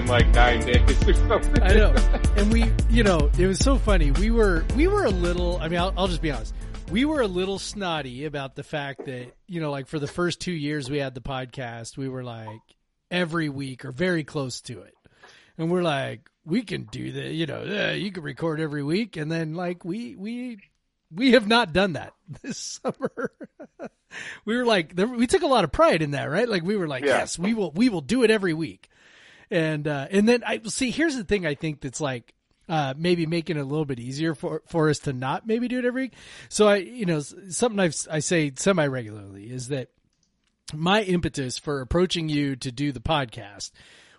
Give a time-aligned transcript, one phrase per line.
[0.00, 1.62] In like nine days or something.
[1.62, 1.94] I know.
[2.36, 4.10] And we, you know, it was so funny.
[4.10, 6.54] We were, we were a little, I mean, I'll, I'll just be honest.
[6.90, 10.40] We were a little snotty about the fact that, you know, like for the first
[10.40, 12.48] two years we had the podcast, we were like
[13.10, 14.94] every week or very close to it.
[15.58, 19.16] And we're like, we can do that, you know, uh, you can record every week.
[19.18, 20.58] And then like we, we,
[21.14, 23.32] we have not done that this summer.
[24.46, 26.48] we were like, we took a lot of pride in that, right?
[26.48, 27.18] Like we were like, Yeah.
[27.18, 28.88] yes, we will, we will do it every week
[29.50, 30.90] and uh, and then I see.
[30.90, 31.46] Here's the thing.
[31.46, 32.34] I think that's like
[32.68, 35.78] uh, maybe making it a little bit easier for for us to not maybe do
[35.78, 36.14] it every week.
[36.48, 39.88] So I, you know, something I've, I say semi regularly is that
[40.72, 43.72] my impetus for approaching you to do the podcast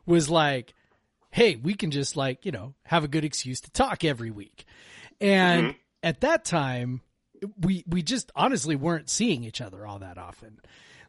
[0.05, 0.73] was like,
[1.29, 4.65] hey, we can just like you know have a good excuse to talk every week,
[5.21, 7.01] and at that time
[7.59, 10.59] we we just honestly weren't seeing each other all that often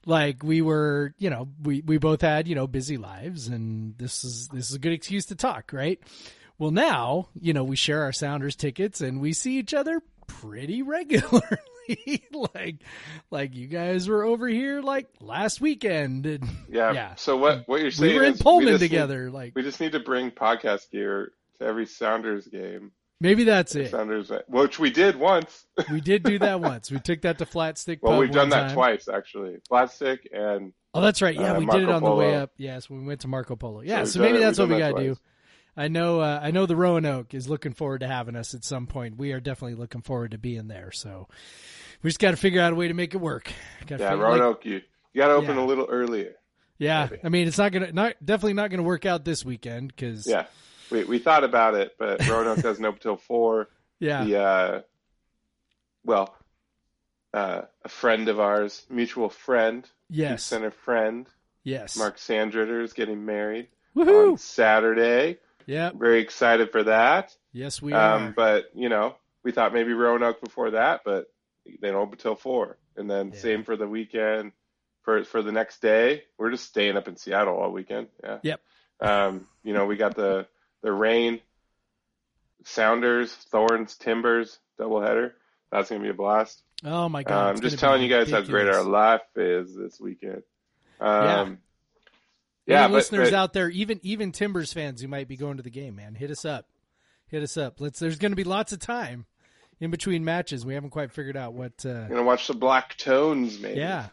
[0.06, 4.24] like we were you know we we both had you know busy lives and this
[4.24, 6.00] is this is a good excuse to talk right
[6.58, 10.82] well now you know we share our sounders tickets and we see each other pretty
[11.52, 12.22] regularly
[12.54, 12.76] like
[13.30, 16.92] like you guys were over here like last weekend and Yeah.
[16.92, 19.52] yeah So what what you're saying we were in is we Pullman need- together like
[19.54, 22.92] we just need to bring podcast gear to every Sounders game.
[23.22, 23.94] Maybe that's it
[24.48, 25.64] which we did once.
[25.90, 28.66] we did do that once we took that to flat stick well, we've done that
[28.68, 28.74] time.
[28.74, 29.56] twice actually.
[29.70, 31.34] Flatstick and Oh, that's right.
[31.34, 32.50] Yeah, uh, we did it Marco on the way up.
[32.58, 33.80] Yes, we went to Marco Polo.
[33.80, 35.16] Yeah, we've so, maybe that's what we that to do.
[35.74, 36.20] I know.
[36.20, 39.16] Uh, I know the Roanoke is looking forward to having us at some point.
[39.16, 40.92] We are definitely looking forward to being there.
[40.92, 41.28] So
[42.02, 43.50] we just got to figure out a way to make it work.
[43.86, 44.66] Gotta yeah, figure- like- Roanoke.
[44.66, 44.82] you
[45.14, 45.62] you got to open Yeah.
[45.62, 46.34] a little earlier.
[46.78, 47.22] yeah, maybe.
[47.24, 50.44] I mean, it's not gonna, not definitely not gonna work out this weekend because Yeah,
[50.92, 53.68] we we thought about it, but Roanoke doesn't open till four.
[53.98, 54.80] yeah, The uh,
[56.04, 56.34] well,
[57.34, 61.26] uh, a friend of ours, mutual friend, yes, center friend,
[61.64, 65.38] yes, Mark Sandritter is getting married woohoo, on Saturday.
[65.66, 67.34] yeah, Very excited for that.
[67.52, 68.16] yes, we are.
[68.16, 71.26] Um, but you know, we thought maybe Roanoke before that, but
[71.80, 72.76] they don't open till four.
[72.96, 73.38] And then Yeah.
[73.40, 74.52] same for the weekend.
[75.02, 78.08] For for the next day, we're just staying up in Seattle all weekend.
[78.22, 78.38] Yeah.
[78.42, 78.60] Yep.
[79.00, 80.46] Um, you know, we got the
[80.82, 81.40] the Reign,
[82.64, 85.32] Sounders, Thorns, Timbers doubleheader.
[85.70, 86.62] That's gonna be a blast.
[86.84, 89.98] oh my god, I'm it's just telling you guys how great our life is this
[90.00, 90.42] weekend.
[91.00, 91.40] Yeah.
[91.40, 91.58] Um,
[92.66, 95.56] yeah, Any but, listeners but- out there, even even Timbers fans who might be going
[95.56, 96.66] to the game, man, hit us up.
[97.26, 97.80] Hit us up.
[97.80, 97.98] Let's.
[97.98, 99.24] There's going to be lots of time
[99.80, 100.66] in between matches.
[100.66, 101.84] We haven't quite figured out what.
[101.84, 103.80] Uh, gonna watch the Black Tones, maybe.
[103.80, 104.08] yeah,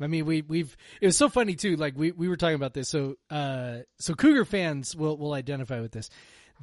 [0.00, 0.76] I mean, we we've.
[1.00, 1.76] It was so funny too.
[1.76, 2.88] Like we we were talking about this.
[2.88, 6.08] So uh, so Cougar fans will will identify with this.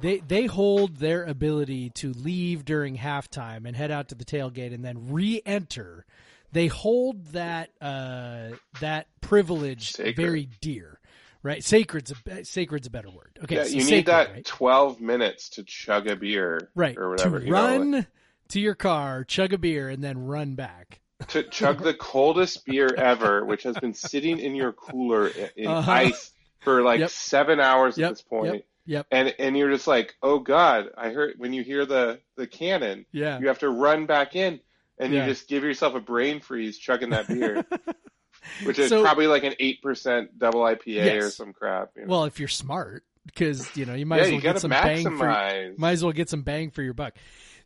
[0.00, 4.72] They they hold their ability to leave during halftime and head out to the tailgate
[4.74, 6.04] and then re-enter.
[6.52, 10.16] They hold that uh, that privilege Sacred.
[10.16, 10.98] very dear,
[11.42, 11.62] right?
[11.62, 13.38] Sacred's a sacred's a better word.
[13.44, 14.44] Okay, Yeah, so you sacred, need that right?
[14.46, 17.40] 12 minutes to chug a beer, right or whatever.
[17.40, 18.06] to you know, run like-
[18.48, 21.00] to your car, chug a beer, and then run back.
[21.28, 25.90] To chug the coldest beer ever, which has been sitting in your cooler in Uh-huh.
[25.90, 26.30] ice
[26.60, 27.10] for like Yep.
[27.10, 28.54] seven hours Yep, at this point.
[28.54, 29.06] yep, yep.
[29.10, 30.90] And and you're just like, oh god!
[30.96, 33.38] I heard when you hear the the cannon, Yeah.
[33.40, 34.60] you have to run back in,
[34.98, 35.26] and Yeah.
[35.26, 37.66] you just give yourself a brain freeze chugging that beer,
[38.64, 41.90] which is So- probably like an eight percent double IPA or some crap.
[41.96, 42.08] You know?
[42.08, 44.68] Well, if you're smart, because you know you might yeah, as well you get gotta
[44.68, 45.78] bang for maximize.
[45.78, 47.14] might as well get some bang for your buck.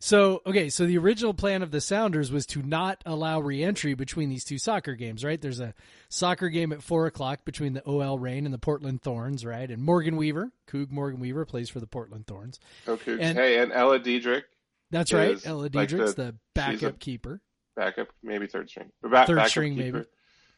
[0.05, 4.27] So, okay, so the original plan of the Sounders was to not allow reentry between
[4.27, 5.39] these two soccer games, right?
[5.39, 5.73] There's a
[6.09, 9.71] soccer game at four o'clock between the OL Reign and the Portland Thorns, right?
[9.71, 12.59] And Morgan Weaver, Coug Morgan Weaver, plays for the Portland Thorns.
[12.85, 13.17] Cougs.
[13.21, 14.43] And- hey, and Ella Dederick,
[14.91, 15.39] That's right.
[15.45, 17.39] Ella like, Dederick's the- the, backup keeper.
[17.77, 20.05] backup, maybe third string, Ba- Third string, keeper, maybe.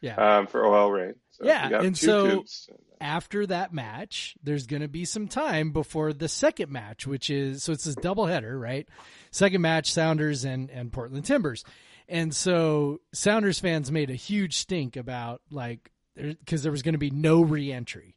[0.05, 0.37] Yeah.
[0.37, 1.15] um, for OL Reign.
[1.31, 2.69] So Yeah, and so- Cougs.
[3.01, 7.63] after that match, there's going to be some time before the second match, which is
[7.63, 8.87] so it's this doubleheader, right?
[9.31, 11.63] Second match, Sounders and and Portland Timbers,
[12.07, 16.99] and so Sounders fans made a huge stink about like because there was going to
[16.99, 18.15] be no reentry.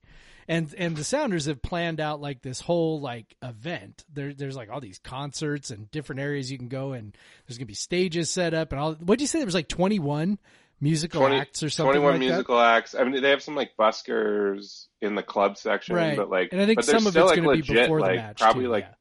[0.51, 4.05] And and the Sounders have planned out like this whole like event.
[4.11, 7.15] There there's like all these concerts and different areas you can go and
[7.47, 8.95] there's gonna be stages set up and all.
[8.95, 9.41] What'd you say?
[9.41, 10.39] There was like 21
[10.81, 12.25] musical 20 acts or something 21 like that.
[12.27, 12.95] musical acts.
[12.95, 16.17] I mean, they have some like buskers in the club section, Right.
[16.17, 18.17] but like, And I think some of it's like, gonna be legit, before the like,
[18.17, 18.95] match, Probably too, like, yeah.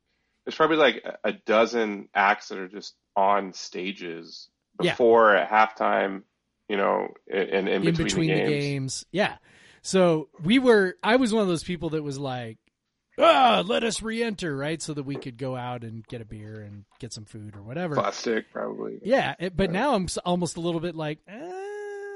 [0.46, 4.50] there's probably like a- dozen acts that are just on stages
[4.82, 4.92] Yeah.
[4.92, 6.24] before at halftime,
[6.70, 8.64] you know, and, in in between, between the, the games.
[8.64, 9.06] games.
[9.12, 9.38] Yeah.
[9.82, 12.58] So we were, I was one of those people that was like,
[13.20, 14.80] ah, let us re-enter, right?
[14.82, 17.64] So that we could go out and get a beer and get some food or
[17.64, 17.96] whatever.
[17.96, 19.00] Plastic, probably.
[19.04, 19.34] Yeah.
[19.40, 21.57] it- but now I'm almost a little bit like, eh,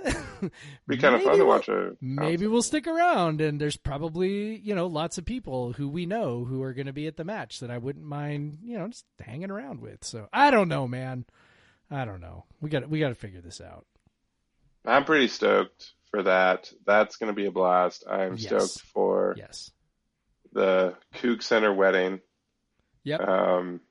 [0.88, 1.92] Be kind of maybe fun to we'll- watch a.
[2.02, 6.44] Maybe we'll stick around and there's probably, you know, lots of people who we know
[6.46, 9.06] who are going to be at the match that I wouldn't mind, you know, just
[9.20, 10.04] hanging around with.
[10.04, 11.26] So I don't know, man.
[11.90, 12.46] I don't know.
[12.62, 13.86] We got we got to figure this out.
[14.86, 16.72] I'm pretty stoked for that.
[16.86, 18.04] That's going to be a blast.
[18.10, 18.46] I'm Yes.
[18.72, 19.72] stoked for Yes.
[20.54, 22.22] the Coug Center wedding.
[23.04, 23.20] Yep.
[23.22, 23.82] Um,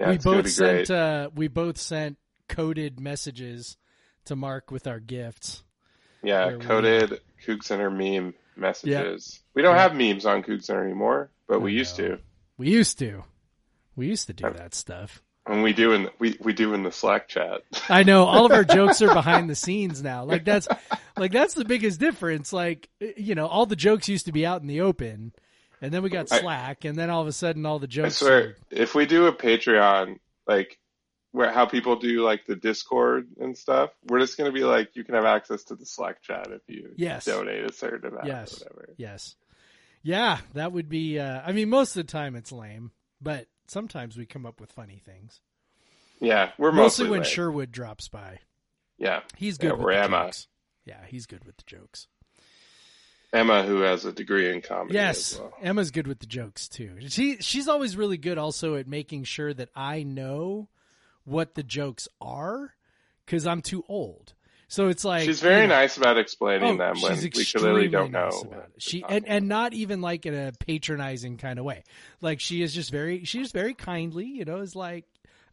[0.00, 2.18] yeah, we both sent uh, we both sent
[2.48, 3.76] coded messages
[4.26, 5.62] to Mark with our gifts.
[6.22, 9.40] Yeah, where we- coded Coug Center meme messages.
[9.54, 12.18] We don't have memes on Coug Center anymore, but we I used to.
[12.56, 13.24] We used to.
[13.96, 15.22] We used to do that stuff.
[15.46, 17.60] And we do in we we do in the Slack chat.
[17.90, 20.24] I know all of our jokes are behind the scenes now.
[20.24, 20.66] Like that's
[21.18, 22.50] like that's the biggest difference.
[22.52, 25.32] Like you know, all the jokes used to be out in the open,
[25.82, 27.88] and then we got I- Slack, and then all of a sudden all the I
[27.88, 28.16] jokes.
[28.16, 30.78] swear, if we do a Patreon, like
[31.34, 35.02] where how people do like the Discord and stuff, we're just gonna be like, you
[35.02, 37.24] can have access to the Slack chat if you Yes.
[37.24, 38.62] donate a certain amount Yes.
[38.62, 38.94] or whatever.
[38.96, 39.34] Yes.
[40.04, 41.18] Yeah, that would be.
[41.18, 44.70] Uh, I mean, most of the time it's lame, but sometimes we come up with
[44.70, 45.40] funny things.
[46.20, 48.38] Yeah, we're Mostly, mostly, when like- Sherwood drops by.
[48.96, 50.24] Yeah, He's good Yeah, with Emma.
[50.26, 50.46] jokes.
[50.84, 52.06] Yeah, he's good with the jokes.
[53.32, 54.94] Emma, who has a degree in comedy.
[54.94, 55.52] Yes, as well.
[55.60, 56.98] Emma's good with the jokes too.
[57.08, 60.68] She she's always really good also at making sure that I know
[61.24, 62.74] what the jokes are
[63.24, 64.34] because I'm too old.
[64.68, 67.88] So it's like she's very you know, nice about explaining Oh, them when we clearly
[67.88, 68.48] don't nice know.
[68.48, 68.82] about it.
[68.82, 71.84] She and, and not even like in a patronizing kind of way.
[72.20, 75.04] Like she is just very she's very kindly, you know, is like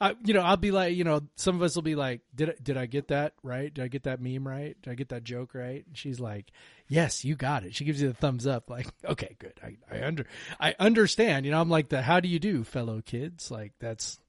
[0.01, 2.49] uh, you know, I'll be like, you know, some of us will be like, did
[2.49, 3.71] I, did I get that right?
[3.71, 4.75] Did I get that meme right?
[4.81, 5.85] Did I get that joke right?
[5.85, 6.51] And she's like,
[6.87, 7.75] yes, you got it.
[7.75, 9.53] She gives you the thumbs up, like, okay, good.
[9.63, 10.25] I, I under,
[10.59, 11.45] I understand.
[11.45, 13.51] You know, I'm like the, how do you do, fellow kids?
[13.51, 14.19] Like that's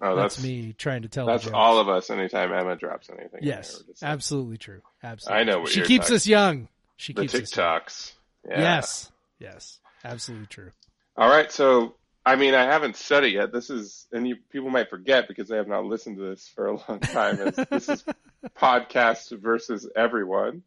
[0.00, 1.26] Oh, that's, that's me trying to tell.
[1.26, 2.08] That's all of us.
[2.10, 4.80] Anytime Emma drops anything, Yes, there, we're like, absolutely true.
[5.02, 6.68] Absolutely, I know she keeps talking- us young.
[6.96, 7.50] She the keeps us.
[7.52, 8.12] TikToks.
[8.48, 8.60] Yeah.
[8.60, 9.10] Yes.
[9.38, 9.78] Yes.
[10.04, 10.70] Absolutely true.
[11.16, 11.50] All right.
[11.50, 13.52] So, I mean, I haven't said it yet.
[13.52, 16.66] This is, and you, people might forget because they have not listened to this for
[16.66, 17.36] a long time.
[17.70, 18.04] This is
[18.56, 20.62] podcast versus everyone.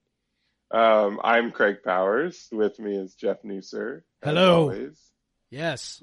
[0.71, 2.47] Um, I'm Craig Powers.
[2.51, 4.01] With me is Jeff Nusser.
[4.23, 4.61] Hello.
[4.63, 4.97] always.
[5.49, 6.01] Yes.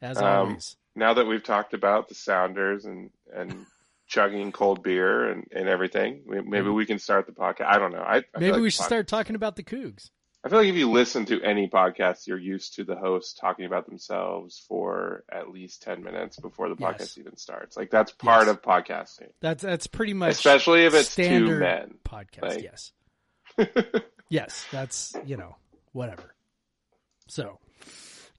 [0.00, 0.76] As Um, always.
[0.96, 3.66] Now that we've talked about the Sounders and and
[4.08, 6.72] chugging cold beer and, and everything, maybe mm-hmm.
[6.74, 7.66] we can start the podcast.
[7.66, 8.02] I don't know.
[8.02, 10.10] I, I Maybe like we should start talking about the Cougs.
[10.44, 13.64] I feel like if you listen to any podcast, you're used to the host talking
[13.64, 17.18] about themselves for at least 10 minutes before the podcast Yes.
[17.18, 17.76] even starts.
[17.76, 18.54] Like that's part Yes.
[18.54, 19.30] of podcasting.
[19.40, 21.96] That's that's pretty much Especially if it's two men.
[22.04, 22.42] podcast.
[22.42, 22.92] Like- yes.
[24.28, 25.56] Yes, that's you know
[25.92, 26.34] whatever.
[27.28, 27.58] So,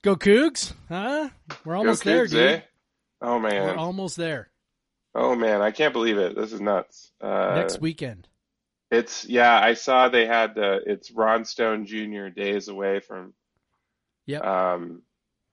[0.08, 1.28] go Cougs, huh?
[1.64, 2.38] We're almost Go there, dude.
[2.40, 2.60] eh?
[3.20, 4.48] Oh man, We're almost there.
[5.14, 6.36] Oh man, I can't believe it.
[6.36, 7.10] This is nuts.
[7.20, 8.28] Uh, Next weekend.
[8.90, 12.28] It's yeah, I saw they had the it's Ron Stone Jr.
[12.28, 13.34] days away from
[14.26, 14.44] Yep.
[14.44, 15.02] um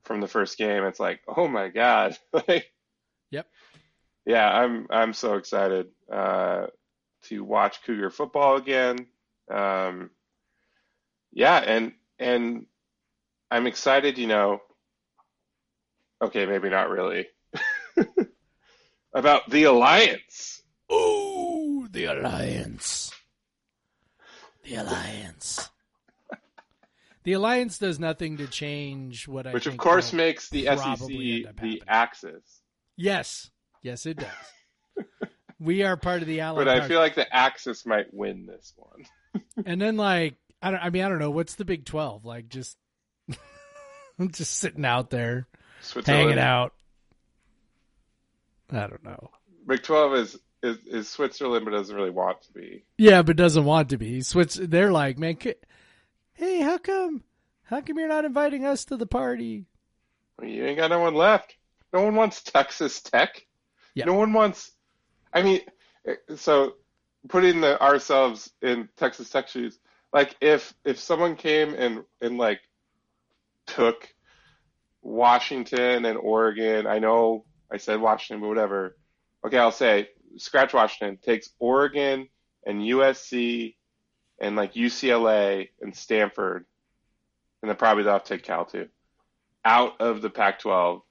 [0.05, 0.83] from the first game.
[0.85, 2.17] It's like, oh my god.
[2.47, 2.71] like
[3.31, 3.47] Yep.
[4.25, 6.67] Yeah, I'm I'm so excited uh
[7.23, 9.07] to watch Cougar football again.
[9.51, 10.11] Um
[11.33, 12.67] yeah, and and
[13.51, 14.61] I'm excited, you know.
[16.21, 17.27] Okay, maybe not really.
[19.13, 20.61] About the alliance.
[20.89, 23.11] Oh, the alliance.
[24.63, 25.69] The alliance.
[27.23, 29.51] the alliance does nothing to change what I.
[29.51, 32.61] which of course makes the SEC the axis.
[32.97, 35.05] Yes, yes, it does.
[35.59, 36.57] we are part of the Alliance.
[36.65, 39.43] But I feel like the Axis might win this one.
[39.65, 40.79] and then like I don't.
[40.79, 41.31] I mean, I don't know.
[41.31, 42.25] What's the Big Twelve?
[42.25, 42.77] Like just,
[44.31, 45.47] just sitting out there,
[46.05, 46.73] hanging out.
[48.71, 49.29] I don't know.
[49.67, 52.83] Big Twelve is, is is Switzerland, but doesn't really want to be.
[52.97, 54.21] Yeah, but doesn't want to be.
[54.21, 54.55] Switch.
[54.55, 55.37] They're like, man,
[56.33, 57.23] hey, how come?
[57.63, 59.65] How come you're not inviting us to the party?
[60.37, 61.55] Well, You ain't got no one left.
[61.93, 63.45] No one wants Texas Tech.
[63.93, 64.05] Yeah.
[64.05, 64.71] No one wants.
[65.33, 65.61] I mean,
[66.35, 66.75] so
[67.27, 69.79] putting the ourselves in Texas Tech shoes,
[70.13, 72.59] like if if someone came and and like
[73.67, 74.07] took
[75.01, 78.97] Washington and Oregon, I know I said Washington, but whatever.
[79.45, 82.27] Okay, I'll say scratch Washington takes Oregon
[82.65, 83.75] and USC
[84.39, 86.65] and like UCLA and Stanford,
[87.61, 88.87] and then probably they'll have to take Cal too,
[89.63, 91.01] out of the Pac-12.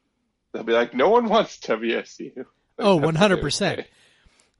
[0.52, 2.36] They'll be like, no one wants WSU.
[2.36, 2.46] Like,
[2.78, 3.52] Oh, that's what they would 100%.
[3.52, 3.86] say.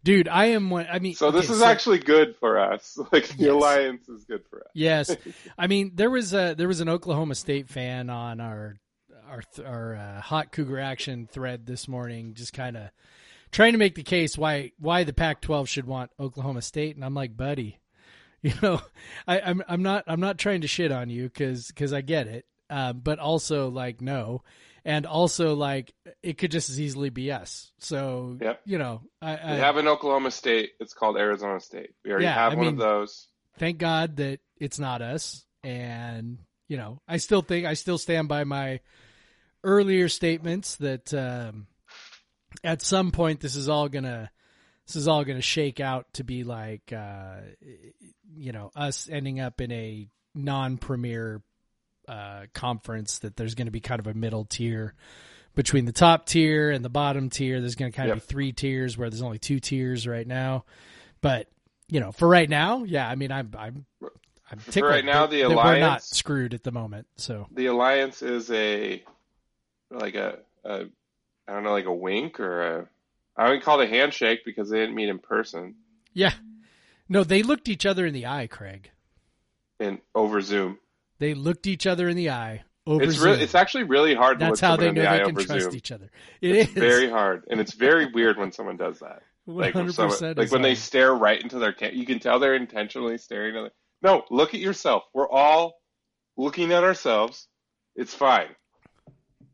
[0.04, 0.86] Dude, I am one.
[0.90, 2.98] I mean, So this okay, is actually good for us.
[3.12, 3.52] Like the Yes.
[3.52, 4.70] alliance is good for us.
[4.74, 5.16] Yes,
[5.58, 8.76] I mean there was a there was an Oklahoma State fan on our
[9.28, 12.90] our our uh, hot Cougar action thread this morning, just kind of
[13.50, 17.14] trying to make the case why why the Pac-12 should want Oklahoma State, and I'm
[17.14, 17.78] like, buddy,
[18.42, 18.80] you know,
[19.26, 22.44] I, I'm I'm not I'm not trying to shit on you because I get it,
[22.68, 24.42] uh, but also like no,
[24.84, 27.72] and also like it could just as easily be us.
[27.78, 28.60] So Yep.
[28.64, 30.72] you know, I, I We have an Oklahoma State.
[30.80, 31.90] It's called Arizona State.
[32.04, 33.28] We already Yeah, have I one mean- of those.
[33.58, 35.44] thank God that it's not us.
[35.62, 36.38] And,
[36.68, 38.80] you know, I still think, I still stand by my
[39.62, 41.66] earlier statements that um,
[42.62, 44.30] at some point this is all going to.
[44.86, 47.36] This is all to shake out to be like, uh,
[48.36, 51.40] you know, us ending up in a non-premier
[52.08, 53.18] uh, conference.
[53.18, 54.94] That there's going to be kind of a middle tier
[55.54, 57.60] between the top tier and the bottom tier.
[57.60, 58.26] There's going to kind of Yep.
[58.26, 60.64] be three tiers where there's only two tiers right now.
[61.20, 61.48] But
[61.88, 63.86] you know, for right now, yeah, I mean, I'm I'm
[64.50, 67.06] I'm For tickled right now, that- the that we're not alliance- screwed at the moment.
[67.16, 69.02] So The alliance is a
[69.90, 70.86] like a, a
[71.46, 72.88] I don't know, like a wink or a
[73.36, 75.74] I wouldn't call it a handshake because they didn't meet in person
[76.16, 76.32] yeah,
[77.08, 78.90] no, they looked each other in the eye, Craig.
[79.80, 80.78] and over Zoom.
[81.18, 83.38] They looked each other in the eye over It's Zoom.
[83.40, 85.76] it's actually really hard to That's look how they know the they can trust Zoom.
[85.76, 86.10] each other.
[86.40, 89.22] It is It's very hard and it's very weird when someone does that.
[89.46, 92.38] Like when someone, like is when they stare right into their cam, you can tell
[92.38, 93.72] they're intentionally staring at.
[94.00, 95.04] No, look at yourself.
[95.12, 95.74] We're all
[96.38, 97.46] looking at ourselves.
[97.94, 98.48] It's fine.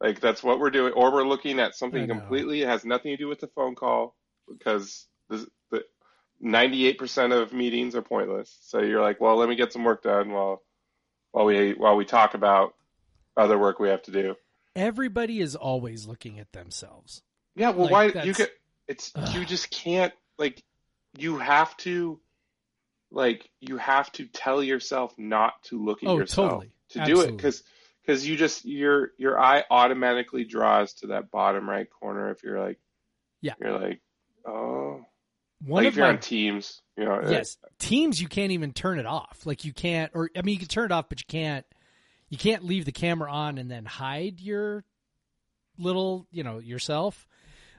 [0.00, 3.16] Like that's what we're doing, or we're looking at something completely it has nothing to
[3.16, 4.14] do with the phone call
[4.48, 5.82] because the the
[6.40, 8.56] ninety-eight percent of meetings are pointless.
[8.62, 10.62] So you're like, well, let me get some work done while
[11.32, 12.75] while we while we talk about
[13.37, 14.34] other work we have to do.
[14.76, 17.22] Everybody is always looking at themselves.
[17.56, 18.50] Yeah, well, Like, why you could?
[18.88, 20.62] It's you just can't like.
[21.18, 22.20] You have to,
[23.10, 26.70] like, you have to tell yourself not to look at Oh, yourself totally.
[26.90, 27.62] to do it because
[28.02, 32.60] because you just your your eye automatically draws to that bottom right corner if you're
[32.60, 32.78] like,
[33.40, 33.54] Yeah.
[33.60, 34.00] you're like,
[34.46, 35.04] oh,
[35.64, 38.73] One like of if you're my on Teams, you know, yes teams you can't even
[38.73, 41.19] turn it off like you can't or i mean you can turn it off but
[41.21, 41.64] you can't
[42.28, 44.85] you can't leave the camera on and then hide your
[45.78, 47.26] little you know yourself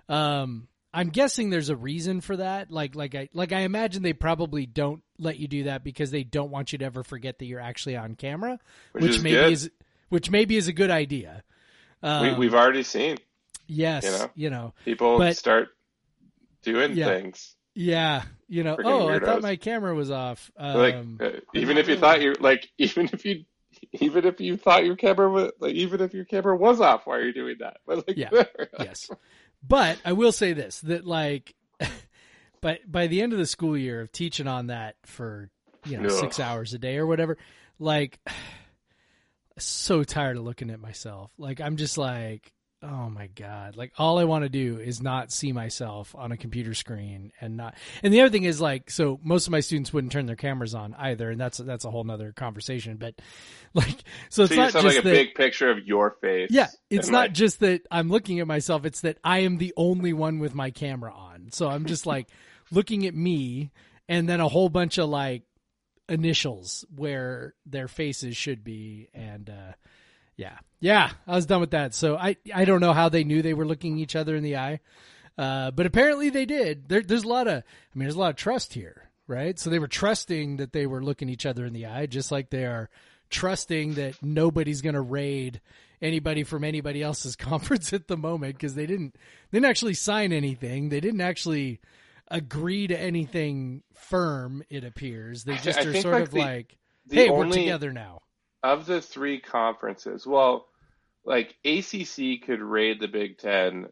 [0.10, 4.14] um i'm guessing there's a reason for that like like i like i imagine they
[4.14, 7.46] probably don't let you do that because they don't want you to ever forget that
[7.46, 8.58] you're actually on camera
[8.94, 9.54] Which which, is maybe good.
[9.54, 9.72] is
[10.10, 11.44] which maybe is a good idea
[12.02, 13.18] um, we, we've already seen
[13.68, 14.30] yes you know.
[14.36, 15.70] you know people but- start
[16.64, 17.08] doing Yeah.
[17.08, 17.56] things.
[17.74, 21.78] Yeah you know Freaking oh i thought my camera was off like um, uh, even
[21.78, 23.46] if you thought you like even if you
[23.94, 27.18] even if you thought your camera was like even if your camera was off why
[27.18, 28.30] are you doing that but like Yeah.
[28.80, 29.10] yes.
[29.66, 31.56] But I will say this that like
[32.62, 35.50] by by the end of the school year of teaching on that for
[35.86, 36.10] you know.
[36.10, 37.38] 6 hours a day or whatever
[37.80, 38.20] like
[39.58, 41.32] so tired of looking at myself.
[41.38, 42.52] Like I'm just like
[42.84, 43.76] oh my god.
[43.76, 47.58] Like all I want to do is not see myself on a computer screen and
[47.58, 50.36] not And the other thing is like so most of my students wouldn't turn their
[50.36, 53.16] cameras on either and that's that's a whole nother conversation but
[53.74, 56.68] like so it's so not just like a that, big picture of your face yeah,
[56.90, 60.12] it's not like, just that I'm looking at myself, it's that I am the only
[60.12, 61.52] one with my camera on.
[61.52, 62.28] So I'm just like
[62.72, 63.72] looking at me
[64.10, 65.44] and then a whole bunch of like
[66.10, 69.72] initials where their faces should be and uh
[70.38, 70.58] yeah.
[70.80, 71.94] Yeah, I was done with that.
[71.94, 74.58] So I I don't know how they knew they were looking each other in the
[74.58, 74.80] eye.
[75.38, 76.90] Uh but apparently they did.
[76.90, 77.64] There there's a lot of I
[77.98, 79.60] mean there's a lot of trust here, right?
[79.60, 82.50] So they were trusting that they were looking each other in the eye just like
[82.50, 82.90] they are
[83.30, 85.62] trusting that nobody's going to raid
[86.02, 89.14] anybody from anybody else's conference at the moment because they didn't
[89.52, 90.90] they didn't actually sign anything.
[90.90, 91.80] They didn't actually
[92.28, 94.64] agree to anything firm.
[94.70, 97.94] It appears they just I are sort like, of the- like, the hey, we're together
[97.94, 98.22] now.
[98.64, 100.68] Of the three conferences, well,
[101.26, 103.88] like ACC could raid the Big Ten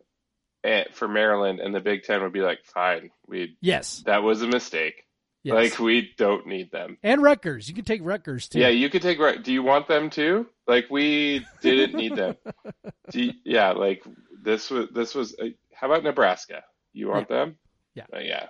[0.64, 4.42] eh, for Maryland, and the Big Ten would be like, "Fine, we Yes, that was
[4.42, 5.06] a mistake.
[5.44, 5.54] yes.
[5.56, 7.68] Like we don't need them." and Rutgers.
[7.70, 8.60] You can take Rutgers too.
[8.60, 9.20] Yeah, you could take.
[9.44, 10.48] Do you want them too?
[10.68, 12.36] Like we didn't need them.
[13.12, 14.04] Do you- yeah, like
[14.44, 15.36] this was this was.
[15.40, 16.64] uh how about Nebraska?
[16.94, 17.56] You want them?
[17.96, 18.04] Yeah.
[18.14, 18.48] Uh, yeah.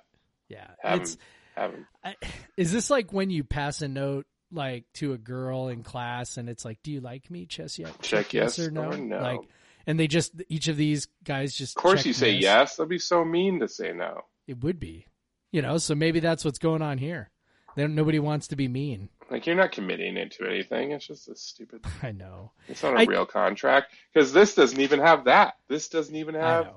[0.48, 0.68] yeah.
[0.82, 1.20] Have It's 'em.
[1.56, 1.88] Have 'em.
[2.04, 2.16] I,
[2.58, 6.50] is this like when you pass a note like to a girl in class and
[6.50, 8.02] it's like, "Do you like me?" Chess yet?
[8.02, 8.92] Check yes or no.
[8.92, 9.22] or no.
[9.22, 9.40] Like,
[9.88, 11.78] and they just each of these guys just.
[11.78, 12.42] Of course, you say yes.
[12.42, 12.76] yes.
[12.78, 14.22] That'd be so mean to say no.
[14.48, 15.06] It would be,
[15.52, 15.78] you know.
[15.78, 17.30] So maybe that's what's going on here.
[17.76, 19.10] Then nobody wants to be mean.
[19.30, 20.92] Like you're not committing into anything.
[20.92, 21.86] It's just a stupid.
[22.04, 22.52] I know.
[22.68, 25.56] It's not a I- real contract because this doesn't even have that.
[25.68, 26.70] This doesn't even have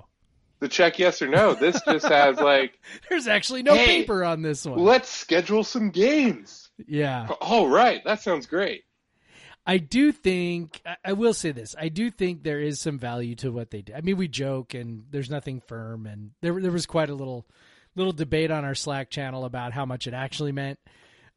[0.61, 1.55] the check yes or no.
[1.55, 4.79] This just has like There's actually no Hey, paper on this one.
[4.79, 6.62] let's schedule some games.
[6.87, 7.29] Yeah.
[7.41, 8.85] All right, that sounds great.
[9.65, 11.77] I do think I- will say this.
[11.79, 13.95] I do think there is some value to what they did.
[13.95, 17.47] I mean, we joke and there's nothing firm, and there there was quite a little
[17.95, 20.81] little debate on our Slack channel about how much it actually meant.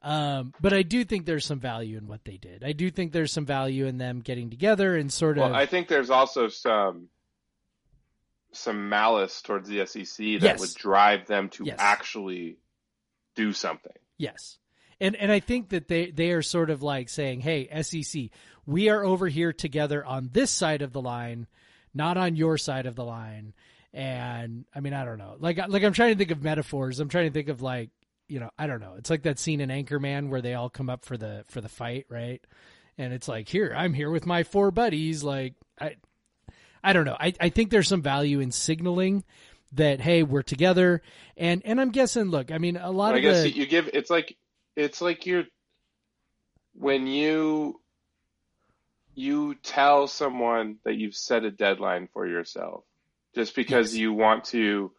[0.02, 2.64] Um, but I do think there's some value in what they did.
[2.64, 5.66] I do think there's some value in them getting together and sort of Well, I
[5.66, 7.10] think there's also some
[8.52, 10.60] some malice towards the SEC that Yes.
[10.62, 11.76] would drive them to Yes.
[11.78, 12.58] actually
[13.36, 13.92] do something.
[14.18, 14.58] Yes.
[15.00, 18.30] And and I think that they they are sort of like saying, "Hey, SEC,
[18.66, 21.48] we are over here together on this side of the line,
[21.94, 23.54] not on your side of the line."
[23.94, 25.36] And I mean, I don't know.
[25.40, 27.00] Like like I'm trying to think of metaphors.
[27.00, 27.90] I'm trying to think of like,
[28.28, 28.96] you know, I don't know.
[28.98, 31.70] It's like that scene in Anchorman where they all come up for the for the
[31.70, 32.42] fight, right?
[32.98, 35.96] And it's like, "Here, I'm here with my four buddies." Like I
[36.84, 37.18] I don't know.
[37.20, 39.24] I I think there's some value in signaling
[39.74, 41.02] that hey, we're together.
[41.38, 43.90] And and I'm guessing, look, I mean, a lot of I guess the you give
[43.94, 44.38] it's like
[44.76, 45.46] it's like you're
[46.74, 47.80] when you
[49.16, 52.84] you tell someone that you've set a deadline for yourself
[53.34, 53.96] just because Yes.
[53.96, 54.92] you want to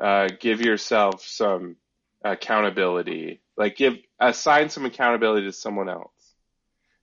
[0.00, 1.76] uh, give yourself some
[2.24, 6.34] accountability like give assign some accountability to someone else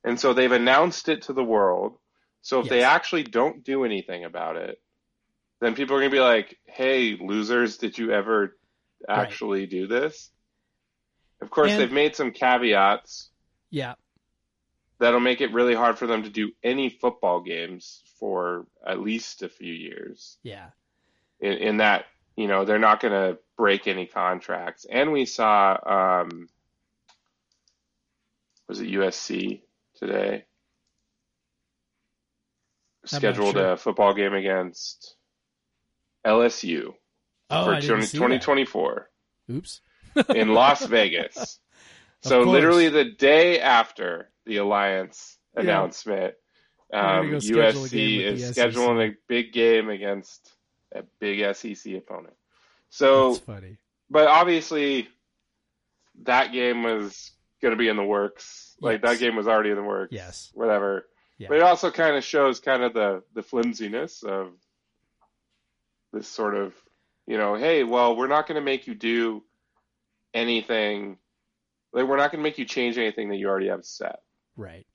[0.04, 1.98] and so they've announced it to the world
[2.42, 4.80] so if they actually don't do anything about it
[5.60, 8.56] then people are going to be like hey losers did you ever
[9.14, 9.26] Right.
[9.30, 10.30] actually do this
[11.40, 13.30] of course, And- they've made some caveats
[13.70, 13.94] yeah.
[14.98, 19.42] that'll make it really hard for them to do any football games for at least
[19.42, 20.38] a few years.
[20.42, 20.70] Yeah.
[21.40, 24.84] In, in that, you know, they're not going to break any contracts.
[24.90, 25.76] And we saw,
[26.24, 26.48] um,
[28.66, 29.60] was it USC
[29.96, 30.44] today?
[33.04, 33.72] Scheduled sure.
[33.72, 35.14] a football game against
[36.26, 36.94] LSU
[37.50, 39.08] Oh, for 20, 2024
[39.46, 39.54] that.
[39.54, 39.80] Oops.
[40.34, 41.58] in Las Vegas.
[42.22, 45.62] So literally the day after the alliance Yeah.
[45.62, 46.34] announcement,
[46.92, 50.52] um, go schedule a game USC is scheduling a big game against
[50.94, 52.34] a big SEC opponent.
[52.90, 53.76] So, That's funny.
[54.08, 55.08] but obviously,
[56.22, 58.74] that game was going to be in the works.
[58.80, 59.12] Like Yes.
[59.12, 60.12] that game was already in the works.
[60.12, 60.50] Yes.
[60.54, 61.06] Whatever.
[61.36, 61.48] Yeah.
[61.48, 64.52] But it also kind of shows kind of the the flimsiness of
[66.12, 66.74] this sort of,
[67.26, 69.44] you know, hey, well, we're not going to make you do
[70.34, 71.18] anything.
[71.92, 74.20] Like we're not going to make you change anything that you already have set.
[74.56, 74.86] Right.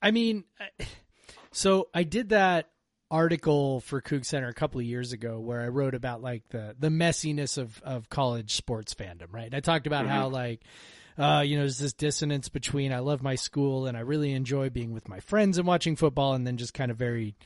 [0.00, 0.44] I mean,
[1.52, 2.70] so I did that
[3.10, 6.74] article for Coug Center a couple of years ago where I wrote about like the
[6.78, 9.54] the messiness of of college sports fandom, right?
[9.54, 10.62] I talked about how like
[11.18, 14.68] uh, you know, there's this dissonance between I love my school and I really enjoy
[14.68, 17.36] being with my friends and watching football, and then just kind of very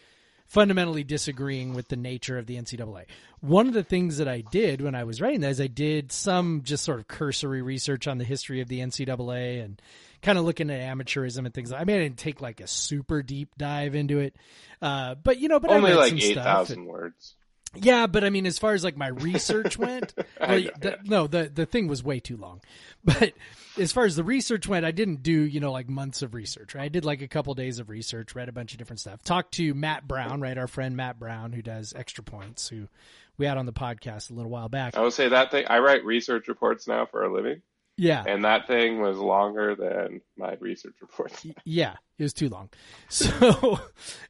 [0.50, 3.04] fundamentally disagreeing with the nature of the NCAA.
[3.40, 6.10] One of the things that I did when I was writing that is I did
[6.10, 9.80] some just sort of cursory research on the history of the NCAA and
[10.22, 11.72] kind of looking at amateurism and things.
[11.72, 14.34] I mean, I didn't take like a super deep dive into it,
[14.82, 16.44] uh, but you know, but Only I read like some eight stuff.
[16.44, 17.36] thousand words.
[17.76, 21.48] Yeah, but I mean, as far as like my research went, well, the, no, the
[21.48, 22.60] the thing was way too long.
[23.04, 23.32] But
[23.78, 26.74] as far as the research went, I didn't do you know like months of research.
[26.74, 26.84] Right?
[26.84, 29.52] I did like a couple days of research, read a bunch of different stuff, talked
[29.54, 32.88] to Matt Brown, right, our friend Matt Brown, who does Extra Points, who
[33.38, 34.96] we had on the podcast a little while back.
[34.96, 35.64] I would say that thing.
[35.68, 37.62] I write research reports now for a living,
[37.96, 41.46] Yeah, and that thing was longer than my research reports.
[41.64, 42.68] yeah, it was too long.
[43.08, 43.80] So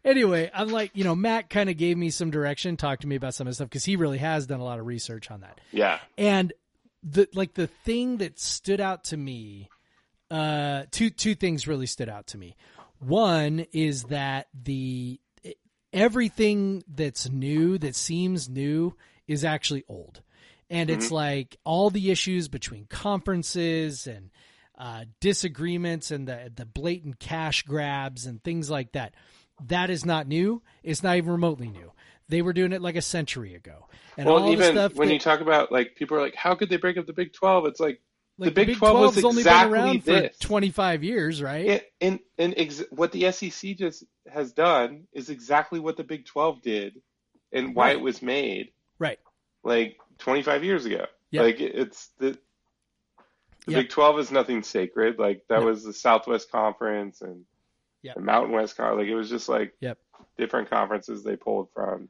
[0.04, 3.16] anyway, I'm like, you know, Matt kind of gave me some direction, talked to me
[3.16, 5.40] about some of the stuff because he really has done a lot of research on
[5.40, 5.60] that.
[5.72, 6.52] Yeah, And
[7.02, 9.68] the like the thing that stood out to me,
[10.30, 12.56] uh, two two things really stood out to me.
[12.98, 15.20] One is that the
[15.92, 18.94] everything that's new that seems new
[19.26, 20.22] is actually old.
[20.68, 24.30] And it's like all the issues between conferences and
[24.78, 29.14] uh, disagreements and the the blatant cash grabs and things like that.
[29.66, 30.62] That is not new.
[30.82, 31.92] It's not even remotely new.
[32.30, 33.86] They were doing it like a century ago.
[34.16, 36.54] And all well, even stuff when that- you talk about like people are like, how
[36.54, 37.66] could they break up the Big Twelve?
[37.66, 38.00] It's like,
[38.38, 40.36] like, the Big 12 was 12's only exactly been around this.
[40.38, 41.66] for 25 years, right?
[41.66, 46.24] it, and and ex- what the SEC just has done is exactly what the Big
[46.24, 47.00] Twelve did,
[47.52, 47.96] and why Right.
[47.96, 49.18] it was made right.
[49.62, 51.04] like 25 years ago.
[51.32, 51.44] Yep.
[51.44, 52.38] Like it's the
[53.66, 53.80] the Yep.
[53.82, 55.18] Big 12 is nothing sacred.
[55.18, 55.66] Like that No.
[55.66, 57.44] was the Southwest Conference and
[58.02, 58.14] Yep.
[58.14, 59.00] the Mountain West Conference.
[59.00, 59.98] Like it was just like Yep.
[60.38, 62.08] different conferences they pulled from.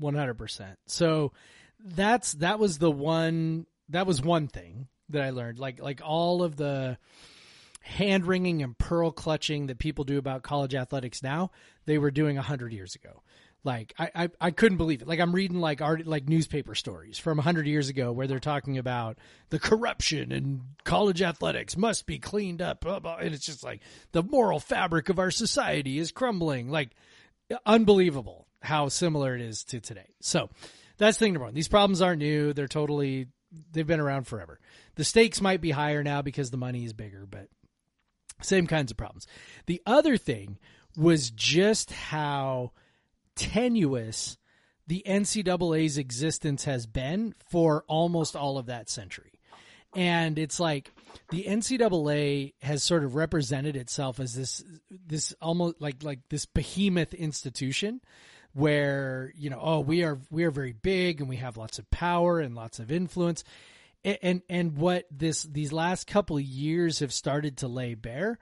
[0.00, 0.14] Yep.
[0.14, 0.74] 100%.
[0.86, 1.32] So
[1.80, 6.42] that's that was the one that was one thing that I learned like like all
[6.42, 6.98] of the
[7.82, 11.50] hand wringing and pearl clutching that people do about college athletics now,
[11.86, 13.22] they were doing 100 years ago.
[13.64, 15.08] Like I, I, I couldn't believe it.
[15.08, 18.78] Like I'm reading like art like newspaper stories from 100 years ago where they're talking
[18.78, 19.18] about
[19.50, 22.80] the corruption and college athletics must be cleaned up.
[22.80, 23.80] Blah, blah, and it's just like
[24.12, 26.70] the moral fabric of our society is crumbling.
[26.70, 26.90] Like
[27.66, 30.14] unbelievable how similar it is to today.
[30.20, 30.50] So
[30.96, 31.54] that's thing number one.
[31.54, 32.52] These problems aren't new.
[32.52, 33.28] They're totally
[33.72, 34.58] they've been around forever.
[34.96, 37.48] The stakes might be higher now because the money is bigger, but
[38.42, 39.26] same kinds of problems.
[39.66, 40.58] The other thing
[40.96, 42.72] was just how
[43.36, 44.36] tenuous
[44.86, 49.32] the NCAA's existence has been for almost all of that century.
[49.94, 50.92] And it's like
[51.30, 57.14] the NCAA has sort of represented itself as this this almost like like this behemoth
[57.14, 58.00] institution
[58.58, 61.90] where you know oh we are we are very big and we have lots of
[61.90, 63.44] power and lots of influence
[64.04, 68.38] and and, and what this these last couple of years have started to lay bare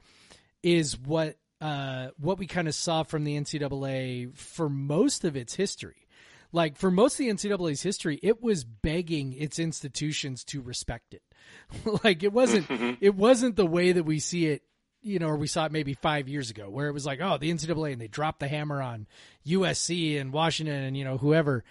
[0.63, 5.55] is what uh, what we kind of saw from the NCAA for most of its
[5.55, 6.07] history.
[6.53, 11.23] Like for most of the NCAA's history, it was begging its institutions to respect it.
[12.05, 14.63] like it wasn't it wasn't the way that we see it,
[15.07, 17.39] you know, or we saw it maybe five years ago, where it was like, oh,
[17.39, 19.07] the NCAA and they dropped the hammer on
[19.47, 21.65] USC and Washington and you know whoever.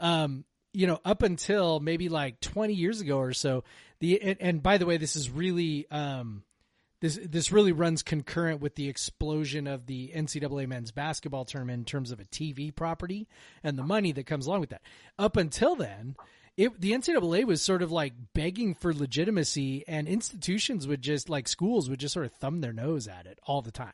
[0.00, 3.64] Um, you know, up until maybe like 20 years ago or so,
[4.00, 6.44] the and, and by the way, this is really um,
[7.00, 11.84] this this really runs concurrent with the explosion of the NCAA men's basketball tournament in
[11.84, 13.28] terms of a TV property
[13.62, 14.82] and the money that comes along with that.
[15.18, 16.16] Up until then,
[16.58, 21.46] it the NCAA was sort of like begging for legitimacy, and institutions would just like
[21.46, 23.92] schools would just sort of thumb their nose at it all the time,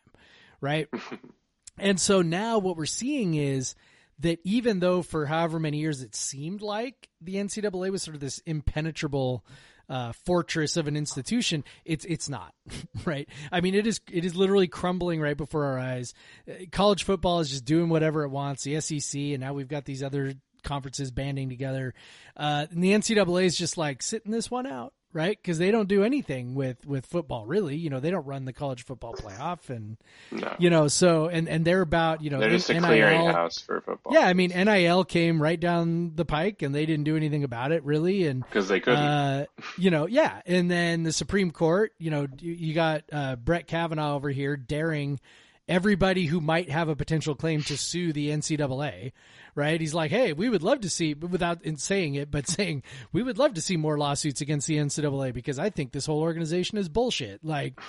[0.63, 0.89] right?
[1.79, 3.75] and so now what we're seeing is
[4.21, 8.21] that even though for however many years it seemed like the NCAA was sort of
[8.21, 9.45] this impenetrable
[9.91, 12.55] uh, fortress of an institution, it's it's not
[13.05, 13.29] right.
[13.53, 16.15] I mean, it is it is literally crumbling right before our eyes.
[16.49, 18.65] Uh, College football is just doing whatever it wants.
[18.65, 20.33] The SEC, and now we've got these other
[20.65, 21.95] conferences banding together.
[22.37, 25.39] Uh, and the NCAA is just like sitting this one out, right?
[25.41, 27.77] Because they don't do anything with with football, really.
[27.77, 29.97] You know, they don't run the college football playoff, and
[30.33, 30.55] No.
[30.59, 33.81] you know, so and and they're about you know They're just a NIL clearinghouse for
[33.81, 34.13] football.
[34.13, 37.71] yeah, I mean NIL came right down the pike, and they didn't do anything about
[37.71, 38.99] it really, and because they couldn't.
[39.01, 39.45] uh,
[39.79, 43.69] you know, yeah, and then the Supreme Court, you know, you, you got uh, Brett
[43.69, 45.21] Kavanaugh over here daring
[45.69, 49.13] everybody who might have a potential claim to sue the NCAA.
[49.57, 49.81] Right?
[49.81, 53.23] He's like, hey, we would love to see, without in saying it, but saying we
[53.23, 56.77] would love to see more lawsuits against the NCAA because I think this whole organization
[56.77, 57.45] is bullshit.
[57.45, 57.81] Like,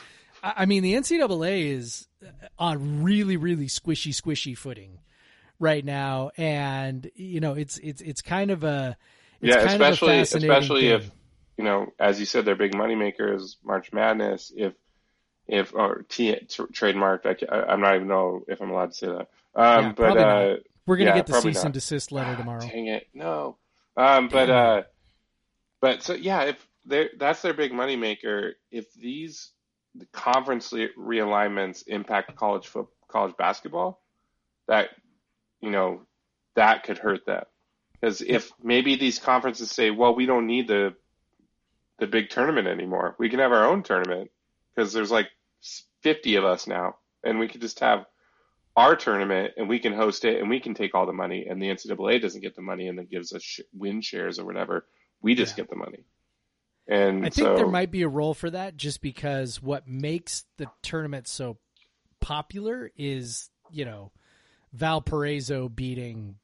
[0.43, 2.07] I mean, the NCAA is
[2.59, 4.99] on really, really squishy, squishy footing
[5.59, 8.97] right now, and you know, it's it's it's kind of a
[9.41, 10.91] it's yeah, kind of a especially especially thing.
[10.91, 11.11] if
[11.57, 14.51] you know, as you said, their big money makers, March Madness.
[14.55, 14.73] If
[15.47, 19.07] if or T, trademarked, I, I, I'm not even know if I'm allowed to say
[19.07, 19.29] that.
[19.55, 20.55] Um, Yeah, but uh,
[20.85, 21.65] We're gonna yeah, get the cease not.
[21.65, 22.61] and desist letter Ah, tomorrow.
[22.67, 23.57] Dang it, no.
[23.97, 24.83] Um, but uh,
[25.81, 26.67] but so yeah, if
[27.17, 28.55] that's their big money maker.
[28.71, 29.51] If these
[30.11, 34.01] conference re- realignments impact college foot college basketball,
[34.67, 34.89] that
[35.61, 36.01] you know
[36.55, 37.43] that could hurt them.
[37.93, 40.95] Because if maybe these conferences say, well, we don't need the
[41.99, 43.15] the big tournament anymore.
[43.17, 44.29] We can have our own tournament
[44.75, 45.29] because there's like
[46.01, 48.05] 50 of us now, and we could just have
[48.77, 51.61] our tournament and we can host it and we can take all the money, and
[51.61, 54.85] the NCAA doesn't get the money and then gives us sh- win shares or whatever.
[55.21, 55.63] We just Yeah.
[55.63, 56.03] get the money.
[56.87, 60.45] And I think so, there might be a role for that just because what makes
[60.57, 61.57] the tournament so
[62.19, 64.11] popular is, you know,
[64.73, 66.35] Valparaiso beating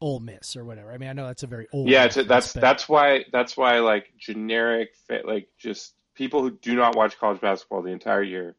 [0.00, 0.92] Ole Miss or whatever.
[0.92, 4.12] I mean, I know that's a very old yeah, that's that's why that's why like
[4.16, 4.90] generic
[5.24, 8.54] like just people who do not watch college basketball the entire year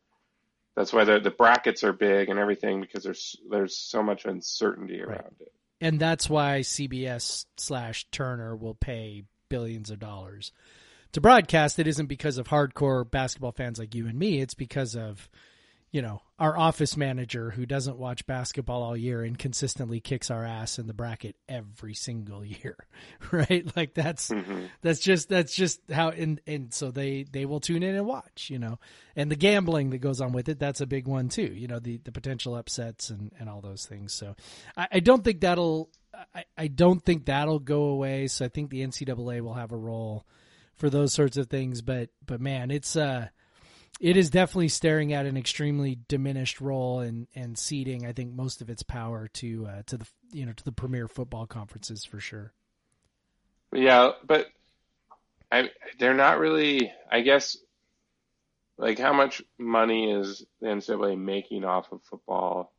[0.76, 5.00] That's why the the brackets are big and everything because there's there's so much uncertainty
[5.02, 5.20] Right.
[5.20, 5.52] around it.
[5.82, 10.52] and that's why CBS slash Turner will pay billions of dollars
[11.14, 11.80] to broadcast.
[11.80, 14.40] It isn't because of hardcore basketball fans like you and me.
[14.42, 15.30] It's because of,
[15.96, 20.44] you know, our office manager who doesn't watch basketball all year and consistently kicks our
[20.44, 22.76] ass in the bracket every single year,
[23.32, 23.66] right?
[23.78, 27.82] Like that's hmm that's just that's just how and and so they they will tune
[27.82, 28.78] in and watch you know.
[29.16, 31.80] And the gambling that goes on with it that's a big one too you know
[31.80, 34.12] the the potential upsets and and all those things.
[34.12, 34.36] So
[34.76, 35.90] i, I don't think that'll
[36.34, 38.28] I, I don't think that'll go away.
[38.28, 40.26] So i think the ncaa will have a role
[40.76, 41.82] for those sorts of things.
[41.82, 43.30] But but man it's uh
[44.00, 48.62] it is definitely staring at an extremely diminished role and and ceding i think most
[48.62, 52.20] of its power to uh to the you know to the premier football conferences for
[52.20, 52.54] sure
[53.72, 54.48] Yeah, but
[55.52, 56.92] I they're not really.
[57.12, 57.58] I guess
[58.78, 62.74] like how much money is the NCAA making off of football?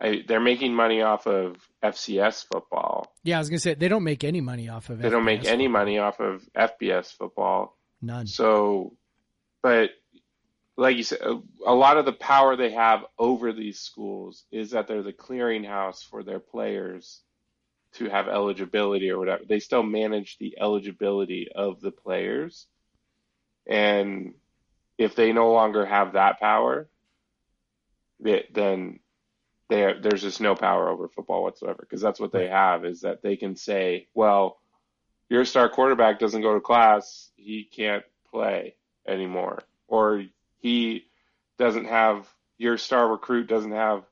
[0.00, 3.12] I they're making money off of FCS football.
[3.22, 5.02] Yeah, I was gonna say they don't make any money off of it.
[5.02, 7.76] They don't make any money off of FBS football.
[8.00, 8.26] None.
[8.26, 8.96] So,
[9.62, 9.90] but
[10.76, 11.20] like you said,
[11.66, 16.02] a, lot of the power they have over these schools is that they're the clearinghouse
[16.08, 17.20] for their players
[17.94, 19.44] to have eligibility or whatever.
[19.46, 22.66] They still manage the eligibility of the players.
[23.66, 24.34] And
[24.96, 26.88] if they no longer have that power,
[28.20, 29.00] they, then
[29.68, 33.22] they, there's just no power over football whatsoever because that's what they have is that
[33.22, 34.58] they can say, well,
[35.28, 38.74] your star quarterback doesn't go to class, he can't play
[39.06, 40.24] anymore, or
[40.62, 41.04] he
[41.58, 44.04] doesn't have your star recruit doesn't have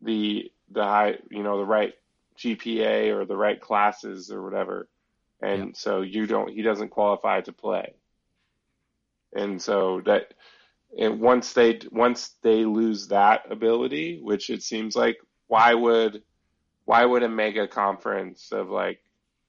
[0.00, 1.94] the the high you know the right
[2.38, 4.88] GPA or the right classes or whatever,
[5.40, 7.94] and so you don't he doesn't qualify to play,
[9.32, 10.34] and so that
[10.98, 16.22] and once they once they lose that ability, which it seems like why would
[16.86, 19.00] why would a mega conference of like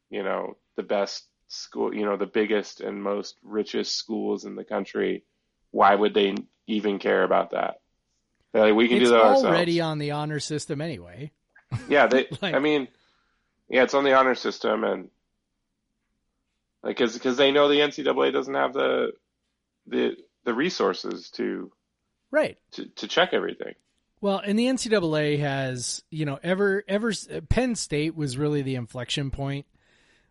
[0.09, 4.63] you know the best school you know the biggest and most richest schools in the
[4.63, 5.23] country
[5.75, 6.33] why would they
[6.67, 7.81] even care about that
[8.53, 11.31] They're like we can it's do that ourselves already on the honor system anyway.
[11.89, 12.87] yeah they Like- i mean
[13.69, 15.09] yeah it's on the honor system and
[16.81, 19.11] like because because they know the ncaa doesn't have the
[19.87, 21.71] the the resources to
[22.31, 22.57] Right.
[22.71, 23.75] to, to check everything
[24.21, 27.11] Well, and the NCAA has, you know, ever ever
[27.49, 29.65] Penn State was really the inflection point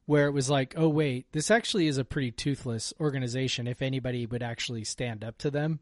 [0.07, 3.67] where it was like, oh wait, this actually is a pretty toothless organization.
[3.67, 5.81] If anybody would actually stand up to them,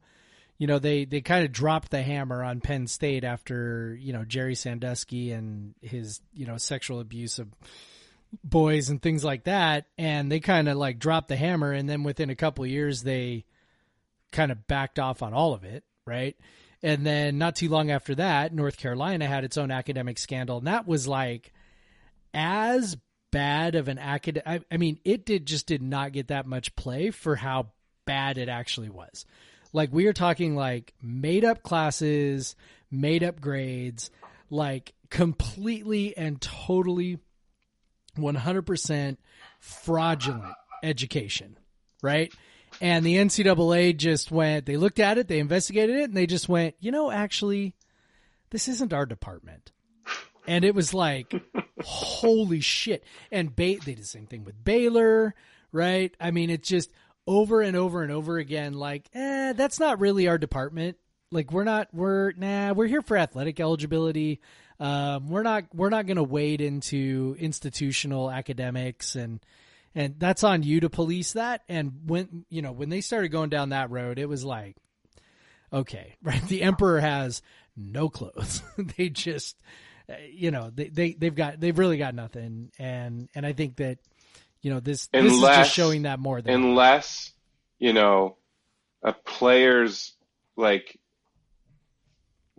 [0.58, 4.24] you know, they they kind of dropped the hammer on Penn State after you know
[4.24, 7.48] Jerry Sandusky and his you know sexual abuse of
[8.44, 12.04] boys and things like that, and they kind of like dropped the hammer, and then
[12.04, 13.44] within a couple years they
[14.30, 16.36] kind of backed off on all of it, right?
[16.82, 20.66] And then not too long after that, North Carolina had its own academic scandal, and
[20.66, 21.52] that was like
[22.34, 22.96] as
[23.32, 24.46] bad of an academic.
[24.46, 27.72] I, I mean, it did just did not get that much play for how
[28.04, 29.26] bad it actually was.
[29.72, 32.54] Like we are talking like made up classes,
[32.90, 34.10] made up grades,
[34.50, 37.18] like completely and totally
[38.16, 39.16] 100%
[39.58, 41.58] fraudulent education,
[42.02, 42.32] right?
[42.80, 46.48] And the NCAA just went, they looked at it, they investigated it, and they just
[46.48, 47.74] went, you know, actually,
[48.50, 49.71] this isn't our department.
[50.46, 51.32] And it was like,
[51.80, 53.04] holy shit.
[53.30, 55.34] And they did the same thing with Baylor,
[55.70, 56.14] right?
[56.20, 56.90] I mean, it's just
[57.26, 60.96] over and over and over again, like, eh, that's not really our department.
[61.30, 64.40] Like, we're not, we're, nah, we're here for athletic eligibility.
[64.80, 69.40] Um, we're not, we're not going to wade into institutional academics and,
[69.94, 71.62] and that's on you to police that.
[71.68, 74.76] And when, you know, when they started going down that road, it was like,
[75.72, 76.42] okay, right?
[76.42, 77.42] The emperor has
[77.76, 78.62] no clothes.
[78.96, 79.56] they just,
[80.12, 82.70] Uh, you know, they, they, they've got, they've really got nothing.
[82.78, 83.98] And, and I think that,
[84.60, 87.32] you know, this, this is just showing that more than unless
[87.80, 88.36] you know
[89.02, 90.12] a player's
[90.56, 91.00] like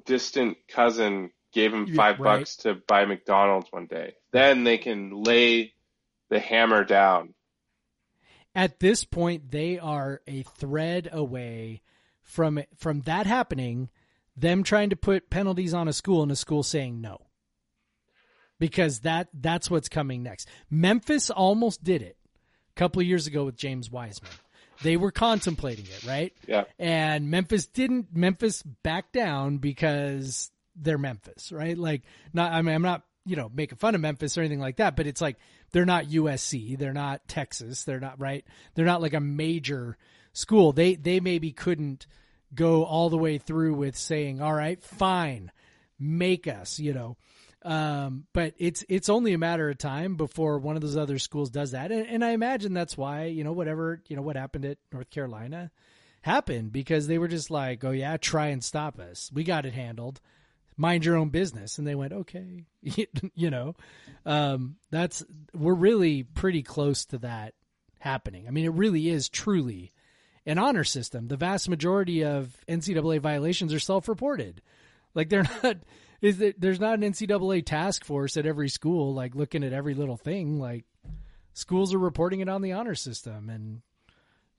[0.06, 2.40] distant cousin gave him five right.
[2.40, 5.74] bucks to buy McDonald's one day, then they can lay
[6.30, 7.34] the hammer down.
[8.56, 11.82] at this point they are a thread away
[12.22, 13.90] from from that happening
[14.36, 17.23] them trying to put penalties on a school and a school saying no
[18.64, 20.48] because that that's what's coming next.
[20.70, 22.16] Memphis almost did it
[22.70, 24.32] a couple of years ago with james wiseman.
[24.82, 26.34] They were contemplating it right?
[26.48, 26.64] Yeah.
[26.80, 31.78] and memphis didn't memphis backed down because they're memphis right?
[31.78, 34.78] Like not i mean i'm not you know making fun of memphis or anything like
[34.78, 35.36] that but it's like
[35.74, 38.46] they're not usc they're not texas they're not right?
[38.76, 39.98] They're not like a major
[40.32, 40.72] school.
[40.72, 42.08] They they maybe couldn't
[42.56, 45.52] go all the way through with saying, "All right, fine,
[46.00, 47.18] make us," you know.
[47.64, 51.50] Um, but it's it's only a matter of time before one of those other schools
[51.50, 54.66] does that, and, and I imagine that's why you know whatever you know what happened
[54.66, 55.72] at North Carolina
[56.22, 59.32] happened because they were just like, "Oh yeah, try and stop us.
[59.34, 60.20] We got it handled.
[60.76, 63.76] Mind your own business." And they went, "Okay," you know.
[64.26, 65.24] Um, that's
[65.54, 67.54] we're really pretty close to that
[68.00, 68.46] happening.
[68.46, 69.94] I mean, it really is truly
[70.46, 71.30] an honor system.
[71.30, 74.62] The vast majority of NCAA violations are self-reported.
[75.14, 75.78] Like they're not
[76.24, 79.94] is that there's not an NCAA task force at every school like looking at every
[79.94, 80.58] little thing.
[80.58, 80.86] Like
[81.54, 83.82] schools are reporting it on the honor system and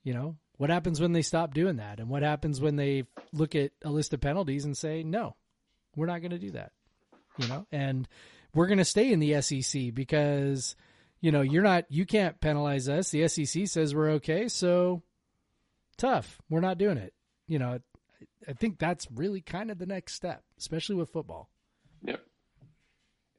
[0.03, 3.55] you know, what happens when they stop doing that and what happens when they look
[3.55, 5.35] at a list of penalties and say, "No,
[5.95, 6.71] we're not going to do that."
[7.37, 8.07] You know, and
[8.53, 10.75] we're going to stay in the SEC because
[11.19, 13.09] you know, you're not you can't penalize us.
[13.09, 15.01] The SEC says we're okay, so
[15.97, 16.39] tough.
[16.51, 17.15] We're not doing it.
[17.47, 17.79] You know,
[18.47, 21.49] I think that's really kind of the next step, especially with football.
[22.05, 22.21] Yep.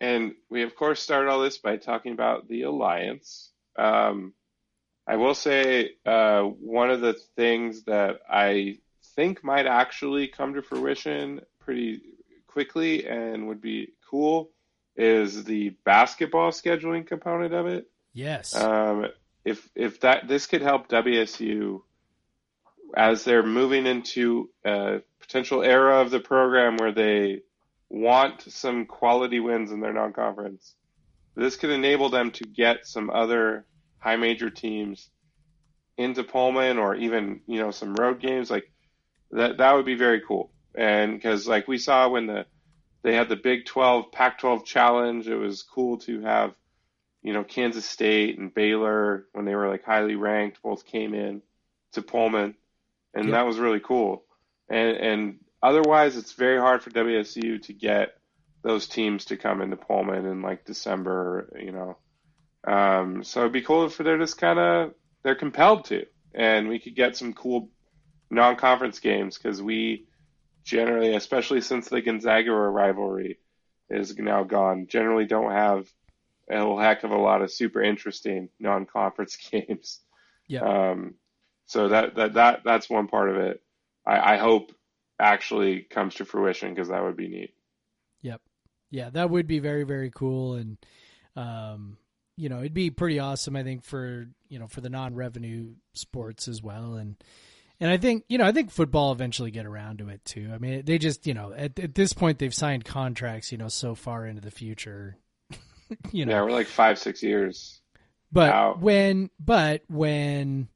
[0.01, 3.51] And we, of course, start all this by talking about the alliance.
[3.77, 4.35] Um,
[5.07, 8.79] I will say uh, one of the things that I
[9.15, 12.01] think might actually come to fruition pretty
[12.47, 14.51] quickly and would be cool
[14.97, 17.89] is the basketball scheduling component of it.
[18.13, 18.55] Yes.
[18.55, 19.07] Um,
[19.45, 21.83] if if that this could help WSU
[22.97, 27.43] as they're moving into a potential era of the program where they
[27.91, 30.75] want some quality wins in their non-conference,
[31.37, 33.67] this could enable them to get some other
[33.99, 35.11] high major teams
[35.99, 38.71] into Pullman or even you know some road games like
[39.33, 39.59] that.
[39.59, 40.53] That would be very cool.
[40.77, 42.47] And because like we saw when the
[43.05, 46.55] they had the Big 12 Pac-12 challenge, it was cool to have
[47.23, 51.43] you know, Kansas State and Baylor, when they were like highly ranked, both came in
[51.93, 52.55] to Pullman,
[53.15, 53.33] and Yep.
[53.33, 54.25] that was really cool.
[54.69, 58.15] And and otherwise, it's very hard for WSU to get
[58.63, 61.97] those teams to come into Pullman in like December, you know.
[62.67, 66.79] Um, so it'd be cool if they're just kind of they're compelled to, and we
[66.79, 67.71] could get some cool
[68.31, 70.07] non-conference games because we
[70.65, 73.39] generally, especially since the Gonzaga rivalry
[73.89, 75.89] is now gone, generally don't have
[76.51, 80.01] a whole heck of a lot of super interesting non-conference games.
[80.49, 80.91] Yeah.
[80.91, 81.15] Um,
[81.67, 83.63] so that that that that's one part of it.
[84.07, 84.73] I, I hope
[85.19, 87.55] actually comes to fruition because that would be neat.
[88.23, 88.41] Yep.
[88.91, 90.79] Yeah, that would be very very cool and
[91.35, 91.99] um
[92.39, 96.49] you know, it'd be pretty awesome I think for, you know, for the non-revenue sports
[96.49, 97.17] as well and
[97.79, 100.51] and I think, you know, I think football eventually get around to it too.
[100.55, 103.69] I mean, they just, you know, at, at this point they've signed contracts, you know,
[103.69, 105.19] so far into the future.
[106.11, 106.33] you know.
[106.33, 107.81] Yeah, we're like five six years.
[108.33, 108.81] But out.
[108.81, 110.69] when, but when,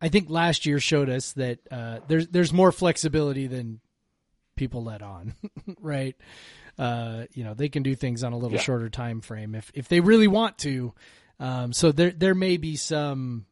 [0.00, 3.80] I think last year showed us that uh, there's there's more flexibility than
[4.56, 5.34] people let on,
[5.80, 6.16] right?
[6.78, 8.62] Uh, you know, they can do things on a little Yeah.
[8.62, 10.94] shorter time frame if if they really want to.
[11.38, 13.46] Um, so there there may be some,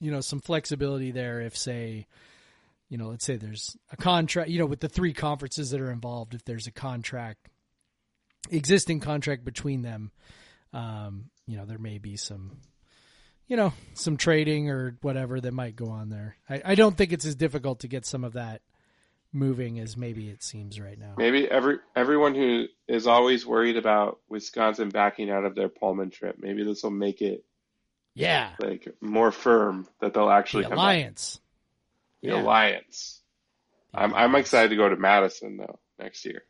[0.00, 2.06] you know, some flexibility there if say.
[2.88, 4.50] You know, let's say there's a contract.
[4.50, 7.48] You know, with the three conferences that are involved, if there's a contract,
[8.50, 10.10] existing contract between them,
[10.74, 12.58] um, you know, there may be some,
[13.52, 16.36] you know, some trading or whatever that might go on there.
[16.48, 18.62] I, I don't think it's as difficult to get some of that
[19.30, 21.16] moving as maybe it seems right now.
[21.18, 26.36] Maybe every everyone who is always worried about Wisconsin backing out of their Pullman trip,
[26.38, 27.44] maybe this will make it
[28.14, 31.38] Yeah, like more firm that they'll actually the alliance.
[32.22, 32.40] The Yeah.
[32.40, 33.20] alliance.
[33.92, 36.44] I'm I'm excited to go to Madison though next year.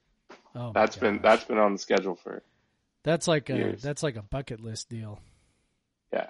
[0.54, 2.44] Oh, That's been that's been on the schedule for
[3.02, 5.18] that's like a that's like a bucket list deal.
[6.12, 6.28] yeah.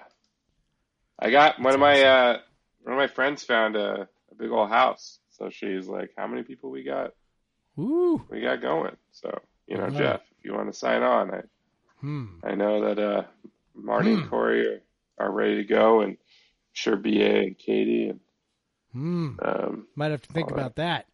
[1.19, 2.37] I got one That's of my uh
[2.81, 5.19] one of my friends found a, a big old house.
[5.31, 7.11] So she's like, How many people we got
[7.79, 8.95] Ooh, we got going?
[9.11, 9.97] So, you know, Wow.
[9.97, 11.41] Jeff, if you want to sign on, I
[12.01, 12.25] hmm.
[12.43, 13.23] I know that uh
[13.75, 14.81] Marty and Corey are,
[15.25, 16.17] are ready to go and I'm
[16.73, 18.19] sure BA and Katie and
[18.91, 19.29] Hmm.
[19.41, 20.59] um Might have to think right.
[20.59, 21.07] about that.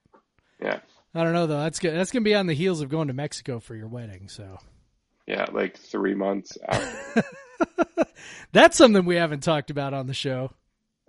[0.61, 0.79] yeah.
[1.15, 1.61] I don't know though.
[1.61, 1.95] That's good.
[1.95, 4.27] That's gonna be on the heels of going to Mexico for your wedding.
[4.29, 4.57] So
[5.27, 6.83] Yeah, like three months out.
[8.51, 10.51] that's something we haven't talked about on the show.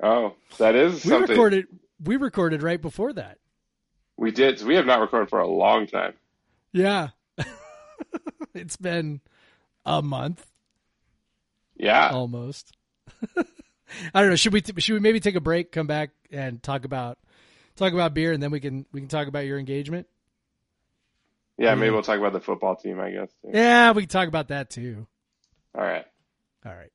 [0.03, 1.67] oh, that is We something recorded.
[2.03, 3.39] We recorded right before that.
[4.17, 4.63] we did.
[4.63, 6.15] We have not recorded for a long time.
[6.73, 7.09] Yeah.
[8.55, 9.21] it's been
[9.85, 10.47] a month
[11.77, 12.11] Yeah.
[12.11, 12.73] almost.
[14.15, 14.37] I don't know.
[14.37, 17.19] Should we should we maybe take a break, come back and talk about
[17.77, 20.07] talk about beer and then we can we can talk about your engagement?
[21.59, 23.29] Yeah, maybe we'll talk about the football team, I guess.
[23.43, 23.51] too.
[23.53, 25.07] Yeah, we can talk about that too.
[25.77, 26.07] All right.
[26.65, 26.91] All right.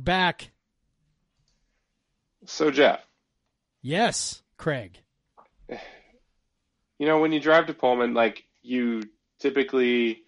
[0.00, 0.50] Back.
[2.46, 3.00] So Jeff,
[3.80, 4.98] Yes, Craig.
[5.68, 9.02] you know when you drive to Pullman, like you
[9.40, 10.22] typically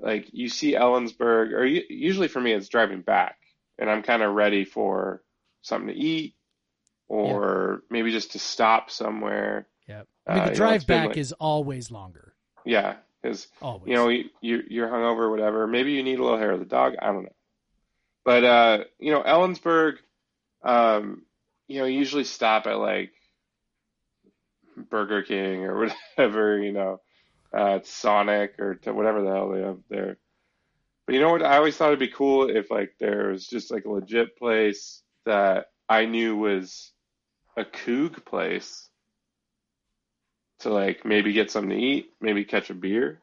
[0.00, 3.36] like you see Ellensburg, or u- usually for me it's driving back,
[3.78, 5.22] and I'm kind of ready for
[5.62, 6.34] something to eat,
[7.08, 9.66] or maybe just to stop somewhere.
[9.88, 10.06] Yep.
[10.26, 12.34] I mean, Uh, the you know, drive it's back like- is always longer.
[12.64, 13.48] Yeah, because
[13.84, 15.66] you know you, you you're hungover or whatever.
[15.66, 16.94] Maybe you need a little hair of the dog.
[17.02, 17.34] I don't know.
[18.24, 19.96] But uh, you know, Ellensburg,
[20.62, 21.22] um,
[21.68, 23.12] you know, usually stop at like
[24.76, 27.00] Burger King or whatever, you know,
[27.52, 30.16] uh, Sonic or whatever the hell they have there.
[31.06, 31.42] But you know what?
[31.42, 35.02] I always thought it'd be cool if like there was just like a legit place
[35.26, 36.92] that I knew was
[37.56, 38.88] a Coug place
[40.60, 43.20] to like maybe get something to eat, maybe catch a beer.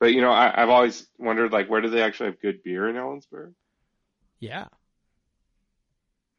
[0.00, 2.88] But you know, I, I've always wondered like where do they actually have good beer
[2.88, 3.54] in Ellensburg?
[4.38, 4.66] Yeah.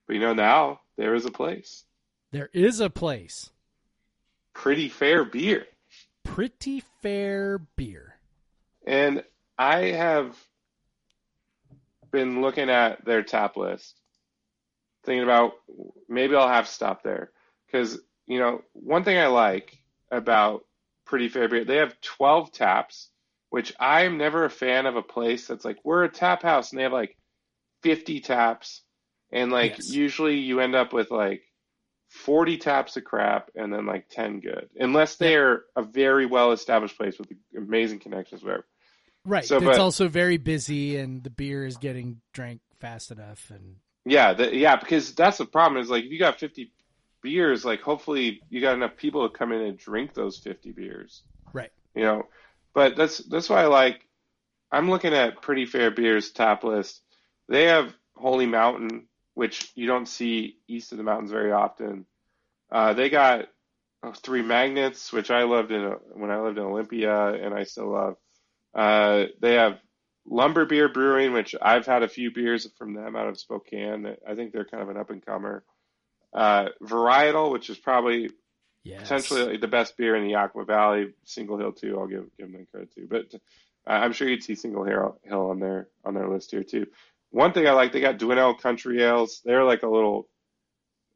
[0.08, 1.86] But you know, now there is a place.
[2.32, 3.50] There is a place.
[4.54, 5.66] Pretty fair beer.
[6.24, 8.16] Pretty fair beer.
[8.86, 9.24] And
[9.58, 10.38] I have
[12.12, 14.00] been looking at their tap list,
[15.06, 15.54] thinking about
[16.08, 17.32] maybe I'll have to stop there.
[17.66, 19.78] Because, you know, one thing I like
[20.12, 20.66] about
[21.06, 23.10] Pretty Fair Beer, they have 12 taps,
[23.50, 26.80] which I'm never a fan of a place that's like, we're a tap house, and
[26.80, 27.16] they have like
[27.84, 28.82] 50 taps.
[29.32, 29.92] And like, Yes.
[29.92, 31.44] usually you end up with like
[32.10, 36.98] 40 taps of crap and then like 10 good, unless they're a very well established
[36.98, 38.66] place with amazing connections, whatever.
[39.26, 39.46] Right.
[39.46, 43.76] So, it's but- also very busy and the beer is getting drank fast enough and
[44.06, 46.72] Yeah, the, yeah, because that's the problem is like if you got 50
[47.22, 51.22] beers, like hopefully you got enough people to come in and drink those 50 beers,
[51.54, 51.72] right.
[51.94, 52.24] you know.
[52.74, 54.08] But that's that's why I like.
[54.72, 57.02] I'm looking at Pretty Fair Beers tap list.
[57.50, 62.06] They have Holy Mountain, which you don't see east of the mountains very often.
[62.72, 63.48] Uh, they got
[64.04, 65.84] oh, Three Magnets, which I loved in
[66.14, 68.16] when I lived in Olympia, and I still love.
[68.74, 69.80] Uh, they have
[70.26, 74.16] Lumberbeard Brewing, which I've had a few beers from them out of Spokane.
[74.28, 75.64] I think they're kind of an up and comer.
[76.32, 78.30] Uh, Varietal, which is probably
[78.84, 79.02] Yes.
[79.02, 81.14] potentially the best beer in the Yakima Valley.
[81.26, 82.00] Single Hill too.
[82.00, 83.08] I'll give give them credit too.
[83.10, 83.34] But
[83.86, 86.88] uh, I'm sure you'd see Single Hill Hill on their on their list here too.
[87.32, 89.42] One thing I like, they got Dwinell Country Ales.
[89.46, 90.28] They're like a little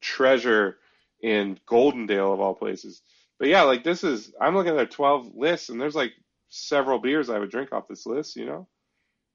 [0.01, 0.77] treasure
[1.21, 3.01] in Goldendale of all places.
[3.39, 6.13] But yeah, like this is I'm looking at their 12 lists, and there's like
[6.49, 8.67] several beers I would drink off this list, you know.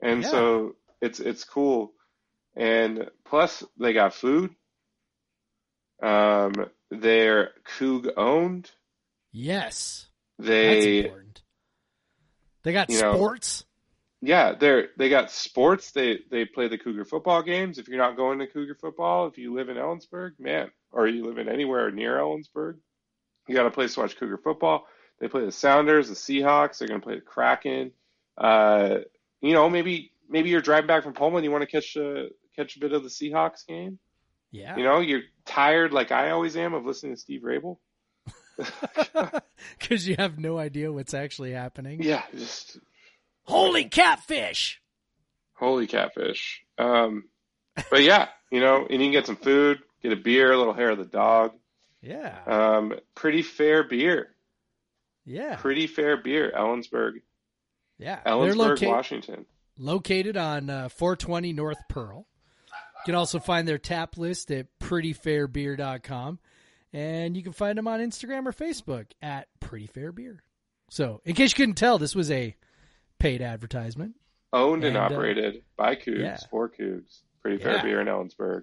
[0.00, 0.30] And Yeah.
[0.30, 1.92] so it's it's cool.
[2.56, 4.54] And plus they got food.
[6.02, 6.52] Um,
[6.90, 8.70] they're Coug owned.
[9.32, 10.06] Yes.
[10.38, 11.10] They.
[12.62, 13.64] They got you know, sports.
[14.20, 15.92] Yeah, they're they got sports.
[15.92, 17.78] They they play the Cougar football games.
[17.78, 21.24] If you're not going to Cougar football, if you live in Ellensburg, man, or you
[21.24, 22.78] live in anywhere near Ellensburg,
[23.46, 24.86] you got a place to watch Cougar football.
[25.20, 26.78] They play the Sounders, the Seahawks.
[26.78, 27.92] They're going to play the Kraken.
[28.36, 28.98] Uh,
[29.40, 31.44] you know, maybe maybe you're driving back from Pullman.
[31.44, 33.98] You want to catch a catch a bit of the Seahawks game.
[34.50, 34.76] Yeah.
[34.76, 37.78] You know, you're tired like I always am of listening to Steve Raible.
[39.78, 42.02] Because you have no idea what's actually happening.
[42.02, 42.78] Yeah, just
[43.49, 44.80] Holy catfish!
[45.55, 46.62] Holy catfish.
[46.78, 47.24] Um,
[47.90, 50.74] but yeah, you know, and you can get some food, get a beer, a little
[50.74, 51.53] hair of the dog.
[52.01, 52.38] Yeah.
[52.46, 54.28] Um, pretty fair beer.
[55.24, 55.57] yeah.
[55.57, 56.53] Pretty fair beer.
[56.57, 57.22] Ellensburg,
[57.99, 58.20] yeah.
[58.24, 59.46] Ellensburg, loca- Washington.
[59.78, 62.26] located on uh, 420 North Pearl.
[62.68, 66.38] You can also find their tap list at prettyfairbeer.com.
[66.92, 70.42] And you can find them on Instagram or Facebook at Pretty Fair Beer.
[70.90, 72.57] So, in case you couldn't tell, this was a
[73.18, 74.14] paid advertisement.
[74.52, 76.38] Owned and, And, uh, operated by Cougs, yeah.
[76.50, 77.20] for Cougs.
[77.42, 77.82] Pretty fair Yeah.
[77.82, 78.62] beer in Ellensburg.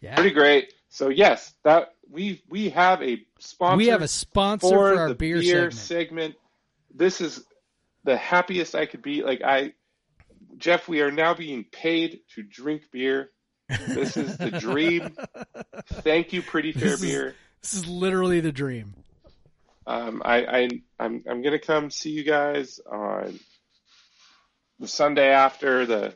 [0.00, 0.14] Yeah.
[0.14, 0.72] Pretty great.
[0.88, 3.76] So yes, that we we have a sponsor.
[3.76, 6.36] we have a sponsor for, for, our the beer, beer, segment.
[6.94, 7.44] This is
[8.04, 9.22] the happiest I could be.
[9.22, 9.72] Like I,
[10.58, 13.30] Jeff, we are now being paid to drink beer.
[13.88, 15.16] This is the dream.
[15.86, 17.34] Thank you, Pretty Fair This is- Beer.
[17.62, 18.94] This is literally the dream.
[19.88, 20.68] Um, I, I
[21.00, 23.38] I'm I'm gonna come see you guys on
[24.78, 26.14] the Sunday after the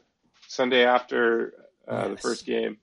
[0.48, 1.54] Sunday after
[1.86, 2.78] uh, the first game.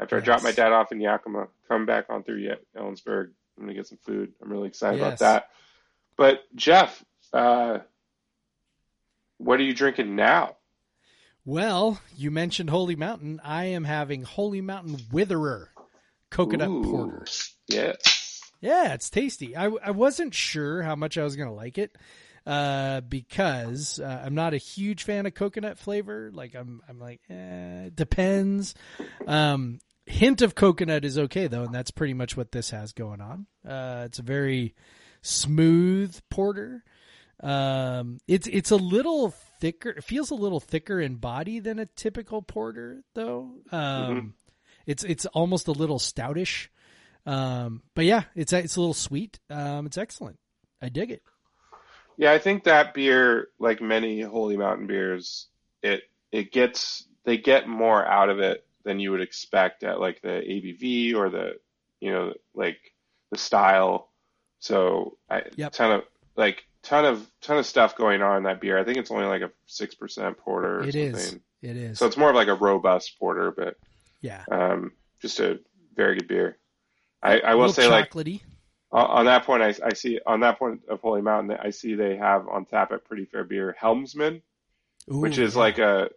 [0.00, 2.42] After I drop my dad off in Yakima, come back on through
[2.76, 3.30] Ellensburg.
[3.56, 4.32] I'm gonna get some food.
[4.42, 5.06] I'm really excited Yes.
[5.06, 5.48] about that.
[6.16, 7.78] But Jeff, uh,
[9.38, 10.56] what are you drinking now?
[11.44, 13.40] Well, you mentioned Holy Mountain.
[13.44, 15.66] I am having Holy Mountain Witherer
[16.30, 17.26] coconut Ooh, porter.
[17.68, 18.40] Yes.
[18.60, 19.56] Yeah, it's tasty.
[19.56, 21.96] I, I wasn't sure how much I was going to like it.
[22.46, 26.30] Uh, because uh, I'm not a huge fan of coconut flavor.
[26.32, 28.74] Like I'm, I'm like, eh, it depends.
[29.26, 33.20] Um, hint of coconut is okay though, and that's pretty much what this has going
[33.20, 33.46] on.
[33.66, 34.74] Uh, it's a very
[35.22, 36.84] smooth porter.
[37.40, 39.30] Um, it's it's a little
[39.60, 39.90] thicker.
[39.90, 43.56] It feels a little thicker in body than a typical porter, though.
[43.70, 44.34] Um,
[44.86, 46.68] it's it's almost a little stoutish.
[47.24, 49.38] Um, but yeah, it's it's a little sweet.
[49.50, 50.38] Um, it's excellent.
[50.80, 51.22] I dig it.
[52.22, 55.48] Yeah, I think that beer, like many Holy Mountain beers,
[55.82, 60.22] it it gets they get more out of it than you would expect at like
[60.22, 61.58] the ABV or the
[61.98, 62.78] you know like
[63.32, 64.08] the style.
[64.60, 65.72] So I Yep.
[65.72, 66.04] ton of
[66.36, 68.78] like ton of ton of stuff going on in that beer.
[68.78, 70.78] I think it's only like a six percent porter.
[70.78, 71.36] Or It is.
[71.60, 71.98] It is.
[71.98, 73.76] So it's more of like a robust porter, but
[74.20, 74.44] yeah.
[74.48, 75.58] um, just a
[75.96, 76.56] very good beer.
[77.40, 78.14] I will little say like
[78.92, 79.08] chocolatey.
[79.08, 82.16] on that point, I, I see on that point of Holy Mountain, I see they
[82.16, 84.42] have on tap at Pretty Fair Beer Helmsman,
[85.06, 85.60] which is yeah.
[85.60, 86.10] like a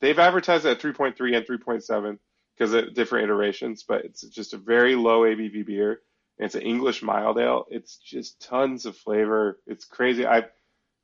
[0.00, 2.18] they've advertised at 3.3 and 3.7
[2.56, 6.00] because of different iterations, but it's just a very low ABV beer.
[6.38, 7.66] It's an English mild ale.
[7.70, 9.60] It's just tons of flavor.
[9.66, 10.26] It's crazy.
[10.26, 10.44] I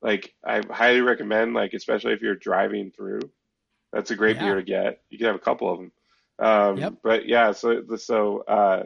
[0.02, 3.20] like I highly recommend like especially if you're driving through.
[3.92, 4.42] That's a great Yeah.
[4.46, 5.02] beer to get.
[5.10, 5.92] You can have a couple of them.
[6.40, 6.94] Um, Yep.
[7.02, 8.84] But yeah, so so uh,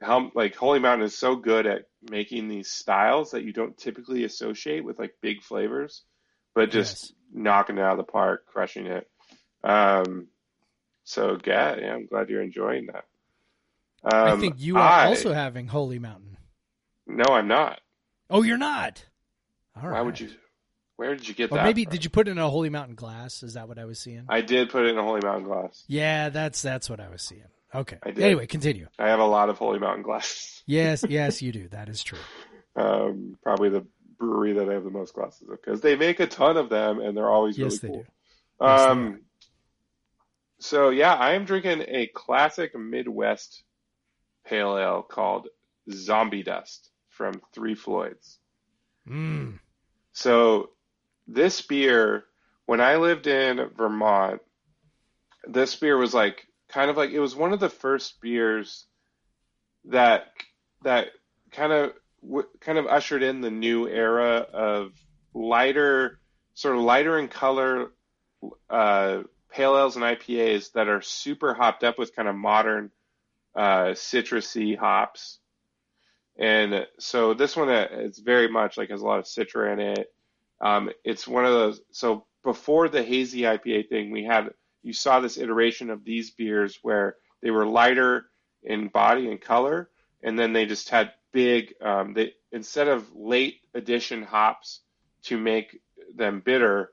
[0.00, 4.24] Helm like Holy Mountain is so good at making these styles that you don't typically
[4.24, 6.02] associate with like big flavors,
[6.54, 7.12] but just Yes.
[7.32, 9.08] knocking it out of the park, crushing it.
[9.62, 10.28] Um,
[11.04, 13.04] so yeah, yeah, I'm glad you're enjoying that.
[14.04, 16.36] Um, I think you are I- also having Holy Mountain.
[17.06, 17.80] No, I'm not.
[18.30, 19.04] Oh, you're not.
[19.76, 19.92] All right.
[19.92, 20.30] Why would you?
[20.96, 21.64] Where did you get Or that?
[21.64, 21.92] maybe from?
[21.92, 23.42] did you put it in a Holy Mountain glass?
[23.42, 24.24] Is that what I was seeing?
[24.28, 25.84] I did put it in a Holy Mountain glass.
[25.88, 27.44] yeah, that's that's what I was seeing.
[27.74, 27.98] Okay.
[28.06, 28.86] Anyway, continue.
[28.98, 30.50] I have a lot of Holy Mountain glasses.
[30.66, 31.68] Yes, yes, you do.
[31.68, 32.18] That is true.
[32.74, 33.84] Um, probably the
[34.18, 37.00] brewery that I have the most glasses of because they make a ton of them
[37.00, 38.02] and they're always Yes, they really cool.
[38.02, 38.66] do.
[38.66, 39.20] Yes, they Um,
[40.58, 43.62] so yeah, I am drinking a classic Midwest
[44.46, 45.48] pale ale called
[45.92, 48.38] Zombie Dust from Three Floyds.
[49.06, 49.58] Mm.
[50.12, 50.70] So
[51.26, 52.24] this beer,
[52.64, 54.40] when I lived in Vermont,
[55.46, 58.86] this beer was like kind of like it was one of the first beers
[59.84, 60.26] that
[60.82, 61.08] that
[61.52, 64.92] kind of w- kind of ushered in the new era of
[65.34, 66.18] lighter,
[66.54, 67.92] sort of lighter in color,
[68.68, 69.22] uh,
[69.52, 72.90] pale ales and IPAs that are super hopped up with kind of modern
[73.54, 75.38] uh, citrusy hops.
[76.36, 79.78] And so this one uh, is very much like has a lot of citra in
[79.78, 80.12] it.
[80.60, 81.80] Um, it's one of those.
[81.92, 84.50] So before the hazy IPA thing, we had
[84.84, 88.26] you saw this iteration of these beers where they were lighter
[88.62, 89.90] in body and color,
[90.22, 91.74] and then they just had big.
[91.82, 94.80] Um, they instead of late addition hops
[95.24, 95.80] to make
[96.14, 96.90] them bitter,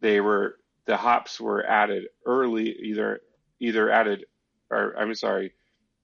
[0.00, 3.20] they were the hops were added early, either
[3.58, 4.26] either added,
[4.70, 5.52] or I'm sorry,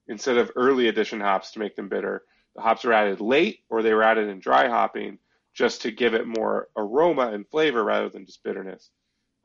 [0.07, 2.23] instead of early addition hops to make them bitter,
[2.55, 5.19] the hops were added late, or they were added in dry hopping
[5.53, 8.89] just to give it more aroma and flavor rather than just bitterness.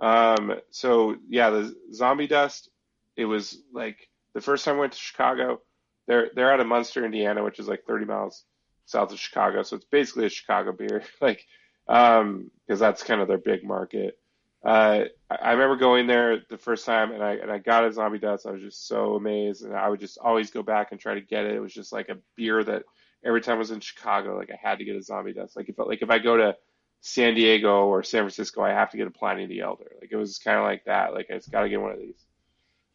[0.00, 2.70] Um, so yeah, the zombie dust,
[3.16, 5.60] it was like the first time I went to Chicago,
[6.06, 8.44] they're, they're out of Munster, Indiana, which is like 30 miles
[8.86, 9.62] south of Chicago.
[9.62, 11.46] So it's basically a Chicago beer, like,
[11.88, 14.18] um, cause that's kind of their big market.
[14.64, 17.92] Uh, I, I remember going there the first time and I, and I got a
[17.92, 18.46] zombie dust.
[18.46, 21.20] I was just so amazed and I would just always go back and try to
[21.20, 21.54] get it.
[21.54, 22.84] It was just like a beer that
[23.24, 25.56] every time I was in Chicago, like I had to get a zombie dust.
[25.56, 26.56] Like if, like if I go to
[27.02, 29.90] San Diego or San Francisco, I have to get a Pliny the Elder.
[30.00, 31.12] Like it was kind of like that.
[31.12, 32.24] Like I just got to get one of these.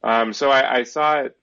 [0.01, 1.37] Um, so I, I saw it,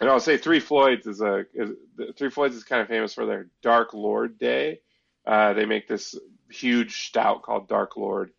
[0.00, 1.70] and I'll say Three Floyds is a is,
[2.16, 4.80] Three Floyds is kind of famous for their Dark Lord Day.
[5.24, 6.16] Uh, they make this
[6.50, 8.32] huge stout called Dark Lord,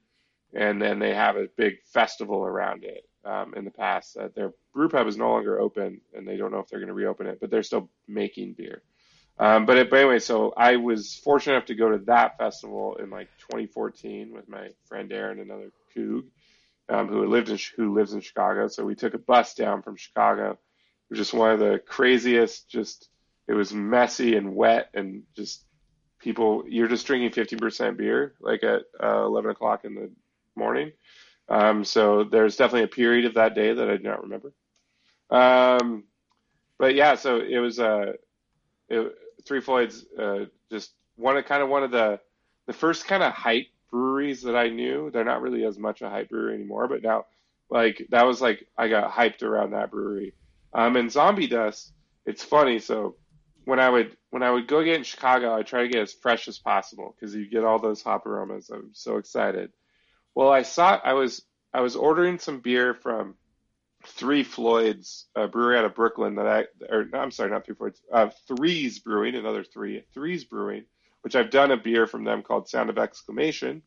[0.53, 3.05] and then they have a big festival around it.
[3.23, 6.51] Um, in the past, uh, their brew pub is no longer open, and they don't
[6.51, 8.81] know if they're going to reopen it, but they're still making beer.
[9.39, 12.97] Um, but, it, but anyway, so I was fortunate enough to go to that festival
[12.97, 16.25] in like 2014 with my friend Aaron, another Coug,
[16.89, 18.67] um, who lived in who lives in Chicago.
[18.67, 20.51] So we took a bus down from Chicago.
[20.51, 20.57] It
[21.09, 22.69] was just one of the craziest.
[22.69, 23.07] Just
[23.47, 25.63] it was messy and wet and just
[26.19, 26.65] people.
[26.67, 30.11] You're just drinking 15% beer like at uh, 11 o'clock in the
[30.57, 30.91] morning.
[31.47, 34.53] Um, so there's definitely a period of that day that I do not remember.
[35.29, 36.03] Um,
[36.77, 38.13] but yeah, so it was uh,
[38.89, 39.15] it,
[39.45, 42.19] Three Floyds uh, just one of kind of one of the
[42.67, 45.09] the first kind of hype breweries that I knew.
[45.11, 47.25] They're not really as much a hype brewery anymore, but now
[47.69, 50.33] like that was like I got hyped around that brewery.
[50.73, 51.91] Um, and Zombie Dust,
[52.25, 52.79] it's funny.
[52.79, 53.15] So
[53.65, 56.13] when I would when I would go get in Chicago, I try to get as
[56.13, 58.69] fresh as possible because you get all those hop aromas.
[58.69, 59.71] I'm so excited.
[60.35, 63.35] Well, I saw I was I was ordering some beer from
[64.12, 68.01] Three Floyds, a brewery out of Brooklyn that I or I'm sorry, not Three Floyds,
[68.12, 70.86] uh, Threes Brewing, another three Threes Brewing,
[71.22, 73.82] which I've done a beer from them called Sound of Exclamation,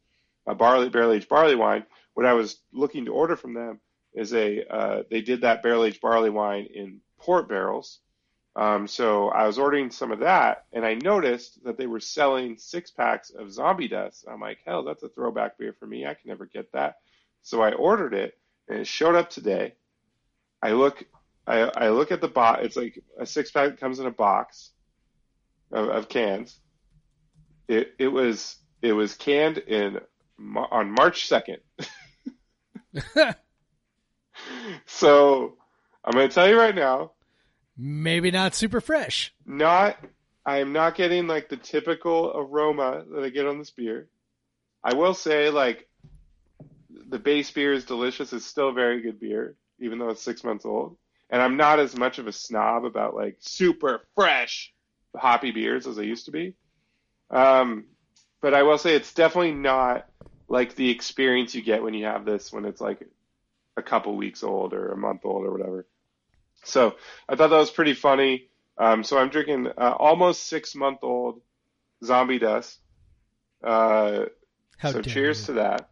[0.47, 1.85] a barley barrel aged barley wine.
[2.15, 3.81] What I was looking to order from them
[4.15, 8.01] is a uh, they did that barrel aged barley wine in port barrels.
[8.55, 12.59] Um, so I was ordering some of that, and I noticed that they were selling
[12.59, 14.27] six packs of Zombie Dust.
[14.31, 16.07] I'm like, hell, that's a throwback beer for me.
[16.07, 16.97] I can never get that.
[17.41, 19.75] So I ordered it, and it showed up today.
[20.63, 21.05] I look,
[21.47, 22.61] I, I look at the box.
[22.65, 24.71] It's like a six pack comes in a box
[25.73, 26.59] of, of cans.
[27.69, 29.99] It it was it was canned in
[30.71, 31.59] on March second.
[34.87, 35.57] so
[36.05, 37.13] I'm going to tell you right now,
[37.77, 39.35] Maybe not super fresh.
[39.47, 39.97] not
[40.45, 44.09] I am not getting like the typical aroma that I get on this beer.
[44.85, 45.89] I will say like
[47.09, 48.33] the base beer is delicious.
[48.33, 50.97] It's still a very good beer, even though it's six months old.
[51.29, 54.73] And I'm not as much of a snob about like super fresh
[55.17, 56.55] hoppy beers as I used to be.
[57.31, 57.87] Um,
[58.41, 60.07] but I will say it's definitely not
[60.49, 63.07] like the experience you get when you have this when it's like
[63.77, 65.87] a couple weeks old or a month old or whatever.
[66.65, 66.97] So
[67.29, 68.49] I thought that was pretty funny.
[68.79, 71.41] Um, so I'm drinking uh, almost six month old
[72.05, 72.79] zombie dust.
[73.63, 74.27] Uh,
[74.83, 75.47] so cheers you.
[75.47, 75.89] to that.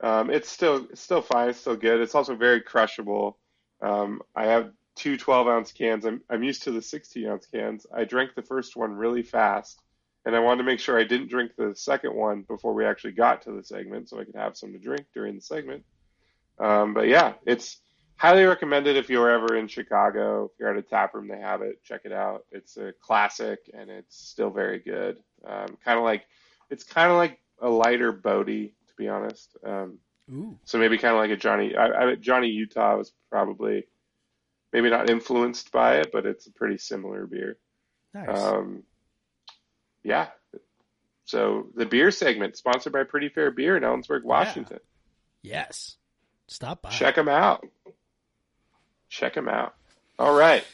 [0.00, 1.50] Um, it's still it's still fine.
[1.50, 2.00] It's still good.
[2.00, 3.38] It's also very crushable.
[3.80, 6.04] Um, I have two 12 ounce cans.
[6.04, 7.86] I'm I'm used to the 16 ounce cans.
[7.94, 9.80] I drank the first one really fast,
[10.24, 13.12] and I wanted to make sure I didn't drink the second one before we actually
[13.12, 15.84] got to the segment, so I could have some to drink during the segment.
[16.58, 17.78] Um, but yeah, it's
[18.16, 20.46] highly recommended if you're ever in Chicago.
[20.46, 21.82] If you're at a tap room, they have it.
[21.84, 22.44] Check it out.
[22.50, 25.18] It's a classic, and it's still very good.
[25.46, 26.24] Um, kind of like
[26.70, 29.56] it's kind of like a lighter Bodhi, to be honest.
[29.64, 29.98] Um,
[30.64, 31.76] so maybe kind of like a Johnny.
[31.76, 33.86] I, I, Johnny Utah was probably
[34.72, 37.56] maybe not influenced by it, but it's a pretty similar beer.
[38.12, 38.36] Nice.
[38.36, 38.82] Um,
[40.02, 40.28] yeah.
[41.26, 44.80] So the beer segment sponsored by Pretty Fair Beer in Ellensburg, Washington.
[45.42, 45.96] yes.
[46.48, 46.90] Stop by.
[46.90, 47.64] Check them out.
[49.08, 49.74] Check them out.
[50.18, 50.64] All right.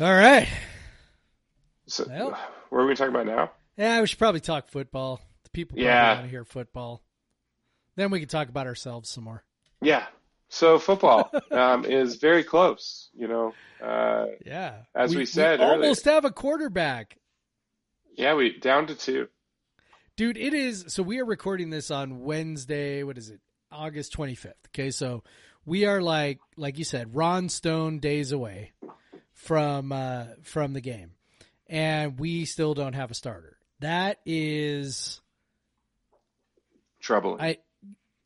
[0.00, 0.48] All right.
[1.88, 2.38] So Well.
[2.70, 3.50] what are we talking about now?
[3.76, 5.20] Yeah, we should probably talk football.
[5.44, 6.14] The people Yeah.
[6.14, 7.02] want to hear football.
[7.96, 9.44] Then we can talk about ourselves some more.
[9.80, 10.06] Yeah.
[10.48, 13.10] So football um, is very close.
[13.14, 13.54] You know.
[13.82, 14.82] Uh, Yeah.
[14.94, 15.72] As we said earlier.
[15.74, 17.18] almost have a quarterback.
[18.16, 19.28] yeah, we down to two.
[20.16, 20.84] Dude, it is.
[20.88, 23.02] So we are recording this on Wednesday.
[23.02, 23.40] What is it?
[23.70, 24.52] August 25th.
[24.68, 24.90] Okay.
[24.90, 25.24] So
[25.64, 28.72] we are like, like you said, Ron Stone days away
[29.32, 31.12] from, uh, from the game.
[31.66, 33.56] And we still don't have a starter.
[33.80, 35.20] That is,
[37.00, 37.40] Troubling.
[37.40, 37.56] I,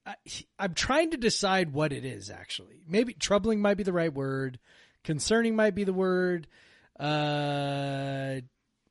[0.07, 0.15] I,
[0.59, 2.83] I'm trying to decide what it is actually.
[2.89, 4.59] Maybe troubling might be the right word.
[5.05, 6.47] Concerning might be the word.
[6.99, 8.41] Uh,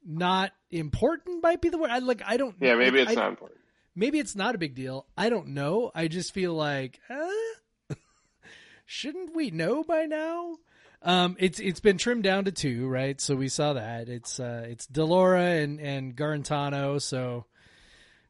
[0.05, 1.89] not important might be the word.
[1.89, 2.21] I like.
[2.25, 2.55] I don't.
[2.59, 3.59] yeah, maybe it's I- not important.
[3.97, 5.05] Maybe it's not a big deal.
[5.17, 5.89] I don't know.
[5.95, 7.95] I just feel like, uh,
[8.85, 10.57] shouldn't we know by now?
[11.01, 13.19] Um, it's it's been trimmed down to two, right?
[13.21, 14.09] So we saw that.
[14.09, 17.01] It's uh, it's de Laura and and Guarantano.
[17.01, 17.45] So,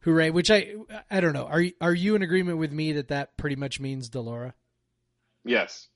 [0.06, 0.30] hooray!
[0.30, 0.74] Which I
[1.12, 1.46] I don't know.
[1.46, 4.54] Are you, are you in agreement with me that that pretty much means de Laura?
[5.44, 5.88] Yes.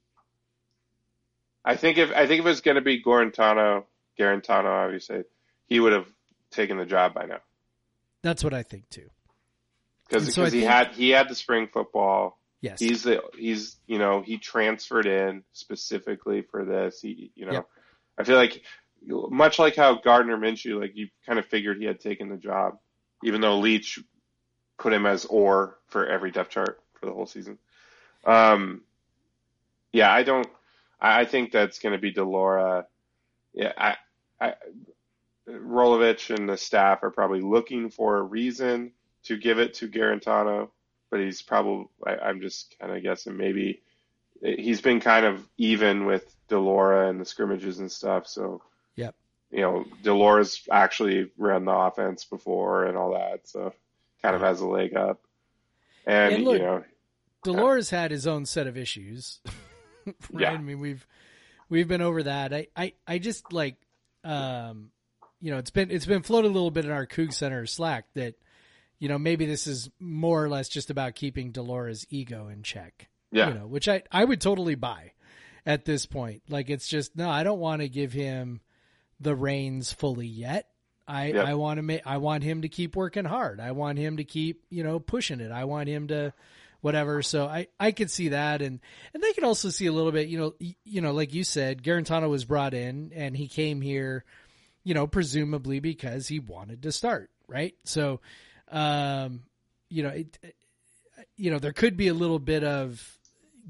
[1.63, 3.83] I think if I think if it was going to be Guarantano,
[4.17, 5.23] Guarantano, obviously,
[5.67, 6.07] he would have
[6.51, 7.39] taken the job by now
[8.23, 9.09] That's what I think too.
[10.07, 12.37] because so he think- had he had the spring football.
[12.61, 12.79] Yes.
[12.79, 16.99] He's the he's you know he transferred in specifically for this.
[17.01, 17.67] He you know Yep.
[18.17, 18.61] I feel like
[19.05, 22.77] much like how Gardner Minshew like you kind of figured he had taken the job,
[23.23, 23.99] even though Leach
[24.77, 27.57] put him as or for every depth chart for the whole season.
[28.25, 28.81] Um,
[29.91, 30.47] yeah, I don't.
[30.99, 32.87] I, I think that's going to be de Laura.
[33.53, 33.95] Yeah, I,
[34.39, 34.53] I,
[35.49, 38.91] Rolovich and the staff are probably looking for a reason
[39.23, 40.69] to give it to Guarantano,
[41.09, 41.87] but he's probably.
[42.05, 43.81] I, I'm just kind of guessing maybe
[44.41, 48.27] he's been kind of even with de Laura and the scrimmages and stuff.
[48.27, 48.61] So.
[49.51, 53.73] You know, de Laura's actually ran the offense before and all that, so
[54.21, 55.21] kind of has a leg up.
[56.05, 56.83] And, And look, you know,
[57.43, 59.39] Dolores had his own set of issues.
[60.05, 60.41] right?
[60.41, 60.51] Yeah.
[60.51, 61.05] I mean, we've
[61.69, 62.53] we've been over that.
[62.53, 63.75] I, I, I just like
[64.23, 64.91] um
[65.41, 68.05] you know, it's been it's been floated a little bit in our Coug Center Slack
[68.15, 68.35] that,
[68.99, 72.63] you know, maybe this is more or less just about keeping de Laura's ego in
[72.63, 73.07] check.
[73.31, 75.13] yeah, You know, which I, I would totally buy
[75.65, 76.43] at this point.
[76.49, 78.59] Like it's just no, I don't want to give him
[79.19, 80.67] the reins fully yet.
[81.07, 81.45] I Yep.
[81.45, 83.59] I want to make I want him to keep working hard.
[83.59, 85.51] I want him to keep you know pushing it.
[85.51, 86.33] I want him to
[86.81, 87.21] whatever.
[87.23, 88.79] So I I could see that, and
[89.13, 90.27] and they can also see a little bit.
[90.27, 90.53] You know
[90.85, 94.23] you know like you said, Guarantano was brought in, and he came here,
[94.83, 97.73] you know, presumably because he wanted to start, right?
[97.85, 98.21] So,
[98.71, 99.41] um,
[99.89, 100.55] you know, it,
[101.35, 103.17] you know, there could be a little bit of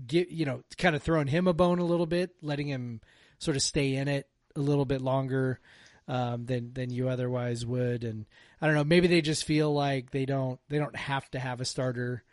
[0.06, 3.00] get you know kind of throwing him a bone a little bit, letting him
[3.40, 4.28] sort of stay in it
[4.60, 5.60] a little bit longer
[6.08, 8.04] um, than than you otherwise would.
[8.04, 8.26] And
[8.62, 11.62] I don't know, maybe they just feel like they don't they don't have to have
[11.62, 12.24] a starter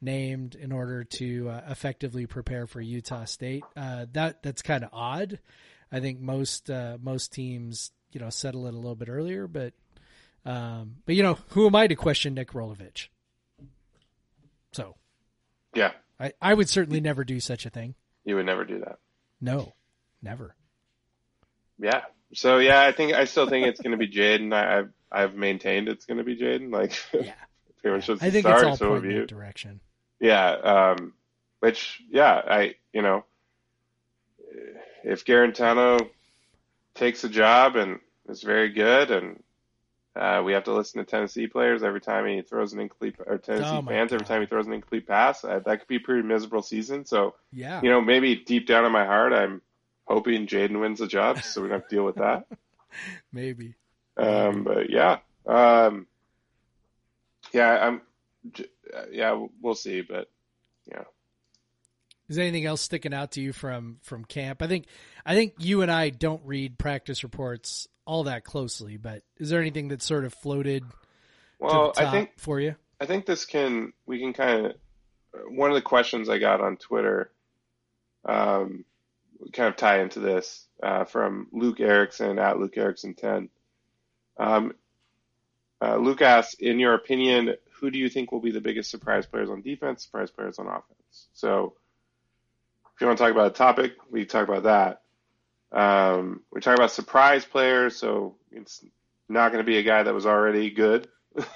[0.00, 3.62] named in order to uh, effectively prepare for Utah State.
[3.76, 5.38] Uh, that that's kind of odd.
[5.90, 9.72] I think most uh, most teams you know settle it a little bit earlier, but
[10.44, 13.08] um, but you know who am I to question Nick Rolovich?
[14.72, 14.96] So
[15.74, 17.94] Yeah, I, I would certainly never do such a thing.
[18.24, 18.98] you would never do that.
[19.40, 19.74] No,
[20.22, 20.56] never.
[21.82, 22.02] Yeah.
[22.34, 24.54] So yeah, I think I still think it's going to be Jayden.
[24.54, 26.72] I've I've maintained it's going to be Jayden.
[26.72, 27.32] Like Yeah,
[27.82, 28.58] pretty much since I think start.
[28.62, 29.80] it's all so pointing in direction.
[30.20, 30.50] Yeah.
[30.50, 31.14] Um,
[31.60, 33.24] which yeah, I you know,
[35.04, 36.08] if Guarantano
[36.94, 39.42] takes a job and is very good, and
[40.14, 43.38] uh, we have to listen to Tennessee players every time he throws an incomplete or
[43.38, 46.00] Tennessee Oh, fans every time he throws an incomplete pass, uh, that could be a
[46.00, 47.04] pretty miserable season.
[47.04, 49.60] So Yeah, you know, maybe deep down in my heart, I'm
[50.06, 52.46] hoping Jayden wins the job, so we don't have to deal with that.
[53.32, 53.74] maybe.
[54.16, 56.06] Um, but yeah, um,
[57.52, 58.02] yeah, I'm,
[58.52, 58.66] j-
[59.10, 60.02] yeah, we'll see.
[60.02, 60.30] But
[60.86, 61.04] yeah,
[62.28, 64.62] Is anything else sticking out to you from from camp?
[64.62, 64.86] I think
[65.24, 69.60] I think you and I don't read practice reports all that closely, but is there
[69.60, 70.84] anything that sort of floated
[71.58, 72.74] well, to the top I think for you?
[73.00, 74.72] I think this can we can kind of
[75.48, 77.30] one of the questions I got on Twitter,
[78.24, 78.84] um,
[79.52, 83.48] kind of tie into this uh, from Luke Erickson at Luke Erickson ten.
[84.38, 84.74] Um,
[85.80, 89.26] uh, Luke asks, in your opinion, who do you think will be the biggest surprise
[89.26, 91.26] players on defense, surprise players on offense?
[91.32, 91.74] So,
[92.94, 95.02] if you want to talk about a topic, we talk about that.
[95.76, 98.84] Um, we talk about surprise players, so it's
[99.28, 101.08] not going to be a guy that was already good.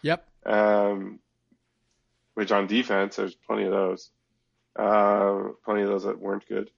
[0.00, 0.24] Yep.
[0.46, 1.18] um,
[2.34, 4.10] which on defense, there's plenty of those.
[4.76, 6.70] Uh, plenty of those that weren't good.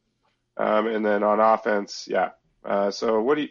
[0.57, 2.31] Um, and then on offense, yeah.
[2.65, 3.49] Uh, so what do you?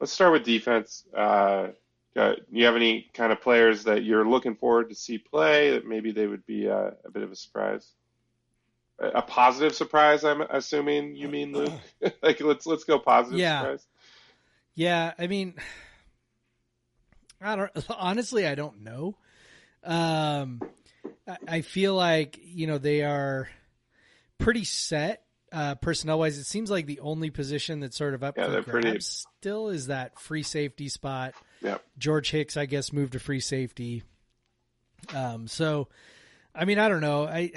[0.00, 1.04] Let's start with defense.
[1.14, 1.68] Uh,
[2.16, 5.86] uh, you have any kind of players that you're looking forward to see play that
[5.86, 7.86] maybe they would be uh, a bit of a surprise?
[8.98, 11.72] A, a positive surprise, I'm assuming you mean, Luke.
[12.22, 13.60] like let's let's go positive Yeah.
[13.60, 13.86] surprise.
[14.74, 15.54] Yeah, I mean,
[17.40, 18.46] I don't honestly.
[18.46, 19.16] I don't know.
[19.84, 20.62] Um,
[21.28, 23.48] I, I feel like you know they are
[24.38, 25.22] pretty set
[25.52, 26.38] uh, personnel wise.
[26.38, 29.68] It seems like the only position that's sort of up Yeah, for grabs pretty- still
[29.68, 31.34] is that free safety spot.
[31.62, 31.82] Yep.
[31.98, 34.02] George Hicks, I guess, moved to free safety.
[35.14, 35.88] Um, so,
[36.54, 37.24] I mean, I don't know.
[37.26, 37.52] I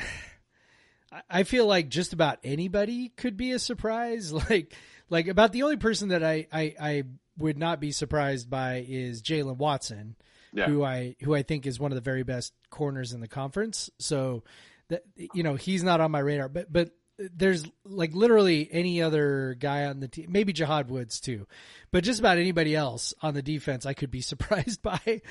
[1.30, 4.34] I feel like just about anybody could be a surprise.
[4.50, 4.74] Like,
[5.10, 7.04] like about the only person that I I, I
[7.38, 10.16] would not be surprised by is Jaylen Watson,
[10.54, 10.66] Yeah.
[10.68, 13.90] who I who I think is one of the very best corners in the conference.
[14.00, 14.44] So,
[14.90, 16.50] that you know, he's not on my radar.
[16.50, 21.46] But but there's like literally any other guy on the team, maybe Jahad Woods too,
[21.92, 25.22] but just about anybody else on the defense, I could be surprised by,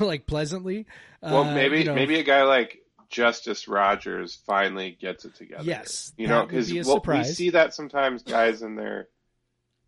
[0.00, 0.86] like pleasantly.
[1.22, 5.62] Well, Uh, maybe you know, maybe a guy like Justus Rogers finally gets it together.
[5.64, 9.08] Yes, you know, because be a we see that sometimes guys in their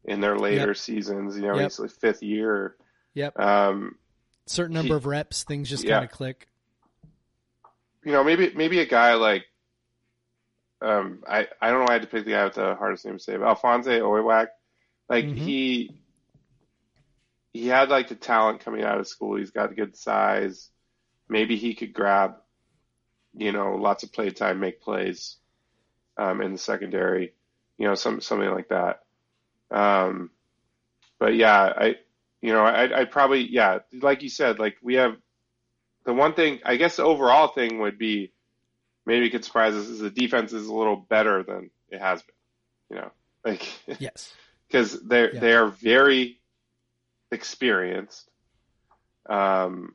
[0.04, 0.76] in their later Yep.
[0.76, 1.36] seasons.
[1.36, 1.62] You know, Yep.
[1.64, 2.76] he's like fifth year.
[3.14, 3.38] Yep.
[3.38, 3.96] Um,
[4.46, 5.96] certain number he- of reps, things just Yeah.
[5.96, 6.46] kind of click.
[8.04, 9.44] you know, maybe maybe a guy like
[10.82, 13.04] um, I I don't know why I had to pick the guy with the hardest
[13.04, 14.48] name to say, but Alphonse Oywak.
[15.08, 15.34] Like Mhm.
[15.34, 15.94] he
[17.52, 19.36] he had like the talent coming out of school.
[19.36, 20.70] He's got good size.
[21.28, 22.36] Maybe he could grab,
[23.34, 25.36] you know, lots of play time, make plays
[26.18, 27.34] um, in the secondary.
[27.78, 29.00] You know, some something like that.
[29.70, 30.30] Um,
[31.18, 31.96] but yeah, I
[32.42, 35.16] you know I I probably yeah like you said like we have
[36.04, 38.32] the one thing I guess the overall thing would be
[39.10, 42.22] maybe it could surprise us is the defense is a little better than it has
[42.22, 42.34] been.
[42.90, 43.10] You know,
[43.44, 44.32] like Yes.
[44.68, 45.40] because they're Yeah.
[45.40, 46.40] they are very
[47.32, 48.30] experienced.
[49.28, 49.94] Um,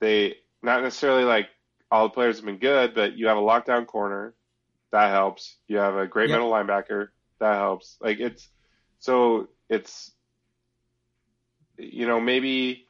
[0.00, 1.48] they not necessarily like
[1.90, 4.34] all the players have been good, but you have a lockdown corner
[4.90, 5.56] that helps.
[5.68, 6.36] You have a great Yep.
[6.36, 7.08] middle linebacker
[7.38, 7.96] that helps.
[8.00, 8.48] Like it's
[8.98, 10.10] so it's
[11.78, 12.86] you know maybe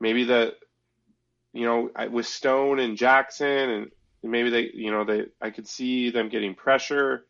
[0.00, 0.54] maybe the
[1.58, 3.90] you know with Stone and Jackson and
[4.22, 7.24] maybe they you know they I could see them getting pressure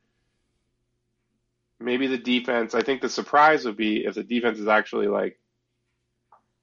[1.81, 2.75] maybe the defense.
[2.75, 5.39] I think the surprise would be if the defense is actually like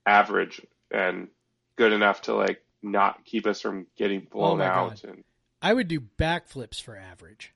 [0.06, 0.62] average
[0.92, 1.30] and
[1.78, 5.02] good enough to like not keep us from getting oh blown Oh out.
[5.02, 5.10] God.
[5.10, 5.24] And
[5.62, 7.54] I would do backflips for average.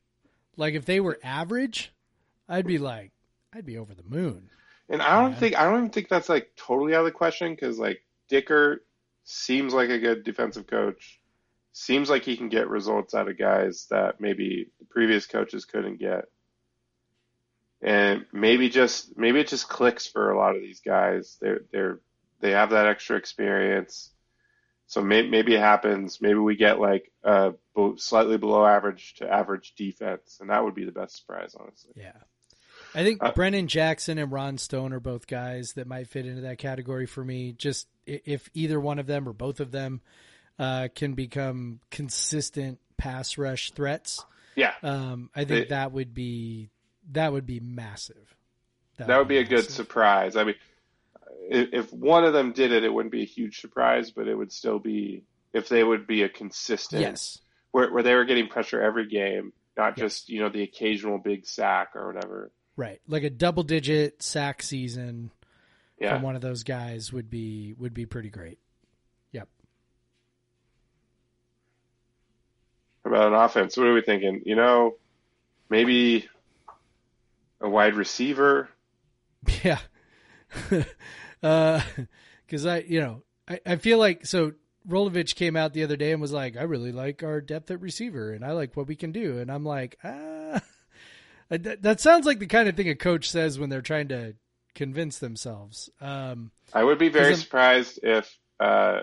[0.57, 1.91] Like if they were average,
[2.47, 3.11] I'd be like,
[3.53, 4.49] I'd be over the moon.
[4.89, 5.37] and I don't Yeah.
[5.39, 8.79] think I don't even think that's like totally out of the question because like Dickert
[9.29, 11.19] seems like a good defensive coach.
[11.71, 15.99] Seems like he can get results out of guys that maybe the previous coaches couldn't
[15.99, 16.25] get.
[17.81, 21.37] And maybe just maybe it just clicks for a lot of these guys.
[21.39, 21.99] They're they're
[22.41, 24.09] they have that extra experience.
[24.87, 26.19] So may, maybe it happens.
[26.19, 27.53] Maybe we get like a
[27.97, 31.91] slightly below average to average defense, and that would be the best surprise, honestly.
[31.95, 32.17] Yeah.
[32.95, 36.41] I think Uh, Brennan Jackson and Ron Stone are both guys that might fit into
[36.41, 37.53] that category for me.
[37.53, 37.87] Just
[38.25, 40.01] if either one of them or both of them
[40.57, 46.69] uh, can become consistent pass rush threats, Yeah, um, I think They- that would be
[47.11, 48.35] that would be massive.
[48.97, 50.35] that would be a good surprise.
[50.35, 50.55] I mean,
[51.49, 54.35] if, if one of them did it, it wouldn't be a huge surprise, but it
[54.35, 57.39] would still be if they would be a consistent Yes.
[57.71, 60.05] where where they were getting pressure every game, not Yes.
[60.05, 62.51] just you know the occasional big sack or whatever.
[62.75, 63.01] Right.
[63.07, 65.31] Like a double digit sack season
[65.99, 68.59] Yeah, from one of those guys would be would be pretty great.
[69.31, 69.47] Yep.
[73.05, 73.75] about an offense.
[73.77, 74.41] What are we thinking?
[74.45, 74.95] You know,
[75.69, 76.27] maybe
[77.61, 78.69] a wide receiver.
[79.63, 79.79] Yeah.
[81.43, 81.81] uh
[82.49, 84.53] cuz I, you know, I, I feel like so
[84.87, 87.79] Rolovich came out the other day and was like, "I really like our depth at
[87.79, 90.61] receiver and I like what we can do." And I'm like, "Ah."
[91.49, 94.35] That, that sounds like the kind of thing a coach says when they're trying to
[94.75, 95.89] convince themselves.
[96.01, 99.01] Um I would be very surprised if uh,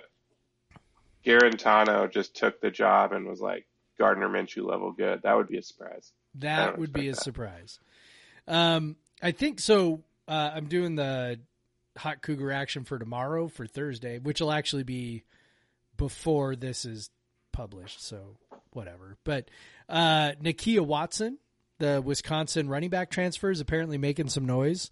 [1.24, 3.66] Guarantano just took the job and was like
[3.98, 5.22] Gardner Minshew level good.
[5.22, 6.12] That would be a surprise.
[6.36, 7.20] That would be a that.
[7.20, 7.80] surprise.
[8.46, 10.02] Um, I think so.
[10.28, 11.40] Uh, I'm doing the
[11.96, 15.24] hot cougar action for tomorrow for Thursday, which will actually be
[15.96, 17.10] before this is
[17.52, 18.02] published.
[18.04, 18.36] So
[18.72, 19.16] whatever.
[19.24, 19.48] But
[19.88, 21.38] uh, Nakia Watson,
[21.78, 24.90] the Wisconsin running back transfer, is apparently making some noise,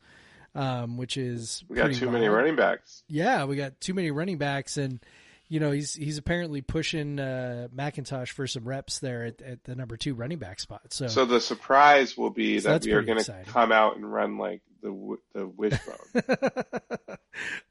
[0.54, 3.02] um, which is We got too many running backs.
[3.08, 5.00] Yeah, we got too many running backs, and
[5.48, 9.74] you know he's he's apparently pushing uh, McIntosh for some reps there at, at the
[9.74, 10.92] number two running back spot.
[10.92, 14.10] So, So the surprise will be So that we are going to come out and
[14.10, 15.96] run like the the wishbone.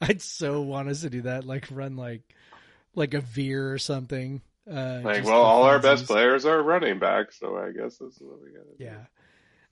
[0.02, 2.22] I'd so want us to do that, like run like
[2.96, 4.42] like a veer or something.
[4.70, 8.22] Uh, like, well, all our best players are running backs, so I guess this is
[8.22, 8.84] what we got to do.
[8.84, 9.06] Yeah,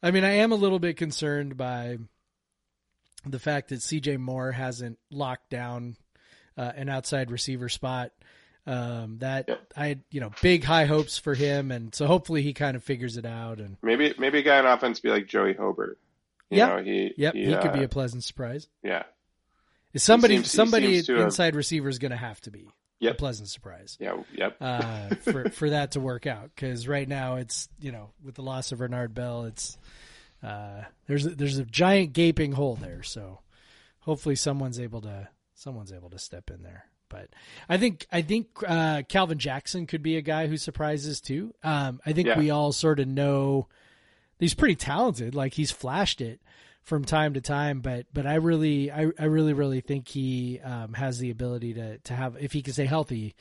[0.03, 1.97] I mean, I am a little bit concerned by
[3.25, 4.17] the fact that C.J.
[4.17, 5.95] Moore hasn't locked down
[6.57, 8.11] uh, an outside receiver spot.
[8.67, 9.73] Um, that Yep.
[9.75, 12.83] I had, you know, big high hopes for him, and so hopefully he kind of
[12.83, 13.59] figures it out.
[13.59, 15.97] And Maybe maybe a guy on offense be like Joey Hobert.
[16.51, 16.67] You Yeah.
[16.67, 18.67] know, he yep, he, could be uh, a pleasant surprise.
[18.83, 19.03] yeah
[19.93, 22.67] Is somebody seems- somebody to have- inside receiver is going to have to be
[23.01, 23.97] a pleasant surprise.
[23.99, 24.57] yeah yep.
[24.61, 26.51] uh, for for that to work out.
[26.53, 29.75] Because right now it's you know with the loss of Renard Bell, it's
[30.43, 33.03] uh, there's a, there's a giant gaping hole there.
[33.03, 33.39] So
[33.99, 36.85] hopefully someone's able to someone's able to step in there.
[37.09, 37.29] But
[37.67, 41.53] I think I think uh, Calvin Jackson could be a guy who surprises too.
[41.63, 42.37] Um, I think Yeah.
[42.39, 43.67] we all sort of know
[44.39, 45.35] he's pretty talented.
[45.35, 46.39] Like he's flashed it
[46.83, 50.93] from time to time, but but I really I, I really really think he um,
[50.93, 53.35] has the ability to to have if he can stay healthy,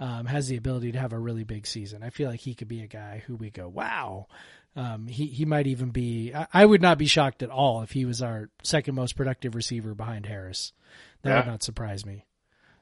[0.00, 2.02] um, has the ability to have a really big season.
[2.02, 4.26] I feel like he could be a guy who we go wow.
[4.74, 6.32] Um, he he might even be.
[6.34, 9.54] I, I would not be shocked at all if he was our second most productive
[9.54, 10.72] receiver behind Harris.
[11.22, 12.24] That would not surprise me.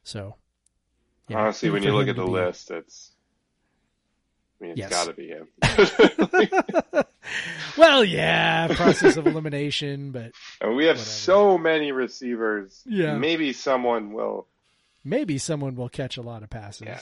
[0.04, 0.36] So
[1.28, 3.10] yeah, Honestly, when you look at the be- list, it's
[4.60, 4.90] I mean, it's Yes.
[4.90, 5.48] got to be him.
[7.76, 11.10] well, yeah, process of elimination, but And we have Whatever.
[11.10, 12.82] so many receivers.
[12.86, 13.16] Yeah.
[13.16, 14.46] Maybe someone will.
[15.04, 16.86] maybe someone will catch a lot of passes.
[16.86, 17.00] Yeah.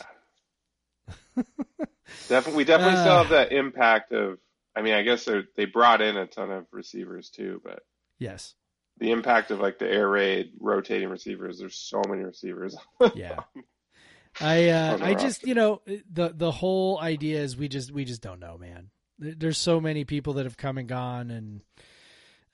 [2.28, 3.22] definitely, we definitely still Uh.
[3.22, 4.39] have that impact of.
[4.79, 7.81] I mean, I guess they they brought in a ton of receivers too, but
[8.18, 8.55] Yes.
[8.99, 11.59] the impact of like the air raid rotating receivers.
[11.59, 12.76] There's so many receivers.
[13.14, 13.41] Yeah.
[14.41, 15.49] I uh, I just roster.
[15.49, 18.91] you know the the whole idea is we just we just don't know, man.
[19.18, 21.61] There's so many people that have come and gone, and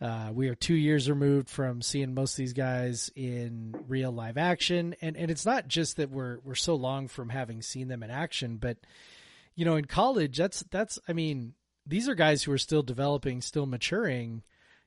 [0.00, 4.38] uh, we are two years removed from seeing most of these guys in real live
[4.38, 4.94] action.
[5.02, 8.10] And and it's not just that we're we're so long from having seen them in
[8.10, 8.78] action, but
[9.54, 11.52] you know, in college, that's that's I mean,
[11.86, 14.42] these are guys who are still developing, still maturing.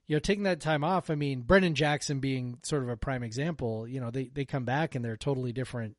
[0.07, 1.09] You know, taking that time off.
[1.09, 3.85] I mean, Brennan Jackson being sort of a prime example.
[3.87, 5.97] You know, they they come back and they're a totally different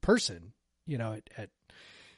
[0.00, 0.52] person.
[0.84, 1.50] You know, at, at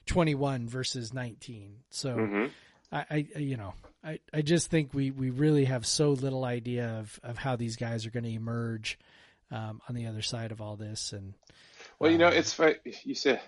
[0.06, 1.76] 21 versus 19.
[1.90, 2.46] So hmm
[2.90, 6.98] I, I you know, I, I just think we, we really have so little idea
[7.00, 8.98] of, of how these guys are going to emerge
[9.50, 11.12] um, on the other side of all this.
[11.12, 11.34] And
[11.98, 12.58] Well, you know, Um, it's
[13.04, 13.40] you said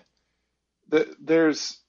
[0.89, 1.79] that there's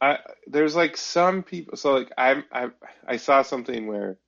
[0.00, 1.76] I there's like some people.
[1.76, 2.68] So like I I
[3.06, 4.18] I saw something where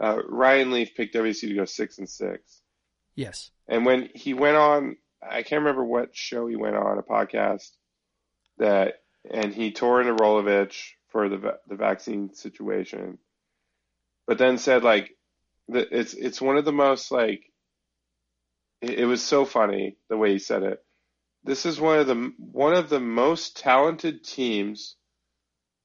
[0.00, 2.62] uh, Ryan Leaf picked WC to go six and six,
[3.14, 7.02] yes, and when he went on, I can't remember what show he went on a
[7.02, 7.70] podcast
[8.58, 8.94] that,
[9.30, 13.18] and he tore into Rolovich for the the vaccine situation,
[14.26, 15.10] but then said like
[15.68, 17.42] that it's it's one of the most like
[18.80, 20.82] it, it was so funny the way he said it.
[21.48, 24.96] This is one of the one of the most talented teams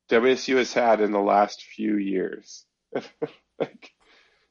[0.10, 2.66] WSU has had in the last few years.
[3.60, 3.92] like,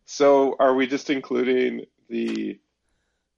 [0.07, 2.59] so are we just including the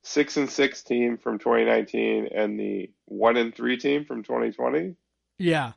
[0.04, 4.94] six and six team from 2019 and the one and three team from 2020?
[5.38, 5.72] yeah,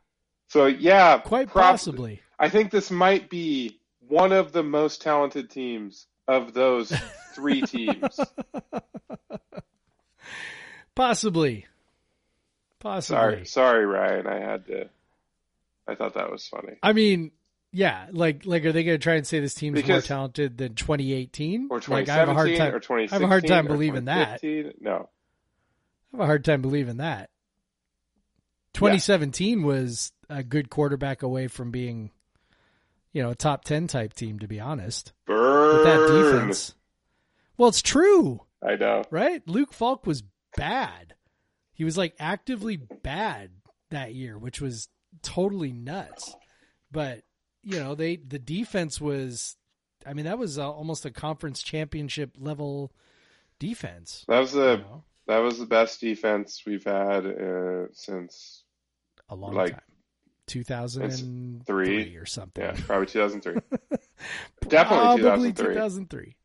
[0.50, 2.22] So yeah, quite prob- possibly.
[2.38, 6.94] I think this might be one of the most talented teams of those
[7.34, 8.20] three teams.
[10.94, 11.66] Possibly.
[12.80, 13.18] Possibly.
[13.18, 14.28] Sorry, sorry, Ryan.
[14.28, 14.90] I had to.
[15.88, 16.74] I thought that was funny.
[16.84, 17.32] I mean,
[17.72, 20.76] yeah, like like are they going to try and say this team's more talented than
[20.76, 21.68] 2018?
[21.72, 22.74] Or like I have a hard 2017 time.
[22.76, 23.10] or 2016.
[23.12, 24.44] I have a hard time believing that.
[24.80, 25.10] No.
[26.14, 27.30] I have a hard time believing that.
[28.74, 32.12] 2017 was a good quarterback away from being,
[33.12, 34.40] you know, a top 10 type team.
[34.40, 35.78] To be honest, Burn.
[35.78, 36.76] with that defense.
[37.58, 39.04] Well, it's true, I know.
[39.10, 39.42] right?
[39.48, 40.24] Luke Falk was
[40.56, 41.16] bad.
[41.78, 43.52] He was like actively bad
[43.92, 44.90] that year, which was
[45.22, 46.36] totally nuts.
[46.92, 47.22] But
[47.62, 49.56] you know, they the defense was.
[50.06, 52.92] I mean, that was uh, almost a conference championship level
[53.60, 54.26] defense.
[54.28, 58.64] That was you the know, that was the best defense we've had uh, since
[59.30, 59.82] a long like, time.
[60.48, 62.16] 2003 three.
[62.16, 62.64] or something.
[62.64, 63.62] yeah, probably 2003.
[64.68, 65.74] Definitely Probably 2003.
[65.76, 66.36] 2003.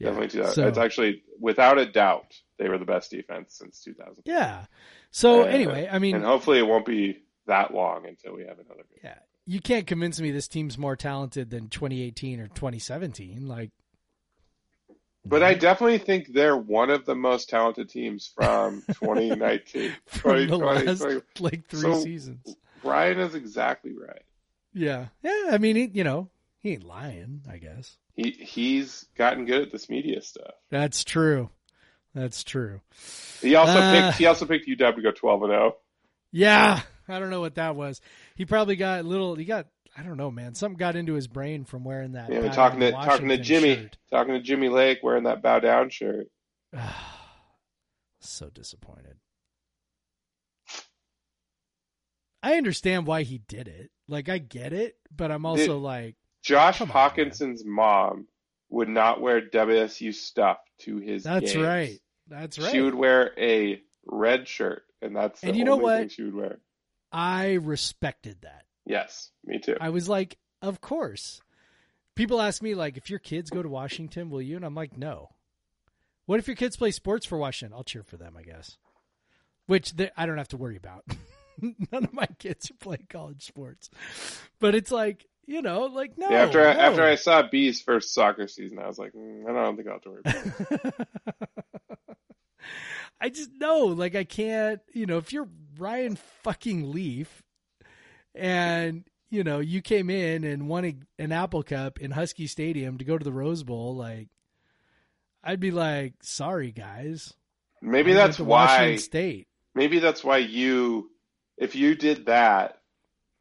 [0.00, 0.06] Yeah.
[0.08, 0.54] Definitely 2000.
[0.54, 4.22] So- It's actually without a doubt they were the best defense since 2000.
[4.26, 4.64] Yeah.
[5.12, 8.84] So anyway, I mean, and hopefully it won't be that long until we have another
[8.90, 9.00] good.
[9.04, 13.46] yeah, you can't convince me this team's more talented than 2018 or 2017.
[13.48, 13.70] Like,
[15.24, 19.92] But I definitely think they're one of the most talented teams from 2019.
[20.06, 21.20] from the 2020, last 20.
[21.40, 22.56] like three So- seasons.
[22.82, 24.22] Ryan is exactly right.
[24.72, 25.08] Yeah.
[25.22, 25.48] Yeah.
[25.50, 26.30] I mean, he, you know,
[26.60, 27.42] he ain't lying.
[27.50, 30.52] I guess He he's gotten good at this media stuff.
[30.70, 31.48] that's true.
[32.14, 32.80] That's true.
[33.40, 33.92] He also Uh.
[34.08, 35.56] picked he also picked UW to go 12 and oh.
[35.56, 35.76] 0.
[36.32, 36.80] Yeah.
[37.08, 38.00] I don't know what that was.
[38.36, 39.34] He probably got a little.
[39.36, 39.66] He got.
[39.96, 40.54] I don't know, man.
[40.54, 42.30] Something got into his brain from wearing that.
[42.30, 43.96] Yeah, talking to Down talking to Jimmy, shirt.
[44.10, 46.28] talking to Jimmy Lake wearing that bow down shirt.
[48.20, 49.16] so disappointed.
[52.42, 53.90] I understand why he did it.
[54.08, 56.78] Like I get it, but I'm also like, Josh.
[56.78, 58.26] Hawkinson's mom
[58.70, 61.64] would not wear WSU stuff to his that's games.
[61.66, 62.00] right.
[62.28, 62.70] That's right.
[62.70, 65.98] She would wear a red shirt, and that's the And you know what?
[65.98, 66.58] thing she would wear.
[67.12, 68.64] I respected that.
[68.86, 69.76] Yes, me too.
[69.80, 71.40] I was like, of course.
[72.14, 74.56] People ask me like, if your kids go to Washington, will you?
[74.56, 75.30] And I'm like, no.
[76.26, 77.76] What if your kids play sports for Washington?
[77.76, 78.76] I'll cheer for them, I guess.
[79.66, 81.04] Which they, I don't have to worry about.
[81.60, 83.90] None of my kids are playing college sports,
[84.60, 86.30] but it's like you know, like no.
[86.30, 86.80] yeah, after I, no.
[86.80, 89.94] after I saw B's first soccer season, I was like, mm, I don't think I'll
[89.94, 91.08] have to worry about it.
[93.20, 97.42] I just know, like, I can't, you know, if you're Ryan fucking Leaf
[98.32, 102.96] and, you know, you came in and won a, an Apple Cup in Husky Stadium
[102.98, 104.28] to go to the Rose Bowl, like,
[105.42, 107.34] I'd be like, sorry, guys.
[107.82, 108.66] Maybe I that's why.
[108.66, 109.48] Washington State.
[109.74, 111.10] Maybe that's why you,
[111.58, 112.79] if you did that,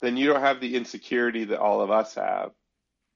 [0.02, 2.52] then you don't have the insecurity that all of us have,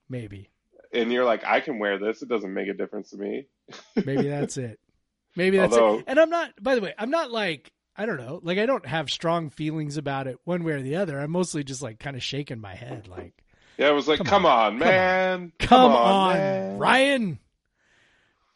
[0.10, 0.50] Maybe.
[0.92, 3.48] and you're like, I can wear this; it doesn't make a difference to me.
[3.96, 4.80] Maybe that's it.
[5.36, 6.06] Maybe that's Although- it.
[6.08, 8.86] And I'm not, by the way, I'm not like, I don't know, like, I don't
[8.86, 11.20] have strong feelings about it one way or the other.
[11.20, 13.34] I'm mostly just like kind of shaking my head, like,
[13.78, 16.78] Yeah, it was like, Come come, on, on, come man, Come, on, man.
[16.78, 17.40] Ryan.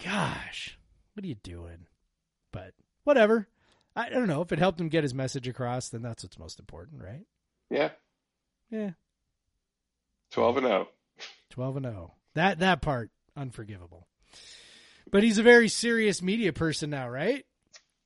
[0.04, 0.78] Gosh,
[1.14, 1.88] what are you doing?
[2.52, 2.74] But
[3.04, 3.48] whatever.
[3.96, 5.90] I, I don't know if it helped him get his message across.
[5.90, 7.26] Then that's what's most important, right?
[7.72, 7.90] Yeah,
[8.70, 8.92] Yeah,
[10.32, 10.70] twelve and oh.
[10.70, 10.88] zero.
[11.50, 12.14] twelve and zero.
[12.36, 14.08] That that part unforgivable.
[15.10, 17.46] But he's a very serious media person now, right?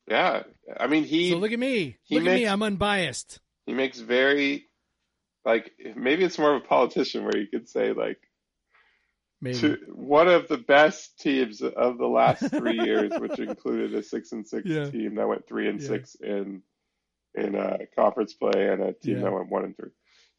[0.08, 0.44] Yeah,
[0.80, 1.98] I mean he so look at me.
[2.10, 2.46] Look at me.
[2.48, 3.40] I'm unbiased.
[3.66, 4.66] he makes very
[5.46, 8.20] like maybe it's more of a politician where you could say like
[9.44, 9.58] Maybe.
[9.58, 14.32] to, one of the best teams of the last three years, which included a six
[14.34, 14.92] and six Yeah.
[14.92, 15.88] team that went three and Yeah.
[15.88, 16.62] six in
[17.34, 19.24] in uh, conference play and a team Yeah.
[19.24, 19.90] that went one and three.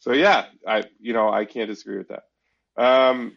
[0.03, 2.25] So yeah, I you know I can't disagree with that.
[2.77, 3.37] Um,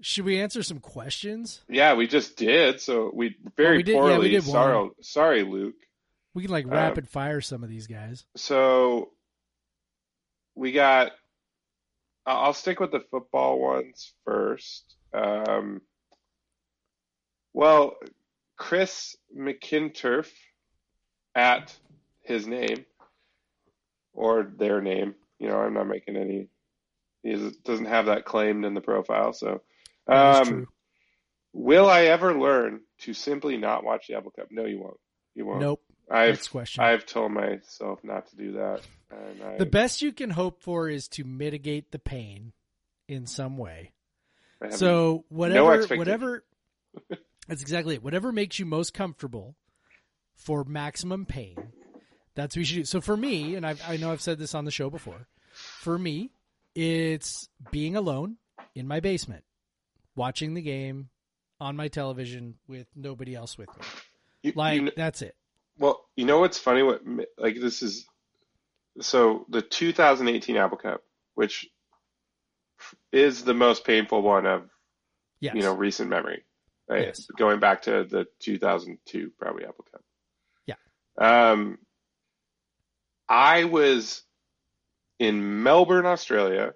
[0.00, 1.60] Should we answer some questions?
[1.68, 2.80] yeah, we just did.
[2.80, 4.18] So we very Oh, we did- yeah, poorly.
[4.20, 5.74] we did sorry, sorry, Luke.
[6.34, 8.24] We can like Uh, rapid fire some of these guys.
[8.36, 9.10] So
[10.54, 11.10] we got.
[12.26, 14.84] I'll stick with the football ones first.
[15.12, 15.82] Um,
[17.52, 17.96] well,
[18.56, 20.30] Chris McInturf
[21.34, 21.76] at
[22.20, 22.86] his name
[24.12, 25.16] or their name.
[25.42, 26.48] You know, I'm not making any.
[27.22, 29.32] He doesn't have that claimed in the profile.
[29.32, 29.62] So,
[30.06, 30.66] um,
[31.52, 34.48] will I ever learn to simply not watch the Apple Cup?
[34.50, 35.00] No, you won't.
[35.34, 35.60] You won't.
[35.60, 35.82] Nope.
[36.10, 36.84] I've Next question.
[36.84, 38.82] I've told myself not to do that.
[39.10, 42.52] And I, the best you can hope for is to mitigate the pain
[43.08, 43.92] in some way.
[44.70, 45.98] So whatever, expectation.
[45.98, 46.44] whatever,
[47.48, 48.02] that's exactly it.
[48.02, 49.56] Whatever makes you most comfortable
[50.36, 51.56] for maximum pain,
[52.34, 52.84] that's what you should do.
[52.84, 55.98] So for me, and I've, I know I've said this on the show before, for
[55.98, 56.30] me,
[56.74, 58.36] it's being alone
[58.74, 59.44] in my basement,
[60.16, 61.08] watching the game
[61.60, 63.84] on my television with nobody else with me.
[64.42, 65.36] you, Like you kn- that's it.
[65.78, 66.82] well, you know what's funny?
[66.82, 67.02] What
[67.38, 68.06] like this is
[69.00, 71.02] so the 2018 Apple Cup,
[71.34, 71.66] which
[73.12, 74.68] is the most painful one of
[75.40, 75.54] Yes.
[75.56, 76.44] you know recent memory,
[76.88, 77.06] right?
[77.06, 77.26] Yes.
[77.36, 80.02] Going back to the 2002 probably Apple Cup.
[80.66, 80.76] Yeah.
[81.50, 81.78] Um,
[83.28, 84.22] I was
[85.22, 86.74] in Melbourne, Australia,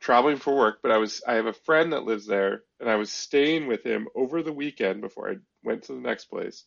[0.00, 2.96] traveling for work, but I was I have a friend that lives there, and I
[2.96, 6.64] was staying with him over the weekend before I went to the next place.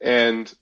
[0.00, 0.52] And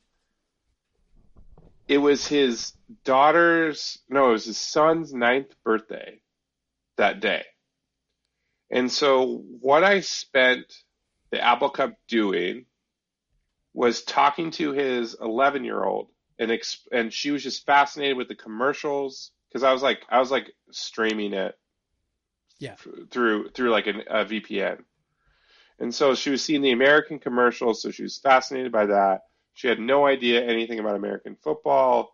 [1.88, 6.20] it was his daughter's no, it was his son's ninth birthday
[6.98, 7.46] that day.
[8.70, 10.70] And so what I spent
[11.30, 12.66] the Apple Cup doing
[13.72, 16.11] was talking to his 11 year old
[16.42, 20.20] and exp- and she was just fascinated with the commercials because I was like I
[20.20, 21.56] was like streaming it
[22.58, 22.76] Yeah.
[23.10, 24.84] through through like an, a VPN.
[25.78, 29.22] And so she was seeing the American commercials, so she was fascinated by that.
[29.54, 32.10] She had no idea anything about American football.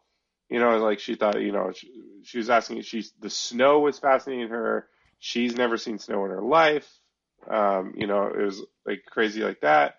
[0.51, 1.91] You know, like she thought, you know, she,
[2.25, 4.89] she was asking, she's, the snow was fascinating her.
[5.19, 6.89] She's never seen snow in her life.
[7.51, 9.97] Um, you know, it was like crazy like that.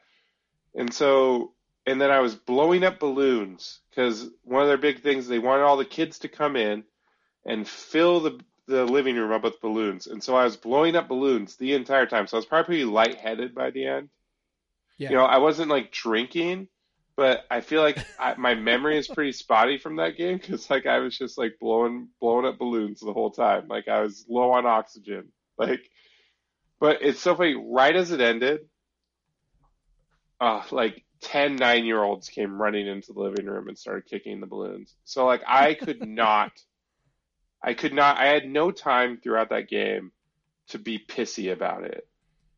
[0.76, 1.54] And so,
[1.86, 5.64] and then I was blowing up balloons because one of their big things, they wanted
[5.64, 6.84] all the kids to come in
[7.46, 10.06] and fill the the living room up with balloons.
[10.06, 12.28] And so I was blowing up balloons the entire time.
[12.28, 14.10] So I was probably pretty lightheaded by the end.
[15.00, 15.10] Yeah.
[15.10, 16.68] You know, I wasn't like drinking,
[17.16, 20.86] but I feel like I, my memory is pretty spotty from that game because like
[20.86, 23.68] I was just like blowing blowing up balloons the whole time.
[23.68, 25.32] Like I was low on oxygen.
[25.58, 25.82] Like,
[26.80, 27.54] but it's so funny.
[27.54, 28.62] Right as it ended,
[30.40, 34.40] uh, like 10 nine year olds came running into the living room and started kicking
[34.40, 34.96] the balloons.
[35.04, 36.52] So like I could not,
[37.64, 40.12] I could not, I had no time throughout that game
[40.70, 42.08] to be pissy about it.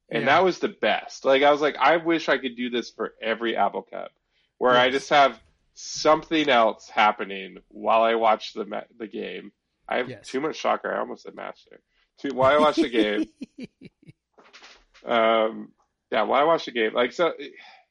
[0.10, 0.36] And Yeah.
[0.38, 1.26] that was the best.
[1.26, 4.12] Like I was like, I wish I could do this for every Apple Cup,
[4.58, 5.40] where I just have
[5.74, 9.52] something else happening while I watch the ma- the game.
[9.88, 10.28] I have Yes.
[10.28, 10.94] too much shocker.
[10.94, 11.82] I almost said master.
[12.20, 13.26] Too, while I watch the game,
[15.06, 15.72] um,
[16.12, 17.34] yeah, while I watch the game, like so,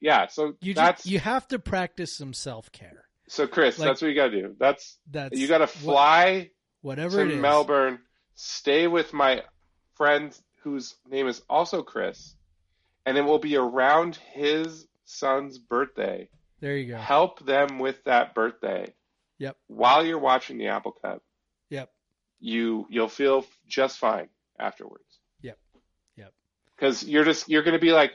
[0.01, 0.27] yeah.
[0.29, 3.05] So you that's just, you have to practice some self care.
[3.29, 3.79] so Chris.
[3.79, 4.57] like- that's what you got to do.
[4.59, 6.51] That's That's you got to fly
[6.83, 7.37] whatever it to.
[7.37, 7.99] Melbourne,
[8.35, 9.43] stay with my
[9.97, 12.35] friend whose name is also Chris,
[13.07, 16.29] and it will be around his son's birthday.
[16.61, 16.99] There you go.
[16.99, 18.93] Help them with that birthday.
[19.39, 19.57] Yep.
[19.69, 21.23] While you're watching the Apple Cup,
[21.71, 21.91] Yep.
[22.41, 25.19] you you'll feel just fine afterwards.
[25.41, 25.59] Yep.
[26.17, 26.33] Yep.
[26.77, 28.13] Because you're just you're gonna be like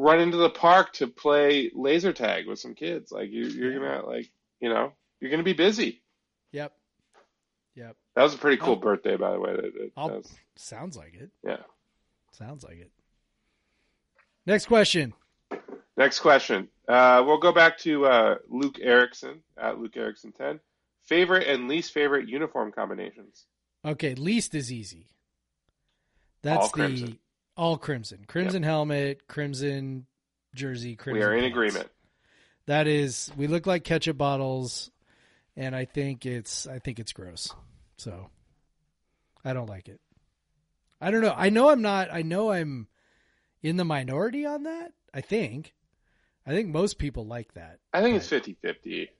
[0.00, 3.12] run into the park to play laser tag with some kids.
[3.12, 6.02] Like you you're gonna like you know you're gonna be busy.
[6.52, 6.72] Yep.
[7.76, 7.96] Yep.
[8.16, 9.52] That was a pretty cool I'll- birthday, by the way.
[9.54, 11.30] That, that, was- Sounds like it.
[11.44, 11.58] yeah.
[12.32, 12.90] Sounds like it.
[14.46, 15.12] Next question.
[15.96, 16.68] Next question.
[16.88, 20.58] Uh, we'll go back to uh, Luke Erickson at Luke Erickson 10.
[21.04, 23.46] Favorite and least favorite uniform combinations?
[23.84, 25.06] Okay, least is easy.
[26.42, 27.18] That's All the crimson.
[27.60, 28.24] All crimson.
[28.26, 30.06] Crimson helmet, crimson
[30.54, 31.20] jersey, crimson.
[31.20, 31.52] we are in pants.
[31.54, 31.88] agreement.
[32.66, 34.90] That is we look like ketchup bottles
[35.56, 37.52] and I think it's I think it's gross.
[37.98, 38.30] So
[39.44, 40.00] I don't like it.
[41.00, 41.34] I don't know.
[41.36, 42.88] I know I'm not I know I'm
[43.62, 44.92] in the minority on that.
[45.12, 45.74] I think.
[46.46, 47.78] I think most people like that.
[47.92, 48.38] I think it's Right.
[48.44, 49.10] 50 50.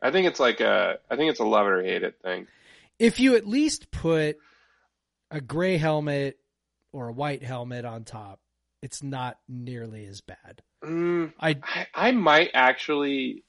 [0.00, 2.46] I think it's like a, I think it's a love it or hate it thing.
[2.98, 4.38] if you at least put
[5.30, 6.38] a gray helmet
[6.92, 8.40] or a white helmet on top,
[8.82, 10.62] it's not nearly as bad.
[10.84, 13.44] Mm, I I, I might actually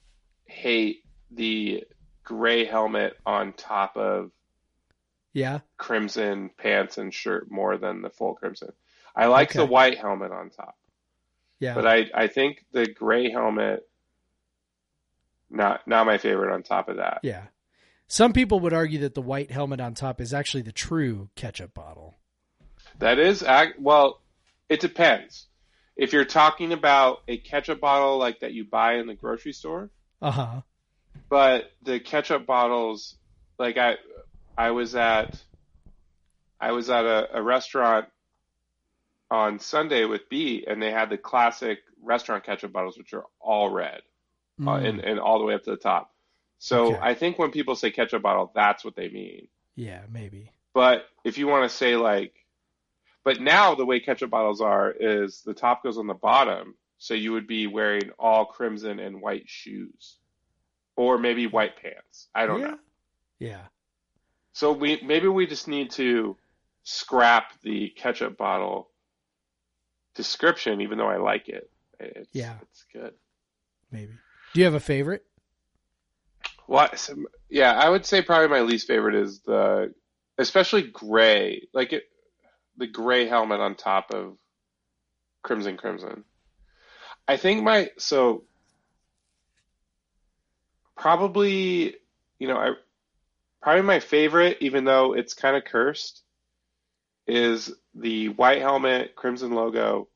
[0.46, 1.84] hate the
[2.22, 4.30] gray helmet on top of
[5.32, 5.60] Yeah.
[5.76, 8.72] crimson pants and shirt more than the full crimson.
[9.16, 10.76] I like the white helmet on top,
[11.60, 11.74] Yeah.
[11.74, 13.88] but I I think the gray helmet
[15.50, 17.20] not not my favorite on top of that.
[17.22, 17.44] yeah.
[18.06, 21.72] Some people would argue that the white helmet on top is actually the true ketchup
[21.74, 22.14] bottle.
[23.00, 24.20] That is ac- well,
[24.68, 25.46] it depends.
[25.96, 29.90] If you're talking about a ketchup bottle like that you buy in the grocery store,
[30.22, 30.60] Uh huh.
[31.28, 33.16] but the ketchup bottles
[33.58, 33.94] like i
[34.58, 35.40] i was at
[36.60, 38.06] i was at a, a restaurant
[39.30, 43.70] on sunday with b and they had the classic restaurant ketchup bottles which are all
[43.70, 44.00] red
[44.66, 46.12] uh, and, and all the way up to the top
[46.58, 46.94] so Mm.
[46.94, 46.98] Okay.
[47.02, 50.50] i think when people say ketchup bottle that's what they mean yeah, maybe.
[50.72, 52.32] but if you want to say like
[53.24, 57.14] but now the way ketchup bottles are is the top goes on the bottom so
[57.14, 60.16] you would be wearing all crimson and white shoes
[60.96, 62.66] or maybe white pants i don't yeah.
[62.68, 62.78] know
[63.38, 63.60] Yeah.
[64.52, 66.36] so we maybe we just need to
[66.84, 68.88] scrap the ketchup bottle
[70.14, 71.70] description even though i like it
[72.00, 72.54] it's, Yeah.
[72.62, 73.14] it's good
[73.90, 74.12] Maybe.
[74.52, 75.24] Do you have a favorite?
[76.66, 76.98] What?
[76.98, 79.94] some- Yeah, I would say probably my least favorite is the,
[80.36, 82.02] especially gray, like it,
[82.76, 84.36] the gray helmet on top of
[85.42, 86.24] Crimson Crimson.
[87.26, 88.44] I think my so
[90.96, 91.96] probably
[92.38, 92.72] you know I
[93.62, 96.22] probably my favorite, even though it's kind of cursed,
[97.26, 100.08] is the white helmet, crimson logo,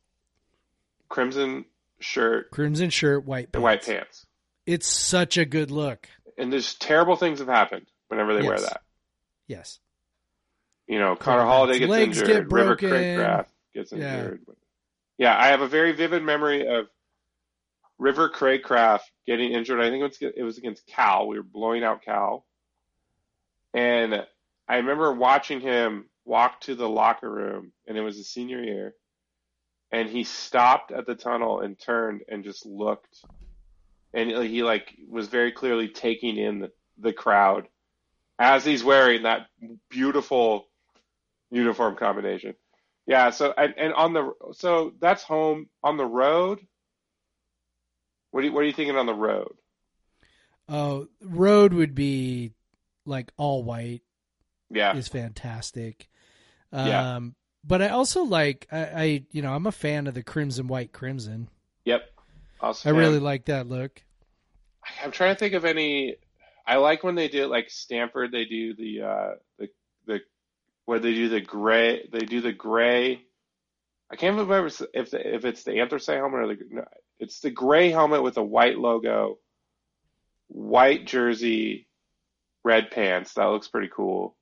[1.08, 1.64] crimson
[2.00, 3.62] shirt, Crimson shirt, white pants.
[3.62, 4.26] white pants.
[4.66, 6.08] It's such a good look.
[6.36, 8.82] And there's terrible things have happened whenever they wear that.
[9.46, 9.78] Yes.
[10.88, 12.76] You know, Connor Halliday gets legs injured, get River.
[12.76, 14.40] Cracraft gets injured.
[15.18, 16.86] Yeah, I have a very vivid memory of
[17.98, 19.80] River Cracraft getting injured.
[19.80, 21.28] I think it was, it was against Cal.
[21.28, 22.46] We were blowing out Cal.
[23.74, 24.24] And
[24.66, 28.94] I remember watching him walk to the locker room, and it was his senior year.
[29.92, 33.24] And he stopped at the tunnel and turned and just looked.
[34.14, 37.68] And he like was very clearly taking in the, the crowd
[38.38, 39.48] as he's wearing that
[39.90, 40.67] beautiful
[41.50, 42.54] uniform combination.
[43.06, 46.60] Yeah, so and, and on the so that's home on the road.
[48.30, 49.54] What do you, what are you thinking on the road?
[50.68, 52.52] Oh, road would be
[53.06, 54.02] like all white
[54.70, 56.08] Yeah, is fantastic.
[56.72, 57.08] Um, Yeah.
[57.64, 60.92] but I also like I, I you know I'm a fan of the crimson white
[60.92, 61.50] crimson.
[61.84, 62.08] yep.
[62.60, 64.02] Also, I really like that look.
[65.02, 66.16] I'm trying to think of any.
[66.66, 68.32] I like when they do like Stanford.
[68.32, 69.68] They do the uh, the
[70.88, 72.08] where they do the gray.
[72.10, 73.20] They do the gray.
[74.10, 76.58] I can't remember if the, if it's the anthracite helmet or the.
[76.70, 76.84] No,
[77.18, 79.38] it's the gray helmet with a white logo,
[80.46, 81.88] white jersey,
[82.64, 83.34] red pants.
[83.34, 84.34] That looks pretty cool.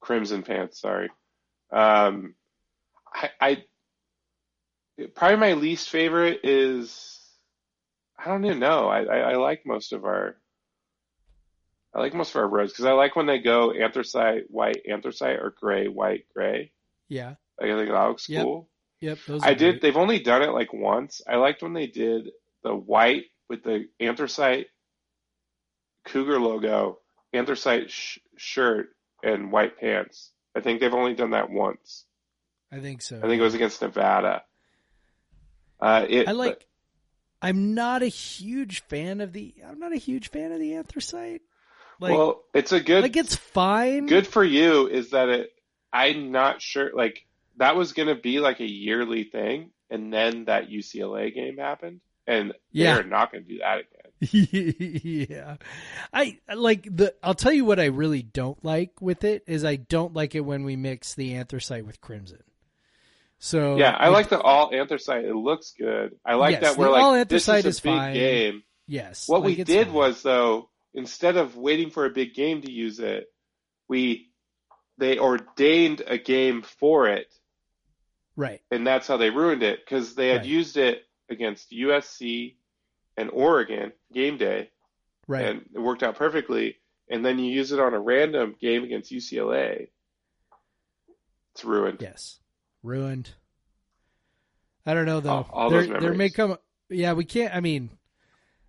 [0.00, 0.80] Crimson pants.
[0.80, 1.10] Sorry.
[1.70, 2.34] Um,
[3.14, 3.62] I, I
[5.14, 7.20] probably my least favorite is
[8.18, 8.88] I don't even know.
[8.88, 10.34] I, I, I like most of our
[11.98, 15.38] I like most of our roads because I like when they go anthracite, white, anthracite,
[15.40, 16.70] or gray, white, gray.
[17.08, 17.34] Yeah.
[17.60, 18.42] I think that looks Yep.
[18.44, 18.68] cool.
[19.00, 19.18] Yep.
[19.26, 19.72] Those I are did.
[19.72, 19.82] great.
[19.82, 21.22] They've only done it like once.
[21.28, 22.30] I liked when they did
[22.62, 24.68] the white with the anthracite
[26.04, 26.98] cougar logo,
[27.32, 30.30] anthracite sh- shirt, and white pants.
[30.54, 32.04] I think they've only done that once.
[32.70, 33.16] I think so.
[33.18, 34.44] I think it was against Nevada.
[35.80, 36.64] Uh, it, I like.
[37.40, 39.54] I'm not a huge fan of the.
[39.66, 41.42] I'm not a huge fan of the anthracite.
[42.00, 44.06] Like, well, it's a good like it's fine.
[44.06, 45.50] good for you is that it
[45.92, 47.26] i'm not sure like
[47.56, 52.00] that was going to be like a yearly thing and then that ucla game happened
[52.26, 52.94] and Yeah.
[52.96, 53.94] they're not going to do that again
[55.30, 55.56] yeah.
[56.12, 59.76] I like the I'll tell you what I really don't like with it is I
[59.76, 62.42] don't like it when we mix the anthracite with crimson.
[63.38, 66.90] So yeah i like the all anthracite it looks good i like Yes, that we're
[66.90, 68.14] like all this anthracite is a is big fine.
[68.14, 69.28] game yes.
[69.28, 69.94] what like, we did fine.
[69.94, 73.26] was though instead of waiting for a big game to use it
[73.88, 74.30] we
[74.98, 77.32] they ordained a game for it
[78.36, 78.60] right.
[78.70, 80.46] and that's how they ruined it because they had Right.
[80.46, 82.54] used it against usc
[83.16, 84.70] and oregon game day
[85.26, 85.44] Right.
[85.44, 86.76] and it worked out perfectly.
[87.10, 89.88] And then you use it on a random game against UCLA.
[91.54, 91.98] It's ruined.
[92.00, 92.38] yes.
[92.82, 93.30] Ruined.
[94.86, 95.30] I don't know though.
[95.30, 96.56] All- all there may come
[96.88, 97.90] yeah, we can't I mean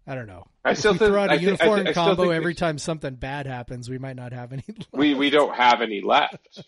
[0.05, 0.47] I don't know.
[0.69, 2.77] I still think- throw out a I think- I uniform think- combo think every time
[2.77, 4.87] something bad happens, we might not have any left.
[4.93, 6.63] We we don't have any left.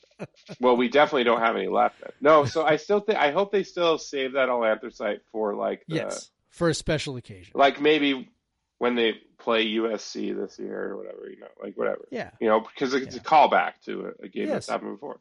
[0.59, 2.01] well, we definitely don't have any left.
[2.21, 5.83] No, so I still think I hope they still save that all anthracite for like
[5.87, 6.29] the, Yes.
[6.49, 7.53] For a special occasion.
[7.55, 8.29] like maybe
[8.77, 12.07] when they play USC this year or whatever, you know, like whatever.
[12.11, 12.31] Yeah.
[12.39, 13.21] You know, because it's Yeah.
[13.21, 14.53] a callback to a, a game Yes.
[14.53, 15.19] that's happened before.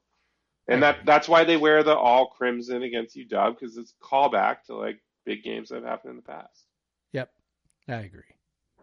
[0.69, 4.63] And that that's why they wear the all crimson against UW because it's a callback
[4.67, 6.65] to like big games that have happened in the past.
[7.13, 7.31] Yep.
[7.89, 8.23] I agree.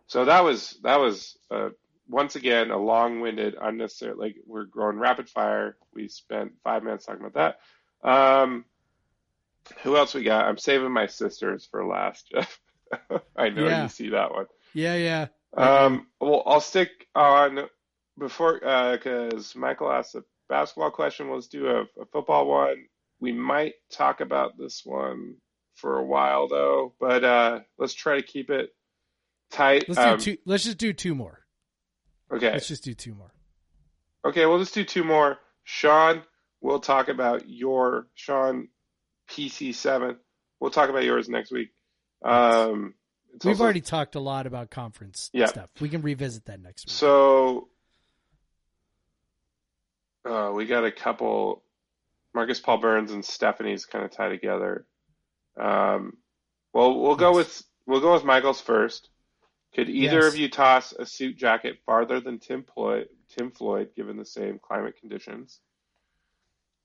[0.08, 1.70] So that was that was uh,
[2.08, 4.16] once again a long-winded, unnecessary.
[4.16, 5.78] Like we're going rapid fire.
[5.94, 7.58] We spent five minutes talking about
[8.04, 8.10] that.
[8.10, 8.66] Um,
[9.84, 10.46] who else we got?
[10.46, 12.60] I'm saving my sisters for last, Jeff.
[13.36, 13.84] I know Yeah.
[13.84, 14.46] you see that one.
[14.74, 15.28] Yeah, yeah.
[15.56, 17.68] Um, well, I'll stick on
[18.18, 21.30] before because Michael asked a basketball question.
[21.32, 22.86] Let's do a, a football one.
[23.20, 25.36] We might talk about this one
[25.76, 28.74] for a while though, but uh, let's try to keep it
[29.52, 29.86] tight.
[29.88, 30.38] Let's do Um, two.
[30.46, 31.46] Let's just do two more.
[32.32, 32.52] Okay.
[32.52, 33.34] Let's just do two more.
[34.26, 35.40] Okay, we'll just do two more.
[35.64, 36.24] Sean,
[36.62, 38.68] we'll talk about your Sean
[39.30, 40.18] PC7.
[40.60, 41.70] We'll talk about yours next week.
[42.24, 42.96] Um,
[43.32, 45.46] We've also- already talked a lot about conference Yeah.
[45.46, 45.70] stuff.
[45.80, 46.92] We can revisit that next week.
[46.92, 47.70] so.
[50.26, 51.64] Uh, we got a couple.
[52.34, 54.86] Marcus Paul Burns and Stephanie's kind of tie together.
[55.58, 56.18] Um,
[56.74, 59.10] well, we'll go with we'll go with Michael's first.
[59.76, 60.34] Could either Yes.
[60.34, 64.60] of you toss a suit jacket farther than Tim Floyd, Tim Floyd, given the same
[64.60, 65.60] climate conditions?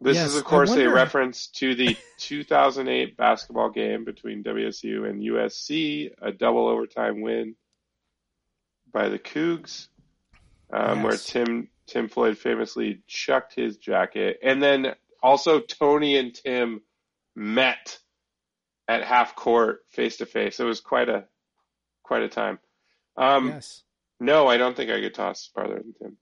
[0.00, 5.22] This Yes, is, of course, a reference to the 2008 basketball game between WSU and
[5.22, 7.54] USC, a double overtime win
[8.92, 9.88] by the Cougs,
[10.72, 16.82] um, where Tim Tim Floyd famously chucked his jacket, and then also Tony and Tim
[17.36, 17.98] met
[18.88, 20.58] at half court face to face.
[20.58, 21.24] It was quite a
[22.02, 22.58] quite a time.
[23.16, 23.82] Um, yes.
[24.20, 26.16] No, I don't think I could toss farther than Tim.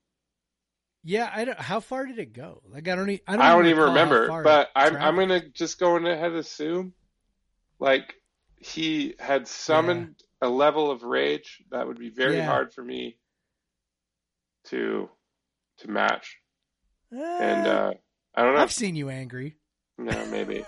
[1.04, 1.30] Yeah.
[1.34, 1.58] I don't.
[1.60, 2.62] How far did it go?
[2.68, 3.10] Like I don't.
[3.10, 6.30] e- I don't, I don't even remember, but I'm I'm gonna just go in ahead
[6.30, 6.92] and assume,
[7.78, 8.14] like
[8.58, 12.46] he had summoned a level of rage that would be very Yeah.
[12.46, 13.18] hard for me
[14.64, 15.08] to
[15.78, 16.38] to match.
[17.14, 17.92] Uh, And uh,
[18.34, 18.60] I don't know.
[18.60, 19.56] I've seen you angry.
[19.98, 20.64] No, maybe.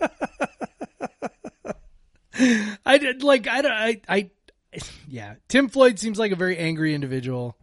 [2.84, 4.30] I did like I don't I I
[5.08, 5.34] yeah.
[5.48, 7.56] Tim Floyd seems like a very angry individual.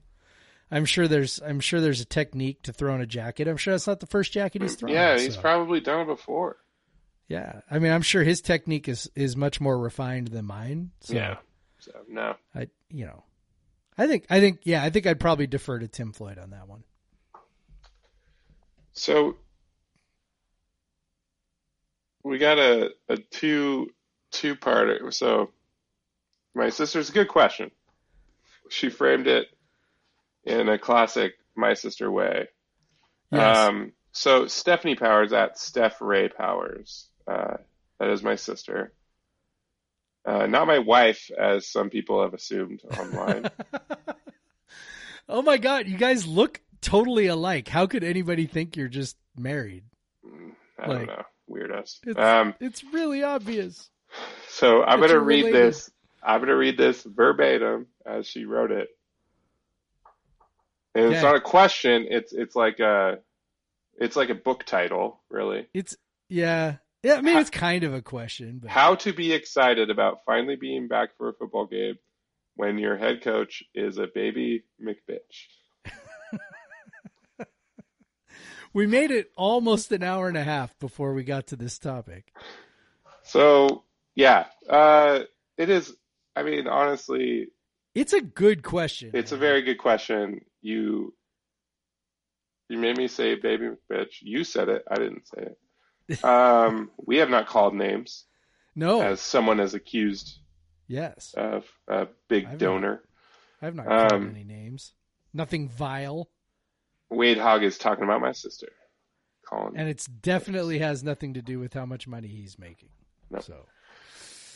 [0.72, 3.48] I'm sure there's I'm sure there's a technique to throw in a jacket.
[3.48, 4.92] I'm sure that's not the first jacket he's thrown.
[4.92, 5.42] yeah, he's so.
[5.42, 6.58] probably done it before.
[7.28, 10.92] Yeah, I mean, I'm sure his technique is is much more refined than mine.
[11.02, 11.38] So Yeah.
[11.80, 12.36] So no.
[12.56, 13.24] I, you know,
[13.98, 16.68] I think I think yeah, I think I'd probably defer to Tim Floyd on that
[16.68, 16.84] one.
[18.94, 19.38] So
[22.24, 23.92] we got a, a two
[24.32, 25.14] two parter.
[25.14, 25.52] So
[26.56, 27.72] my sister's a good question.
[28.70, 29.48] She framed it
[30.46, 32.48] in a classic my sister way.
[33.32, 33.58] Yes.
[33.58, 37.08] Um, so Stephanie Powers at Steph Ray Powers.
[37.28, 37.58] Uh,
[38.00, 38.94] that is my sister.
[40.26, 43.50] Uh, not my wife, as some people have assumed online.
[45.30, 47.68] oh my god, you guys look totally alike.
[47.68, 49.84] How could anybody think you're just married?
[50.80, 51.24] I Like, don't know.
[51.50, 52.00] Weirdos.
[52.06, 53.90] It's Um, it's really obvious.
[54.48, 55.74] So I'm going to read related.
[55.74, 55.92] this.
[56.26, 58.90] I'm going to read this verbatim as she wrote it.
[60.96, 62.06] And it's not a question.
[62.10, 63.18] It's it's like a
[63.98, 65.68] it's like a book title, really.
[65.74, 65.96] It's
[66.30, 66.76] yeah.
[67.02, 70.20] Yeah, I mean How- it's kind of a question, but How to be excited about
[70.26, 71.96] finally being back for a football game
[72.56, 75.48] when your head coach is a baby McBitch.
[78.74, 82.32] we made it almost an hour and a half before we got to this topic.
[83.24, 83.84] So
[84.16, 85.22] yeah, uh,
[85.58, 85.94] it is.
[86.36, 87.48] I mean, honestly,
[87.96, 89.12] It's a good question.
[89.14, 90.42] It's a very good question.
[90.62, 91.14] You
[92.70, 94.16] you made me say baby bitch.
[94.22, 94.84] You said it.
[94.90, 95.58] I didn't say it.
[96.24, 98.26] Um, we have not called names
[98.76, 99.02] no.
[99.02, 100.40] as someone is accused
[100.88, 102.60] yes, of a big I've not.
[102.60, 103.04] donor.
[103.62, 104.94] I've not called um, any names.
[105.34, 106.30] Nothing vile,
[107.10, 108.68] Wade Hogg is talking about my sister.
[109.48, 109.74] Colin.
[109.76, 112.90] and it definitely has nothing to do with how much money he's making.
[113.30, 113.40] No.
[113.40, 113.66] So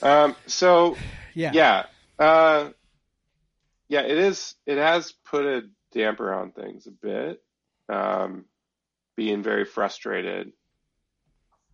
[0.01, 0.95] Um, so
[1.33, 1.85] yeah, yeah,
[2.19, 2.69] uh,
[3.87, 4.55] yeah, it is.
[4.65, 7.41] It has put a damper on things a bit.
[7.89, 8.45] Um,
[9.15, 10.51] being very frustrated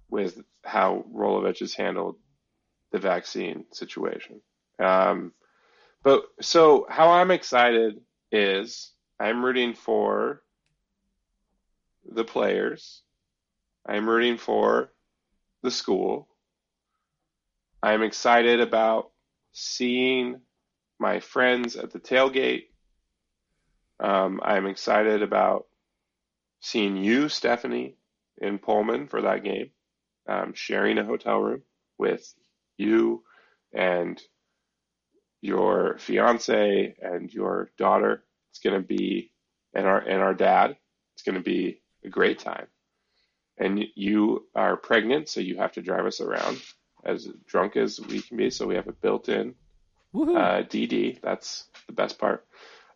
[0.09, 2.15] with how Rolovich has handled
[2.91, 4.41] the vaccine situation.
[4.79, 5.33] Um,
[6.03, 7.99] but so how I'm excited
[8.31, 10.41] is I'm rooting for
[12.05, 13.01] the players.
[13.85, 14.91] I'm rooting for
[15.61, 16.27] the school.
[17.83, 19.11] I'm excited about
[19.51, 20.39] seeing
[20.99, 22.67] my friends at the tailgate.
[23.99, 25.65] Um, I'm excited about
[26.61, 27.97] seeing you, Stephanie,
[28.37, 29.71] in Pullman for that game,
[30.29, 31.63] um, sharing a hotel room
[31.97, 32.33] with
[32.77, 33.25] you
[33.73, 34.21] and
[35.41, 38.23] your fiance and your daughter.
[38.51, 39.33] It's going to be,
[39.73, 40.77] and our and our dad.
[41.15, 42.67] It's going to be a great time.
[43.57, 46.61] And you are pregnant, so you have to drive us around
[47.05, 48.49] as drunk as we can be.
[48.49, 49.55] So we have a built-in
[50.15, 51.21] uh, DD.
[51.21, 52.45] That's the best part.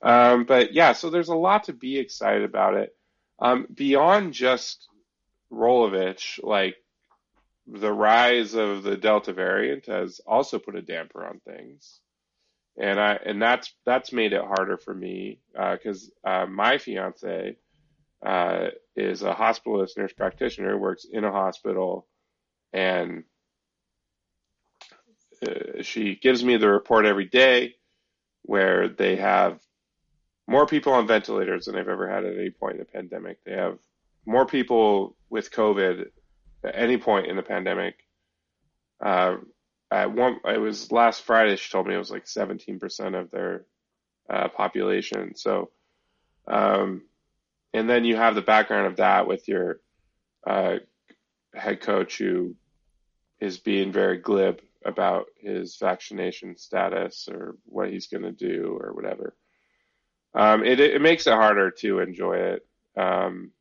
[0.02, 2.96] Um, but yeah, so there's a lot to be excited about it.
[3.40, 4.88] Um, beyond just
[5.52, 6.76] Rolovich, like
[7.68, 12.00] the rise of the Delta variant has also put a damper on things,
[12.78, 17.58] and I and that's that's made it harder for me because uh, my fiance
[18.26, 22.08] uh, is a hospitalist nurse practitioner, works in a hospital,
[22.74, 23.24] and
[25.44, 27.76] uh, she gives me the report every day
[28.44, 29.60] where they have
[30.48, 33.44] more people on ventilators than they've ever had at any point in the pandemic.
[33.44, 33.78] They have
[34.26, 36.06] more people with COVID
[36.64, 37.96] at any point in the pandemic.
[39.04, 39.38] Uh,
[39.92, 41.56] at one, it was last Friday.
[41.56, 43.66] She told me it was like 17% of their
[44.30, 45.36] uh, population.
[45.36, 45.70] So,
[46.48, 47.04] um,
[47.74, 49.80] and then you have the background of that with your
[50.46, 50.78] uh,
[51.54, 52.56] head coach who
[53.40, 58.94] is being very glib about his vaccination status or what he's going to do or
[58.94, 59.36] whatever.
[60.34, 62.66] Um, it, it makes it harder to enjoy it.
[62.98, 63.52] Um,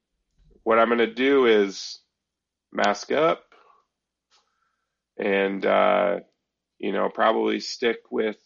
[0.63, 1.99] what I'm going to do is
[2.73, 3.43] mask up
[5.19, 6.21] and, uh,
[6.79, 8.39] you know, probably stick with,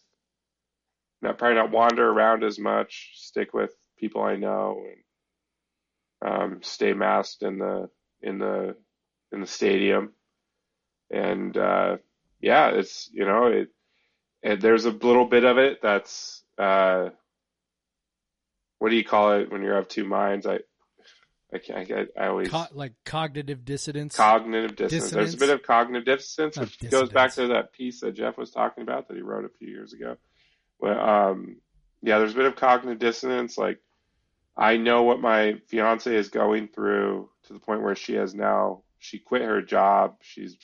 [1.21, 4.83] not probably not wander around as much, stick with people I know
[6.21, 7.89] and, um, stay masked in the,
[8.21, 8.75] in the,
[9.31, 10.13] in the stadium.
[11.11, 11.97] And, uh,
[12.41, 13.69] yeah, it's, you know, it,
[14.43, 17.09] and there's a little bit of it that's, uh,
[18.79, 20.47] what do you call it when you have two minds?
[20.47, 20.59] I,
[21.53, 24.15] I can't, I, I always, Co- like cognitive dissonance.
[24.15, 25.11] cognitive dissonance.
[25.11, 28.51] There's a bit of cognitive dissonance, which goes back to that piece that Jeff was
[28.51, 30.17] talking about that he wrote a few years ago.
[30.79, 31.57] Well, um,
[32.01, 33.57] yeah, there's a bit of cognitive dissonance.
[33.57, 33.79] Like,
[34.57, 38.83] I know what my fiance is going through to the point where she has now,
[38.97, 40.15] she quit her job.
[40.21, 40.57] She's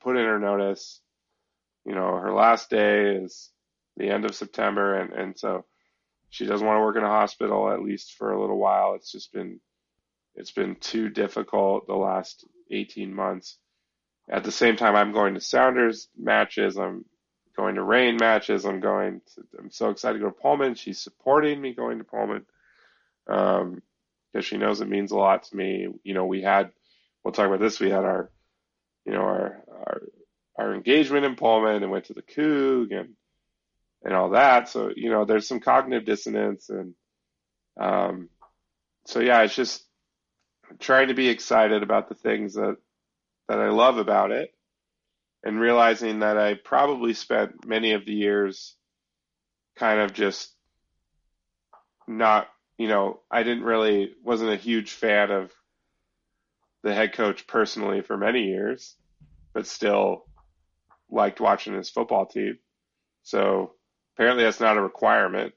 [0.00, 1.00] put in her notice.
[1.84, 3.50] You know, her last day is
[3.96, 4.94] the end of September.
[4.94, 5.64] And, and so
[6.28, 8.94] she doesn't want to work in a hospital, at least for a little while.
[8.94, 9.60] It's just been,
[10.34, 13.58] it's been too difficult the last 18 months.
[14.28, 16.78] At the same time, I'm going to Sounders matches.
[16.78, 17.04] I'm
[17.56, 18.64] going to Reign matches.
[18.64, 20.74] I'm going to, I'm so excited to go to Pullman.
[20.74, 22.46] She's supporting me going to Pullman.
[23.26, 23.82] Um,
[24.32, 25.88] because she knows it means a lot to me.
[26.04, 26.70] You know, we had,
[27.24, 27.80] we'll talk about this.
[27.80, 28.30] We had our,
[29.04, 30.02] you know, our, our,
[30.60, 33.14] our engagement in Pullman and went to the Coug and,
[34.04, 34.68] and all that.
[34.68, 36.94] So, you know, there's some cognitive dissonance and,
[37.80, 38.28] um,
[39.06, 39.82] so yeah, it's just
[40.78, 42.76] trying to be excited about the things that,
[43.48, 44.54] that I love about it
[45.42, 48.76] and realizing that I probably spent many of the years
[49.76, 50.54] kind of just
[52.06, 55.50] not, you know, I didn't really, wasn't a huge fan of
[56.82, 58.94] the head coach personally for many years,
[59.54, 60.26] but still
[61.10, 62.58] liked watching his football team.
[63.22, 63.74] So
[64.16, 65.54] apparently that's not a requirement.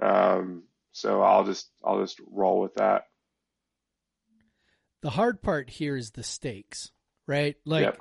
[0.00, 3.04] Um, so I'll just, I'll just roll with that.
[5.02, 6.90] The hard part here is the stakes,
[7.26, 7.56] right?
[7.64, 8.00] Like Yep.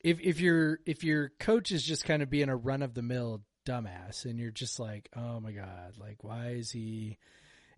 [0.00, 3.00] if if your if your coach is just kind of being a run of the
[3.02, 7.16] mill dumbass and you're just like, "Oh my god, like why is he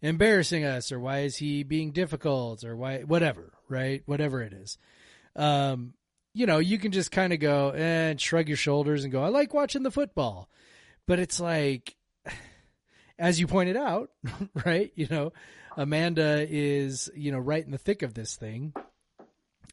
[0.03, 4.03] embarrassing us or why is he being difficult or why whatever, right?
[4.07, 4.79] Whatever it is."
[5.37, 5.95] Um
[6.37, 9.29] you know, you can just kind of go and shrug your shoulders and go, "I
[9.29, 10.51] like watching the football."
[11.07, 11.97] But it's like
[13.19, 14.11] as you pointed out,
[14.67, 14.93] right?
[14.95, 15.33] You know,
[15.79, 18.75] Amanda is, you know, right in the thick of this thing.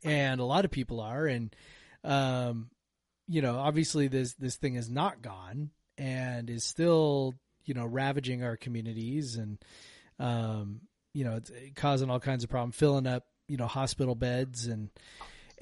[0.06, 1.26] And a lot of people are.
[1.26, 1.54] And,
[2.04, 2.70] um,
[3.28, 7.36] you know, obviously this, this thing is not gone and is still,
[7.66, 9.58] you know, ravaging our communities and,
[10.20, 10.82] um,
[11.14, 14.90] you know, it's causing all kinds of problems, filling up, you know, hospital beds and,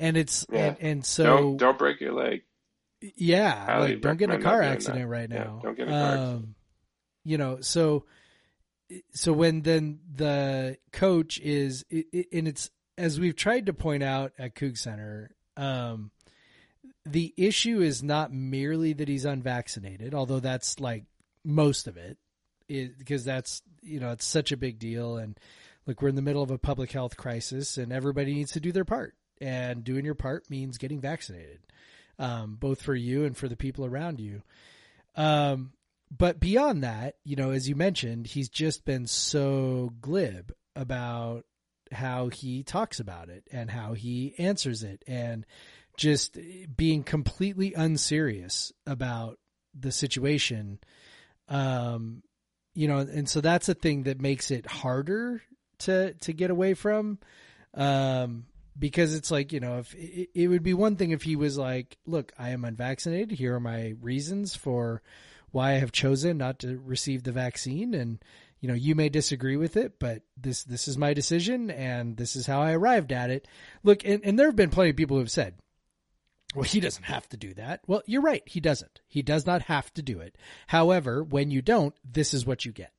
[0.01, 0.65] and it's, Yeah.
[0.65, 2.41] and, and so, don't, don't break your leg.
[3.15, 5.07] yeah, highly like don't get in a car accident that.
[5.07, 5.59] right Yeah, now.
[5.63, 6.35] don't get in a car accident.
[6.43, 6.55] Um,
[7.23, 8.05] you know, so
[9.13, 14.03] so when then the coach is, it, it, and it's as we've tried to point
[14.03, 16.11] out at Coug Center, um,
[17.05, 21.05] the issue is not merely that he's unvaccinated, although that's like
[21.43, 22.17] most of it,
[22.67, 25.39] because that's you know it's such a big deal, and
[25.87, 28.71] look, we're in the middle of a public health crisis, and everybody needs to do
[28.71, 31.59] their part, and doing your part means getting vaccinated,
[32.19, 34.43] um, both for you and for the people around you.
[35.15, 35.73] Um,
[36.15, 41.45] but beyond that, you know, as you mentioned, he's just been so glib about
[41.91, 45.45] how he talks about it and how he answers it and
[45.97, 46.37] just
[46.75, 49.39] being completely unserious about
[49.77, 50.79] the situation.
[51.47, 52.23] Um,
[52.73, 55.41] you know, and so that's a thing that makes it harder
[55.79, 57.19] to to get away from.
[57.73, 58.45] Um,
[58.77, 61.97] because it's like you know, if it, would be one thing if he was like,
[62.05, 63.31] "Look, I am unvaccinated.
[63.31, 65.01] Here are my reasons for
[65.51, 68.23] why I have chosen not to receive the vaccine, and
[68.59, 72.35] you know, you may disagree with it, but this this is my decision, and this
[72.35, 73.47] is how I arrived at it."
[73.83, 75.55] Look, and, and there have been plenty of people who have said,
[76.53, 77.81] well, he doesn't have to do that.
[77.87, 78.43] Well, you're right.
[78.45, 78.99] He doesn't.
[79.07, 80.37] He does not have to do it.
[80.67, 82.91] However, when you don't, this is what you get.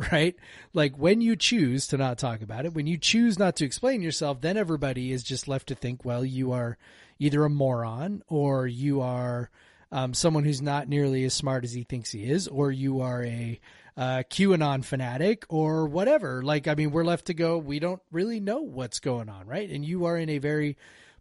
[0.12, 0.36] Right?
[0.72, 4.00] Like when you choose to not talk about it, when you choose not to explain
[4.00, 6.78] yourself, then everybody is just left to think, well, you are
[7.18, 9.50] either a moron or you are
[9.90, 13.24] um, someone who's not nearly as smart as he thinks he is, or you are
[13.24, 13.58] a
[13.96, 16.42] uh, QAnon fanatic or whatever.
[16.42, 19.68] Like, I mean, we're left to go, we don't really know what's going on, right?
[19.68, 20.76] And you are in a very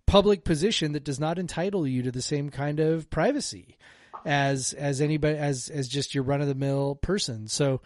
[0.05, 3.77] public position that does not entitle you to the same kind of privacy
[4.25, 7.47] as as anybody as as just your run of the mill person.
[7.47, 7.81] So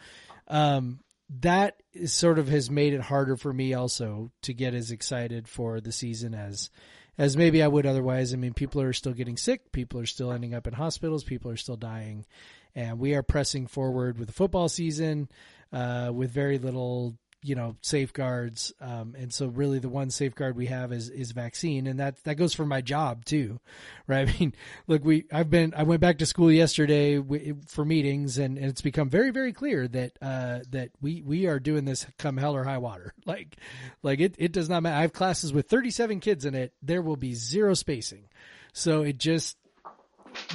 [0.48, 1.00] um
[1.40, 5.48] that is sort of has made it harder for me also to get as excited
[5.48, 6.70] for the season as
[7.18, 8.34] as maybe I would otherwise.
[8.34, 11.52] I mean, people are still getting sick, people are still ending up in hospitals, people
[11.52, 12.26] are still dying,
[12.74, 15.30] and we are pressing forward with the football season
[15.72, 20.68] uh, with very little you know safeguards um, and so really the one safeguard we
[20.68, 23.60] have is is vaccine and that that goes for my job too
[24.08, 24.30] right?
[24.36, 24.54] I mean
[24.88, 27.22] look we i've been i went back to school yesterday
[27.68, 31.60] for meetings and, and it's become very very clear that uh that we we are
[31.60, 33.14] doing this come hell or high water.
[33.26, 33.56] Like
[34.04, 36.74] like it it does not matter i have classes with 37 kids in it.
[36.82, 38.26] There will be zero spacing.
[38.74, 39.58] So it just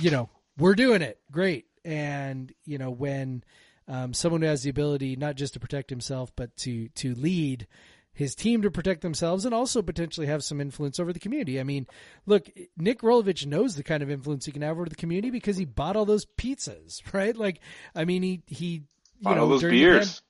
[0.00, 1.18] you know we're doing it.
[1.30, 1.66] Great.
[1.84, 3.44] And you know when
[3.88, 7.66] um, someone who has the ability not just to protect himself, but to to lead
[8.12, 11.60] his team to protect themselves and also potentially have some influence over the community.
[11.60, 11.86] I mean,
[12.24, 15.58] look, Nick Rolovich knows the kind of influence he can have over the community because
[15.58, 17.36] he bought all those pizzas, right?
[17.36, 17.60] Like,
[17.94, 18.82] I mean, he he you
[19.22, 20.22] Bought know, all those beers.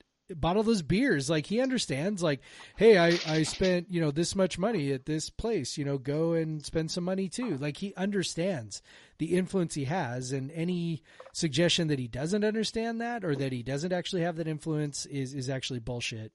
[0.43, 1.31] All those beers.
[1.31, 2.41] Like he understands, like,
[2.77, 5.79] hey, I I spent you know this much money at this place.
[5.79, 7.57] You know, go and spend some money too.
[7.57, 8.83] Like he understands
[9.19, 13.63] the influence he has, and any suggestion that he doesn't understand that or that he
[13.63, 16.33] doesn't actually have that influence is is actually bullshit.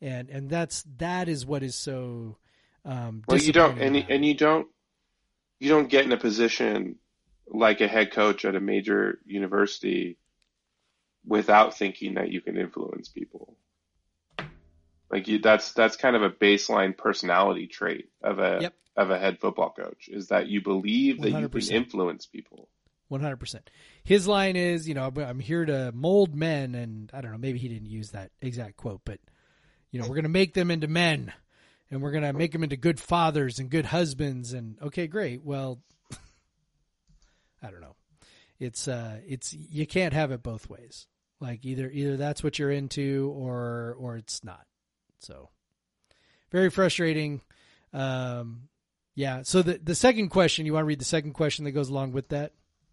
[0.00, 2.36] And and that's that is what is so.
[2.84, 4.68] Um, Well, you don't, and and you don't,
[5.58, 6.96] you don't get in a position
[7.46, 10.18] like a head coach at a major university
[11.26, 13.56] without thinking that you can influence people.
[15.10, 18.74] Like you, that's that's kind of a baseline personality trait of a Yep.
[18.96, 21.70] of a head football coach is that you believe that you can 100%.
[21.70, 22.68] influence people.
[23.08, 23.70] One hundred percent.
[24.02, 27.38] His line is, you know, I'm- I'm here to mold men, and I don't know,
[27.38, 29.20] maybe he didn't use that exact quote, but
[29.90, 31.32] you know, we're going to make them into men,
[31.90, 35.44] and we're going to make them into good fathers and good husbands, and okay, great.
[35.44, 35.80] Well,
[37.62, 37.94] I don't know.
[38.58, 41.06] It's uh, it's you can't have it both ways.
[41.40, 44.66] Like either either that's what you're into, or or it's not.
[45.18, 45.50] So
[46.50, 47.40] very frustrating.
[47.92, 48.68] Um,
[49.14, 49.42] yeah.
[49.42, 52.12] So the the second question, you want to read the second question that goes along
[52.12, 52.52] with that?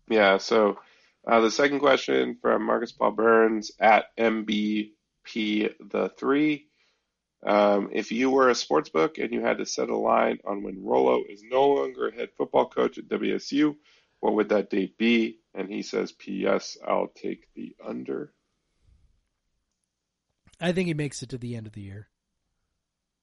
[0.10, 0.38] Yeah.
[0.38, 0.80] So
[1.28, 4.92] uh, the second question from Marcus Paul Burns at MBP
[5.34, 6.68] the three.
[7.44, 10.62] Um, if you were a sports book and you had to set a line on
[10.62, 13.76] when Rolo is no longer head football coach at WSU,
[14.22, 15.40] what would that date be?
[15.54, 16.78] And he says, P.S.
[16.88, 18.32] I'll take the under.
[20.60, 22.08] I think he makes it to the end of the year.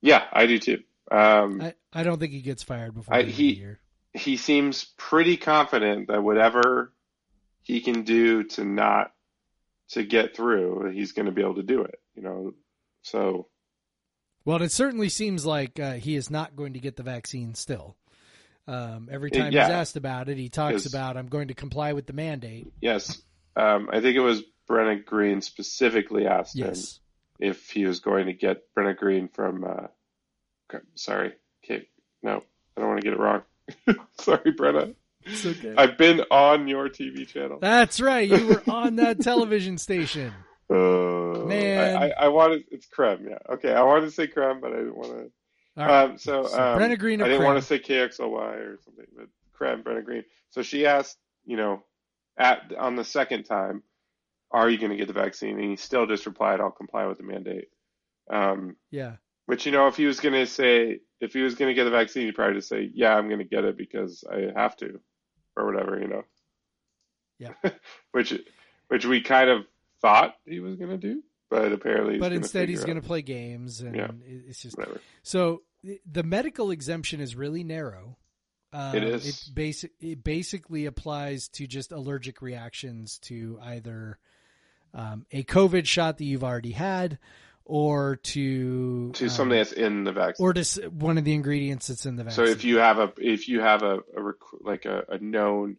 [0.02, 0.82] Yeah, I do too.
[1.10, 3.60] Um, I, I don't think he gets fired before I- the end he- of the
[3.60, 3.80] year.
[4.12, 6.92] he seems pretty confident that whatever
[7.62, 9.12] he can do to not
[9.90, 12.00] to get through, he's going to be able to do it.
[12.14, 12.54] You know,
[13.02, 13.48] so
[14.44, 17.96] Well, it certainly seems like uh, he is not going to get the vaccine still.
[18.68, 19.64] Um, every time Yeah.
[19.66, 22.66] he's asked about it, he talks about, I'm going to comply with the mandate.
[22.82, 23.20] yes,
[23.56, 27.00] um, I think it was Brenna Green specifically asked Yes.
[27.40, 29.64] him if he was going to get Brenna Green from.
[29.64, 29.86] Uh,
[30.72, 31.32] okay, sorry,
[31.64, 31.88] okay,
[32.22, 32.42] no,
[32.76, 33.42] I don't want to get it wrong.
[34.20, 34.94] sorry, Brenna.
[35.24, 35.74] It's okay.
[35.76, 37.58] I've been on your TV channel.
[37.60, 38.28] That's right.
[38.28, 40.32] You were on that television station.
[40.70, 41.96] Uh, Man.
[41.96, 43.28] I, I, I wanted it's KREM.
[43.30, 43.72] Yeah, okay.
[43.72, 45.30] I wanted to say KREM, but I didn't want to.
[45.78, 46.04] Right.
[46.04, 49.28] Um, so, So um, Brenna Green I didn't want to say KXLY or something, but
[49.58, 50.24] KREM, Brenna Green.
[50.50, 51.82] So she asked, you know,
[52.36, 53.82] at on the second time,
[54.50, 55.58] are you going to get the vaccine?
[55.58, 57.68] And he still just replied, I'll comply with the mandate.
[58.30, 59.16] Um, yeah.
[59.46, 61.84] which you know, if he was going to say, if he was going to get
[61.84, 64.76] the vaccine, he'd probably just say, yeah, I'm going to get it because I have
[64.78, 65.00] to,
[65.56, 66.24] or whatever, you know.
[67.38, 67.52] Yeah.
[68.12, 68.34] which,
[68.88, 69.64] which we kind of
[70.00, 73.22] thought he was going to do, but apparently, he's But instead, he's going to play
[73.22, 74.10] games, and Yeah.
[74.26, 75.00] it's just whatever.
[75.22, 75.62] so
[76.10, 78.16] the medical exemption is really narrow.
[78.72, 79.26] Um, It is.
[79.48, 84.18] It, basic, it basically applies to just allergic reactions to either
[84.94, 87.18] um, a COVID shot that you've already had,
[87.64, 90.44] or to to um, something that's in the vaccine.
[90.44, 92.46] or to s- one of the ingredients that's in the vaccine.
[92.46, 94.32] so if you have a if you have a, a
[94.62, 95.76] like a, a known,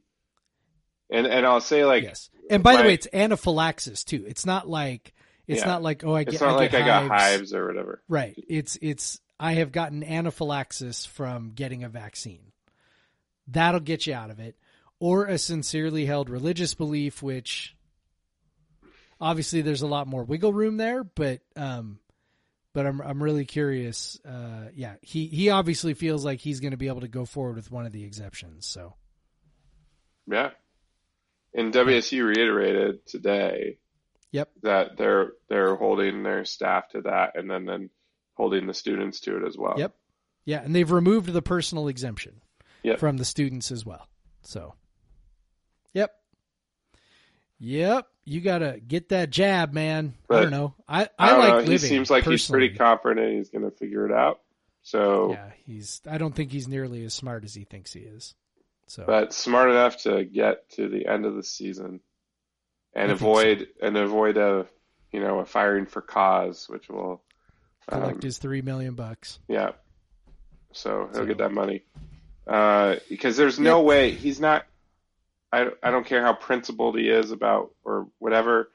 [1.09, 4.23] and and I'll say like yes, and by the way, it's anaphylaxis too.
[4.27, 5.13] It's not like
[5.47, 5.67] it's Yeah.
[5.67, 7.23] not like oh I get it's not I like I got hives.
[7.37, 8.01] hives or whatever.
[8.07, 8.35] Right.
[8.47, 12.51] It's it's I have gotten anaphylaxis from getting a vaccine.
[13.47, 14.57] That'll get you out of it.
[14.99, 17.75] Or a sincerely held religious belief, which
[19.21, 21.99] obviously there's a lot more wiggle room there, but um
[22.73, 24.19] but I'm I'm really curious.
[24.25, 27.71] Uh yeah, he he obviously feels like he's gonna be able to go forward with
[27.71, 28.65] one of the exceptions.
[28.67, 28.93] So
[30.27, 30.51] Yeah.
[31.53, 33.77] And WSU reiterated today
[34.31, 34.49] Yep.
[34.63, 37.89] that they're they're holding their staff to that and then then
[38.39, 39.75] holding the students to it as well.
[39.77, 39.93] Yep.
[40.45, 42.41] Yeah, and they've removed the personal exemption
[42.83, 42.97] Yep.
[42.99, 44.07] from the students as well.
[44.41, 44.73] So,
[45.93, 46.11] yep,
[47.59, 50.13] yep, you gotta get that jab, man.
[50.29, 50.75] I don't know.
[50.87, 51.55] I I, I don't like know.
[51.57, 51.71] living.
[51.73, 54.39] He seems like he's pretty confident he's going to figure it out.
[54.81, 56.01] So, Yeah, he's.
[56.09, 58.33] I don't think he's nearly as smart as he thinks he is.
[58.87, 61.99] So, but smart enough to get to the end of the season
[62.95, 64.65] and I avoid and avoid a
[65.11, 67.21] you know a firing for cause, which will
[67.89, 69.39] collect um, his three million bucks.
[69.47, 69.71] Yeah.
[70.71, 71.83] So he'll So- get that money.
[72.47, 73.85] Uh, because there's no Yep.
[73.85, 74.65] way he's not.
[75.51, 78.71] I I don't care how principled he is about or whatever.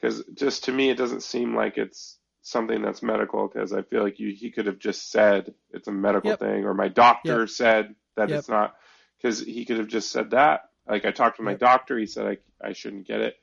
[0.00, 3.48] Because just to me, it doesn't seem like it's something that's medical.
[3.48, 6.40] Because I feel like you he could have just said it's a medical Yep.
[6.40, 7.48] thing, or my doctor Yep.
[7.50, 8.38] said that Yep.
[8.38, 8.76] it's not.
[9.18, 10.70] Because he could have just said that.
[10.88, 13.36] Like I talked to my doctor, he said I I shouldn't get it.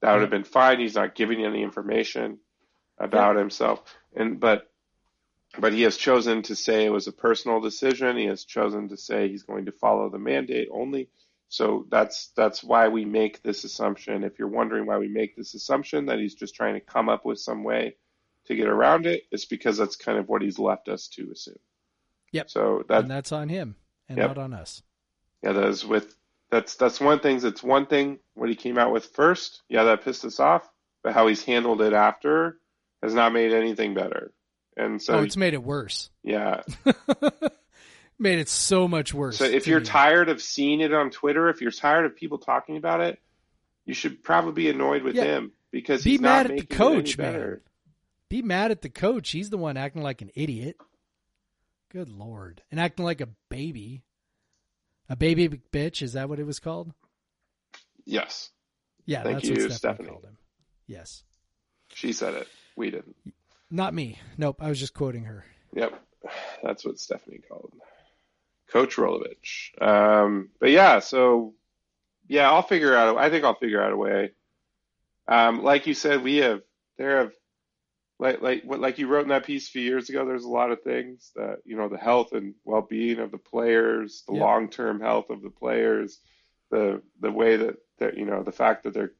[0.00, 0.80] That would have been fine.
[0.80, 2.40] He's not giving any information
[2.98, 3.82] about himself,
[4.14, 4.70] and but
[5.58, 8.16] but he has chosen to say it was a personal decision.
[8.16, 11.08] He has chosen to say he's going to follow the mandate only.
[11.48, 14.24] So that's that's why we make this assumption.
[14.24, 17.24] If you're wondering why we make this assumption that he's just trying to come up
[17.24, 17.96] with some way
[18.46, 21.58] to get around it, it's because that's kind of what he's left us to assume.
[22.32, 22.50] Yep.
[22.50, 23.76] So that and that's on him
[24.08, 24.28] and Yep.
[24.28, 24.82] not on us.
[25.42, 26.16] yeah, that is with
[26.50, 27.38] that's that's one thing.
[27.38, 29.62] That's one thing what he came out with first.
[29.68, 30.68] Yeah, that pissed us off.
[31.04, 32.58] But how he's handled it after
[33.04, 34.32] has not made anything better.
[34.76, 36.10] And so oh, it's made it worse.
[36.24, 36.62] yeah,
[38.18, 39.36] made it so much worse.
[39.38, 39.86] So if you're me.
[39.86, 43.20] tired of seeing it on Twitter, if you're tired of people talking about it,
[43.84, 45.24] you should probably be annoyed with Yeah.
[45.24, 47.32] him because Be he's mad not at the coach, man.
[47.32, 47.62] better.
[48.28, 49.30] be mad at the coach.
[49.30, 50.76] He's the one acting like an idiot.
[51.90, 54.02] Good lord, and acting like a baby.
[55.08, 56.92] A baby bitch is that what it was called?
[58.06, 58.50] Yes,
[59.06, 60.08] Yeah, Thank that's you, what Stephanie, Stephanie.
[60.08, 60.36] called him.
[60.86, 61.22] Yes,
[61.92, 62.48] she said it.
[62.76, 63.16] We didn't.
[63.70, 64.18] not me.
[64.36, 65.44] Nope, I was just quoting her.
[65.74, 66.00] Yep,
[66.62, 67.72] that's what Stephanie called
[68.70, 69.70] Coach Rolovich.
[69.80, 71.54] Um, but yeah, so
[72.28, 73.16] yeah, I'll figure out.
[73.16, 74.32] I think I'll figure out a way.
[75.28, 76.62] Um, like you said, we have
[76.98, 77.32] there have
[78.18, 80.24] like like what like you wrote in that piece a few years ago.
[80.24, 84.22] There's a lot of things that you know the health and well-being of the players,
[84.26, 84.42] the Yep.
[84.42, 86.18] long-term health of the players,
[86.70, 89.12] the the way that that you know the fact that they're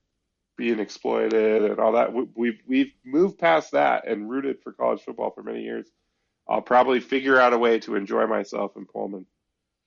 [0.57, 2.13] being exploited and all that.
[2.13, 5.89] We- We've we've moved past that and rooted for college football for many years.
[6.49, 9.27] I'll probably figure out a way to enjoy myself in Pullman.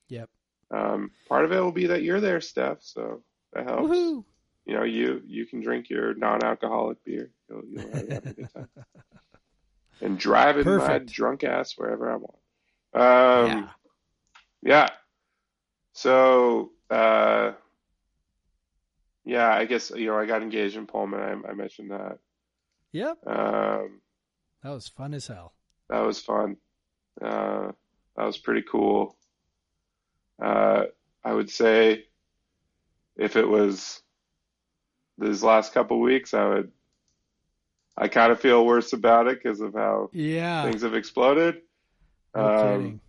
[0.09, 0.29] Yep.
[0.71, 3.21] Um, part of it will be that you're there, Steph, so
[3.53, 3.83] that helps.
[3.89, 4.23] Woohoo!
[4.65, 7.31] You know, you you can drink your non-alcoholic beer.
[7.49, 8.67] You'll, you'll have, a good time.
[9.99, 12.35] And drive in my drunk ass wherever I want.
[12.93, 13.69] Um, yeah.
[14.61, 14.89] yeah.
[15.93, 17.53] So, uh,
[19.27, 21.19] yeah, I guess you know I got engaged in Pullman.
[21.19, 22.17] I, I mentioned that.
[22.93, 23.17] Yep.
[23.27, 24.01] Um,
[24.63, 25.53] That was fun as hell.
[25.89, 26.57] that was fun.
[27.21, 27.71] Uh,
[28.15, 29.17] that was pretty cool.
[30.41, 30.85] Uh,
[31.23, 32.05] I would say
[33.17, 34.01] if it was
[35.17, 36.71] these last couple weeks, I would.
[37.99, 40.61] I kind of feel worse about it because of how Yeah.
[40.63, 41.61] things have exploded.
[42.35, 43.01] No Um, kidding.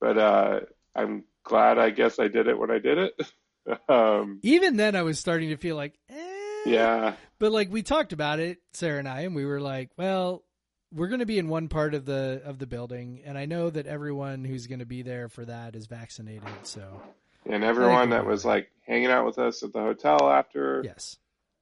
[0.00, 0.60] but uh,
[0.94, 1.78] I'm glad.
[1.78, 3.20] I guess I did it when I did it.
[3.88, 6.62] um, Even then, I was starting to feel like, eh.
[6.66, 10.44] yeah, But like we talked about it, Sarah and I, and we were like, well,
[10.92, 13.70] we're going to be in one part of the of the building, and I know
[13.70, 16.42] that everyone who's going to be there for that is vaccinated.
[16.64, 17.00] So
[17.46, 21.16] and everyone that was like hanging out with us at the hotel after yes,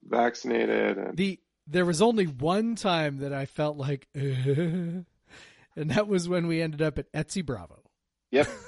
[0.04, 5.06] vaccinated, and the there was only one time that I felt like, and
[5.76, 7.82] that was when we ended up at Etsy Bravo.
[8.30, 8.48] Yep.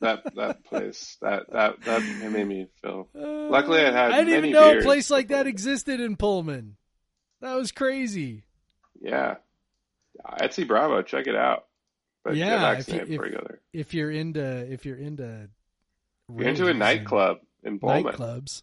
[0.00, 3.08] that that place that that that it made me feel.
[3.16, 6.16] Uh, Luckily, I had I didn't many even know a place like that existed in
[6.16, 6.76] Pullman.
[7.40, 8.44] That was crazy.
[9.00, 9.36] Yeah,
[10.40, 11.66] Etsy Bravo, check it out.
[12.24, 13.60] But Yeah, if you, if, there.
[13.72, 14.42] if you're into
[14.72, 15.48] if you're into
[16.28, 18.12] You're into a nightclub in Pullman.
[18.14, 18.62] nightclubs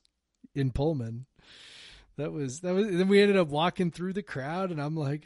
[0.54, 1.26] in Pullman.
[2.18, 2.88] That was that was.
[2.88, 5.26] Then we ended up walking through the crowd, and I'm like,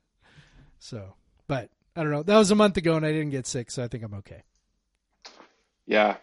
[0.78, 1.14] so.
[1.48, 2.22] But I don't know.
[2.22, 4.42] That was a month ago, and I didn't get sick, so I think I'm okay.
[5.86, 6.16] Yeah,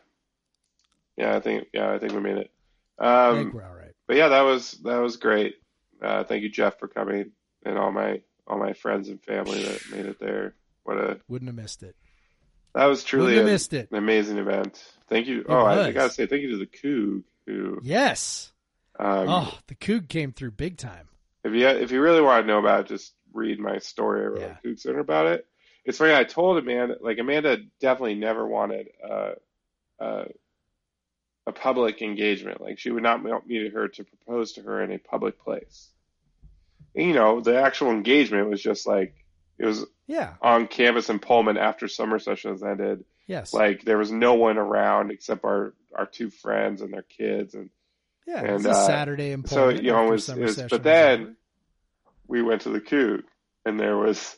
[1.17, 2.51] yeah, I think yeah, I think we made it.
[2.99, 3.93] I Um, think we're all right.
[4.07, 5.55] but yeah, that was that was great.
[6.01, 7.31] Uh, thank you, Jeff, for coming,
[7.65, 10.53] and all my all my friends and family that made it there.
[10.83, 11.95] What a Wouldn't have missed it.
[12.75, 13.89] that was truly an, missed it.
[13.91, 14.83] an amazing event.
[15.07, 15.45] Thank you.
[15.47, 17.79] oh, I, I gotta say thank you to the Coug who.
[17.83, 18.51] Yes.
[18.99, 21.07] Um, oh, the Coug came through big time.
[21.43, 24.25] If you if you really want to know about it, just read my story I
[24.27, 24.47] wrote Yeah.
[24.47, 25.47] on Coug Center about it.
[25.85, 26.13] It's funny.
[26.13, 29.31] I told Amanda, like Amanda, definitely never wanted uh,
[30.03, 30.25] uh,
[31.47, 32.61] a public engagement.
[32.61, 35.39] Like she would not want me to her to propose to her in a public
[35.43, 35.89] place.
[36.95, 39.15] And, you know, the actual engagement was just like
[39.59, 40.33] it was Yeah.
[40.41, 43.03] on campus in Pullman after summer sessions ended.
[43.27, 43.53] Yes.
[43.53, 47.69] Like there was no one around except our our two friends and their kids and
[48.27, 48.39] yeah.
[48.41, 49.77] and, it's a uh, Saturday in Pullman.
[49.77, 51.33] so you know it was, it was but then over.
[52.27, 53.23] we went to the Coug
[53.65, 54.35] and there was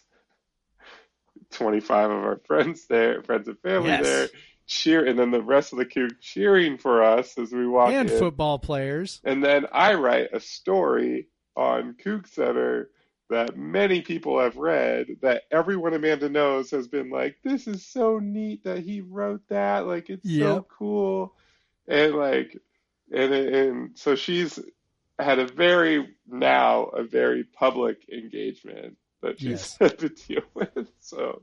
[1.52, 4.04] 25 of our friends there friends and family Yes.
[4.04, 4.28] there
[4.68, 8.10] cheer and then the rest of the Coug cheering for us as we walk and
[8.10, 9.22] in football players.
[9.24, 12.90] and then I write a story on Coug Center
[13.30, 18.20] that many people have read that everyone Amanda knows has been like, this is so
[18.20, 19.88] neat that he wrote that.
[19.88, 21.34] Like, it's so cool.
[21.88, 22.56] And like,
[23.12, 24.60] and, and so she's
[25.18, 29.78] had a very, now a very public engagement that she's Yes.
[29.80, 30.88] had to deal with.
[31.00, 31.42] So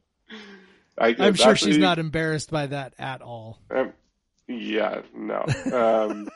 [0.98, 3.58] I I'm sure she's not embarrassed by that at all.
[3.70, 3.92] um,
[4.48, 5.44] yeah, no.
[5.72, 6.28] Um,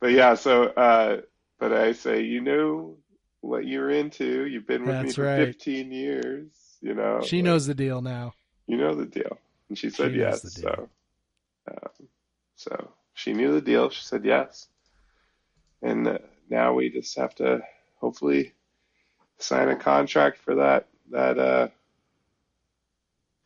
[0.00, 1.20] but yeah, so, uh,
[1.58, 2.96] but I say, you know
[3.40, 4.46] what you're into.
[4.46, 5.46] You've been with me for right.
[5.46, 6.46] 15 years.
[6.80, 8.34] You know, She like, knows the deal now.
[8.66, 9.38] You know the deal,
[9.68, 10.52] and she said She yes.
[10.52, 10.88] So,
[11.70, 12.08] um,
[12.54, 13.90] so she knew the deal.
[13.90, 14.68] She said yes,
[15.82, 16.18] and uh,
[16.50, 17.62] now we just have to
[17.96, 18.52] hopefully
[19.38, 21.68] sign a contract for that that uh,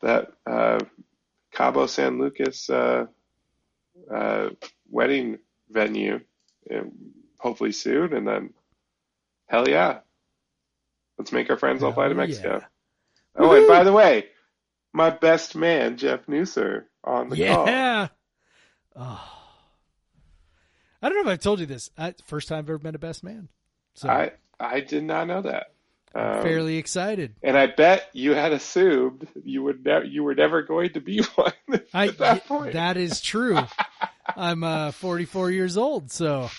[0.03, 0.79] that uh,
[1.51, 3.05] Cabo San Lucas uh,
[4.13, 4.49] uh,
[4.89, 5.39] wedding
[5.69, 6.19] venue,
[6.73, 6.91] um,
[7.39, 8.53] hopefully soon, and then
[9.47, 9.99] hell yeah,
[11.17, 12.59] let's make our friends all fly to Mexico.
[12.61, 12.67] yeah.
[13.35, 14.27] Oh, and by the way,
[14.91, 17.65] my best man Jeff Nusser on the call.
[17.65, 18.07] Yeah.
[18.95, 19.29] Oh.
[21.01, 21.89] I don't know if I've told you this.
[21.97, 23.49] I, first time I've ever met a best man.
[23.95, 25.72] So I I did not know that.
[26.15, 27.33] Um, fairly excited.
[27.41, 31.21] and I bet you had assumed you would never you were never going to be
[31.35, 31.53] one
[31.93, 32.73] I at that point.
[32.73, 33.57] that is true.
[34.37, 36.49] I'm uh 44 years old, so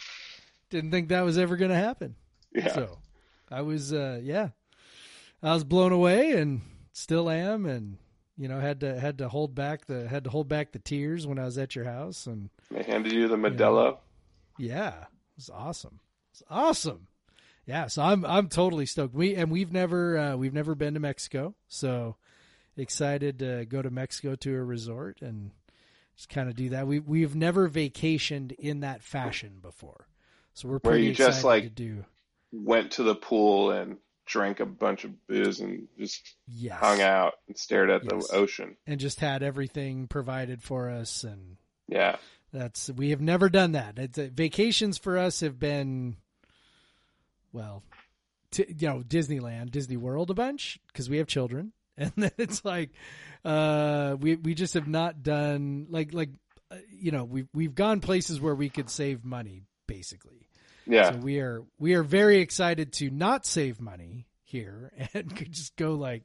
[0.70, 2.16] didn't think that was ever going to happen.
[2.52, 2.72] yeah.
[2.74, 2.98] So
[3.50, 4.48] I was uh yeah.
[5.42, 6.62] I was blown away and
[6.92, 7.98] still am and
[8.36, 11.26] you know had to had to hold back the had to hold back the tears
[11.28, 13.98] when I was at your house and They handed you the Modelo.
[14.58, 16.00] yeah, it was awesome.
[16.32, 17.06] It's awesome.
[17.66, 19.14] Yeah, so I'm I'm totally stoked.
[19.14, 22.16] We and we've never uh, we've never been to Mexico, so
[22.76, 25.50] excited to go to Mexico to a resort and
[26.16, 26.86] just kind of do that.
[26.86, 30.06] We we've never vacationed in that fashion before,
[30.52, 32.04] so we're Where pretty you excited just, like, to do.
[32.52, 33.96] Went to the pool and
[34.26, 38.28] drank a bunch of booze and just Yes, hung out and stared at Yes.
[38.28, 38.76] the ocean.
[38.86, 41.56] and just had everything provided for us, and
[41.88, 42.16] Yeah.
[42.52, 43.98] that's we have never done that.
[43.98, 46.16] It's, uh, vacations for us have been,
[47.54, 47.82] well,
[48.50, 52.64] t- you know, Disneyland, Disney World a bunch because we have children, and then it's
[52.64, 52.90] like,
[53.44, 56.30] uh, we we just have not done like like,
[56.70, 60.48] uh, you know, we we've gone places where we could save money basically.
[60.86, 61.12] Yeah.
[61.12, 65.76] So we are we are very excited to not save money here and could just
[65.76, 66.24] go like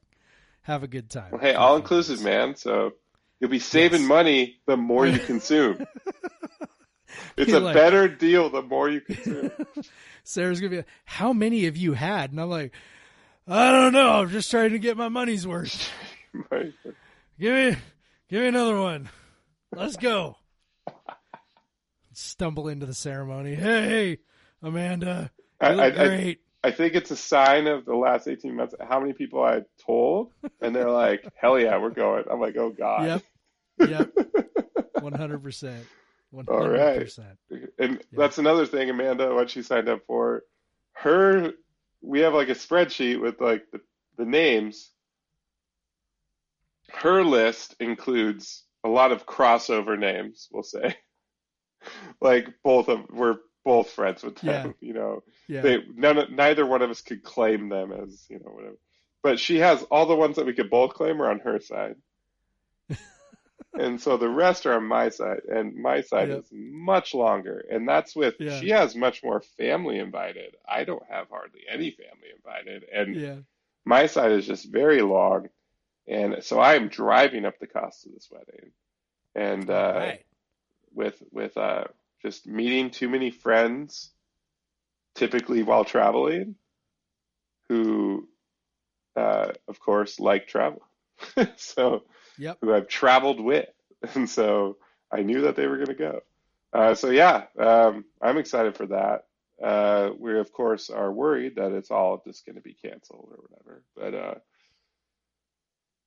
[0.63, 1.31] have a good time.
[1.31, 2.55] Well, hey, all inclusive, man.
[2.55, 2.93] So
[3.39, 4.09] you'll be saving Yes.
[4.09, 5.85] money the more you consume.
[7.37, 9.51] It's a like- better deal the more you consume.
[10.23, 12.73] Sarah's gonna be like, "How many have you had?" And I'm like,
[13.47, 14.21] "I don't know.
[14.21, 15.89] I'm just trying to get my money's worth.
[17.39, 17.75] Give me,
[18.29, 19.09] give me another one.
[19.75, 20.35] Let's go."
[22.13, 23.55] Stumble into the ceremony.
[23.55, 24.17] Hey,
[24.61, 25.31] Amanda,
[25.61, 26.39] you I, look I, I, great.
[26.63, 30.31] I think it's a sign of the last 18 months how many people I told,
[30.59, 32.25] and they're like, hell yeah, we're going.
[32.29, 33.23] I'm like, oh God.
[33.79, 34.11] Yep, yep,
[34.99, 35.13] one
[36.33, 37.01] hundred percent, one All hundred right.
[37.77, 40.43] And that's another thing, Amanda, what she signed up for.
[40.93, 41.53] Her,
[42.01, 43.81] we have like a spreadsheet with like the,
[44.17, 44.91] the names.
[46.91, 50.95] Her list includes a lot of crossover names, we'll say.
[52.21, 55.23] like both of, we're both friends with them, you know.
[55.47, 58.77] Yeah, They, none, neither one of us could claim them as, you know, whatever.
[59.21, 61.95] But she has all the ones that we could both claim are on her side.
[63.73, 66.39] And so the rest are on my side, and my side Yep.
[66.39, 68.59] is much longer, and that's with Yeah.
[68.59, 70.55] she has much more family invited.
[70.67, 73.37] I don't have hardly any family invited, and yeah.
[73.85, 75.49] my side is just very long,
[76.07, 78.71] and so I am driving up the cost of this wedding,
[79.35, 80.25] and uh, right.
[80.93, 81.85] with with uh,
[82.21, 84.11] just meeting too many friends,
[85.15, 86.55] typically while traveling,
[87.69, 88.27] who,
[89.15, 90.81] uh, of course, like travel.
[91.57, 92.03] so
[92.39, 92.57] Yep.
[92.61, 93.67] who I've traveled with,
[94.15, 94.77] and so
[95.11, 96.21] I knew that they were going to go.
[96.71, 99.25] Uh, so yeah, um, I'm excited for that.
[99.63, 103.43] Uh, we of course are worried that it's all just going to be canceled or
[103.49, 104.35] whatever, but uh,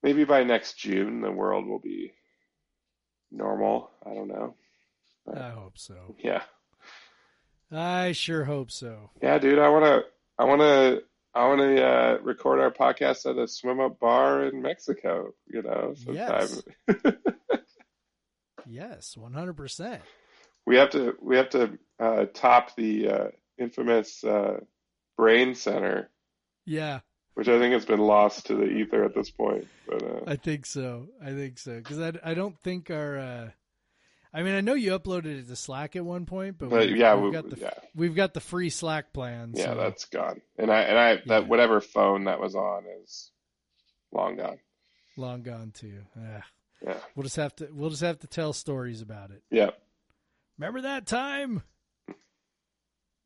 [0.02, 2.12] maybe by next June the world will be
[3.30, 3.90] normal.
[4.06, 4.54] I don't know.
[5.32, 6.16] I hope so.
[6.18, 6.42] Yeah,
[7.70, 9.10] I sure hope so.
[9.22, 9.58] yeah, dude.
[9.58, 10.02] I wanna,
[10.38, 11.00] I wanna,
[11.34, 15.34] I wanna uh, record our podcast at a swim up bar in Mexico.
[15.46, 16.48] You know, sometime.
[16.88, 17.14] Yes.
[18.66, 20.02] Yes, one hundred percent.
[20.66, 23.28] We have to we have to uh, top the uh,
[23.58, 24.60] infamous uh,
[25.16, 26.10] brain center,
[26.64, 27.00] Yeah,
[27.34, 29.66] which I think has been lost to the ether at this point.
[29.88, 31.08] But uh, I think so.
[31.20, 33.52] I think so because I, I don't think our.
[34.34, 36.96] I mean, I know you uploaded it to Slack at one point, but, But we've,
[36.96, 37.70] yeah, we've we- got the yeah.
[37.94, 39.52] we've got the free Slack plan.
[39.54, 40.40] yeah, so, that's gone.
[40.58, 41.20] And I and I Yeah.
[41.26, 43.30] that whatever phone that was on is
[44.12, 44.58] long gone.
[45.16, 46.02] long gone too.
[46.16, 46.42] Ugh.
[46.84, 49.42] Yeah, We'll just have to we'll just have to tell stories about it.
[49.50, 49.70] yeah.
[50.58, 51.62] Remember that time?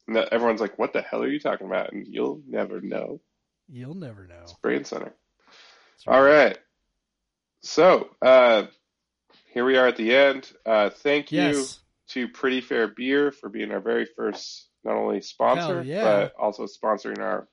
[0.08, 3.20] That, everyone's like, "What the hell are you talking about?" And you'll never know.
[3.68, 4.44] You'll never know.
[4.62, 5.12] Brain center.
[5.46, 6.56] That's All right.
[7.62, 8.66] So uh,
[9.56, 10.52] here we are at the end.
[10.66, 11.40] Uh, thank you.
[11.40, 11.80] Yes.
[12.08, 16.04] to Pretty Fair Beer for being our very first not only sponsor yeah.
[16.04, 17.48] but also sponsoring our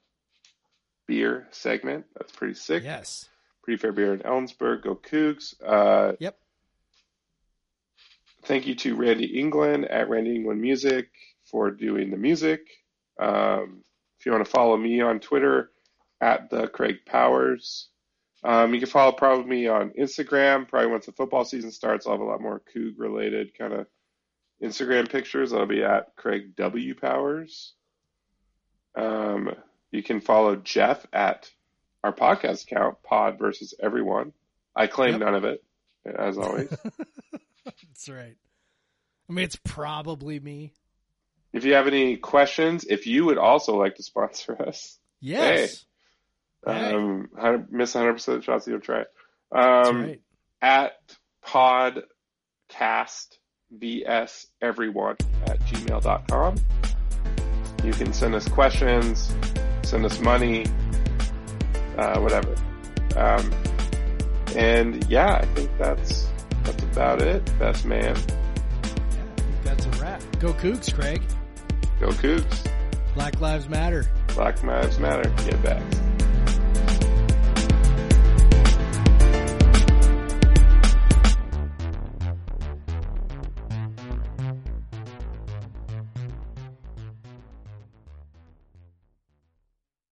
[1.08, 2.04] beer segment.
[2.18, 2.84] That's pretty sick.
[2.84, 3.30] Yes.
[3.64, 4.84] Pretty Fair Beer in Ellensburg.
[4.84, 5.54] Go Cougs.
[5.66, 6.38] Uh, Yep.
[8.44, 11.10] thank you to Randy England at Randy England Music
[11.46, 12.68] for doing the music.
[13.18, 13.86] Um,
[14.20, 15.72] if you want to follow me on Twitter
[16.20, 17.88] at the Craig Powers.
[18.44, 20.68] Um, you can follow probably me on Instagram.
[20.68, 23.88] Probably once the football season starts, I'll have a lot more Coug related kind of
[24.62, 25.54] Instagram pictures.
[25.54, 27.74] I'll be at Craig W Powers.
[28.96, 29.52] Um,
[29.92, 31.50] you can follow Jeff at
[32.04, 34.34] our podcast account, Pod versus Everyone.
[34.76, 35.20] I claim Yep.
[35.22, 35.64] none of it,
[36.06, 36.70] as always.
[37.66, 38.36] That's right.
[39.30, 40.74] I mean, it's probably me.
[41.54, 45.72] if you have any questions, if you would also like to sponsor us, Yes.
[45.72, 45.88] Hey.
[46.66, 49.04] Um, 100, miss 100% shots, you'll try.
[49.52, 50.22] That's Um, right.
[50.62, 50.94] at
[51.46, 53.38] podcast
[53.72, 55.16] vs everyone
[55.46, 56.56] at gmail.com.
[57.84, 59.34] You can send us questions,
[59.84, 60.66] send us money,
[61.98, 62.56] uh, whatever.
[63.18, 63.52] Um,
[64.56, 66.28] and yeah, I think that's
[66.64, 67.44] that's about it.
[67.60, 70.22] Best man, Yeah, I think that's a wrap.
[70.40, 71.22] Go Cougs, Craig.
[72.00, 72.72] go Cougs.
[73.16, 74.06] Black Lives Matter.
[74.34, 75.30] Black Lives Matter.
[75.46, 75.84] Get back.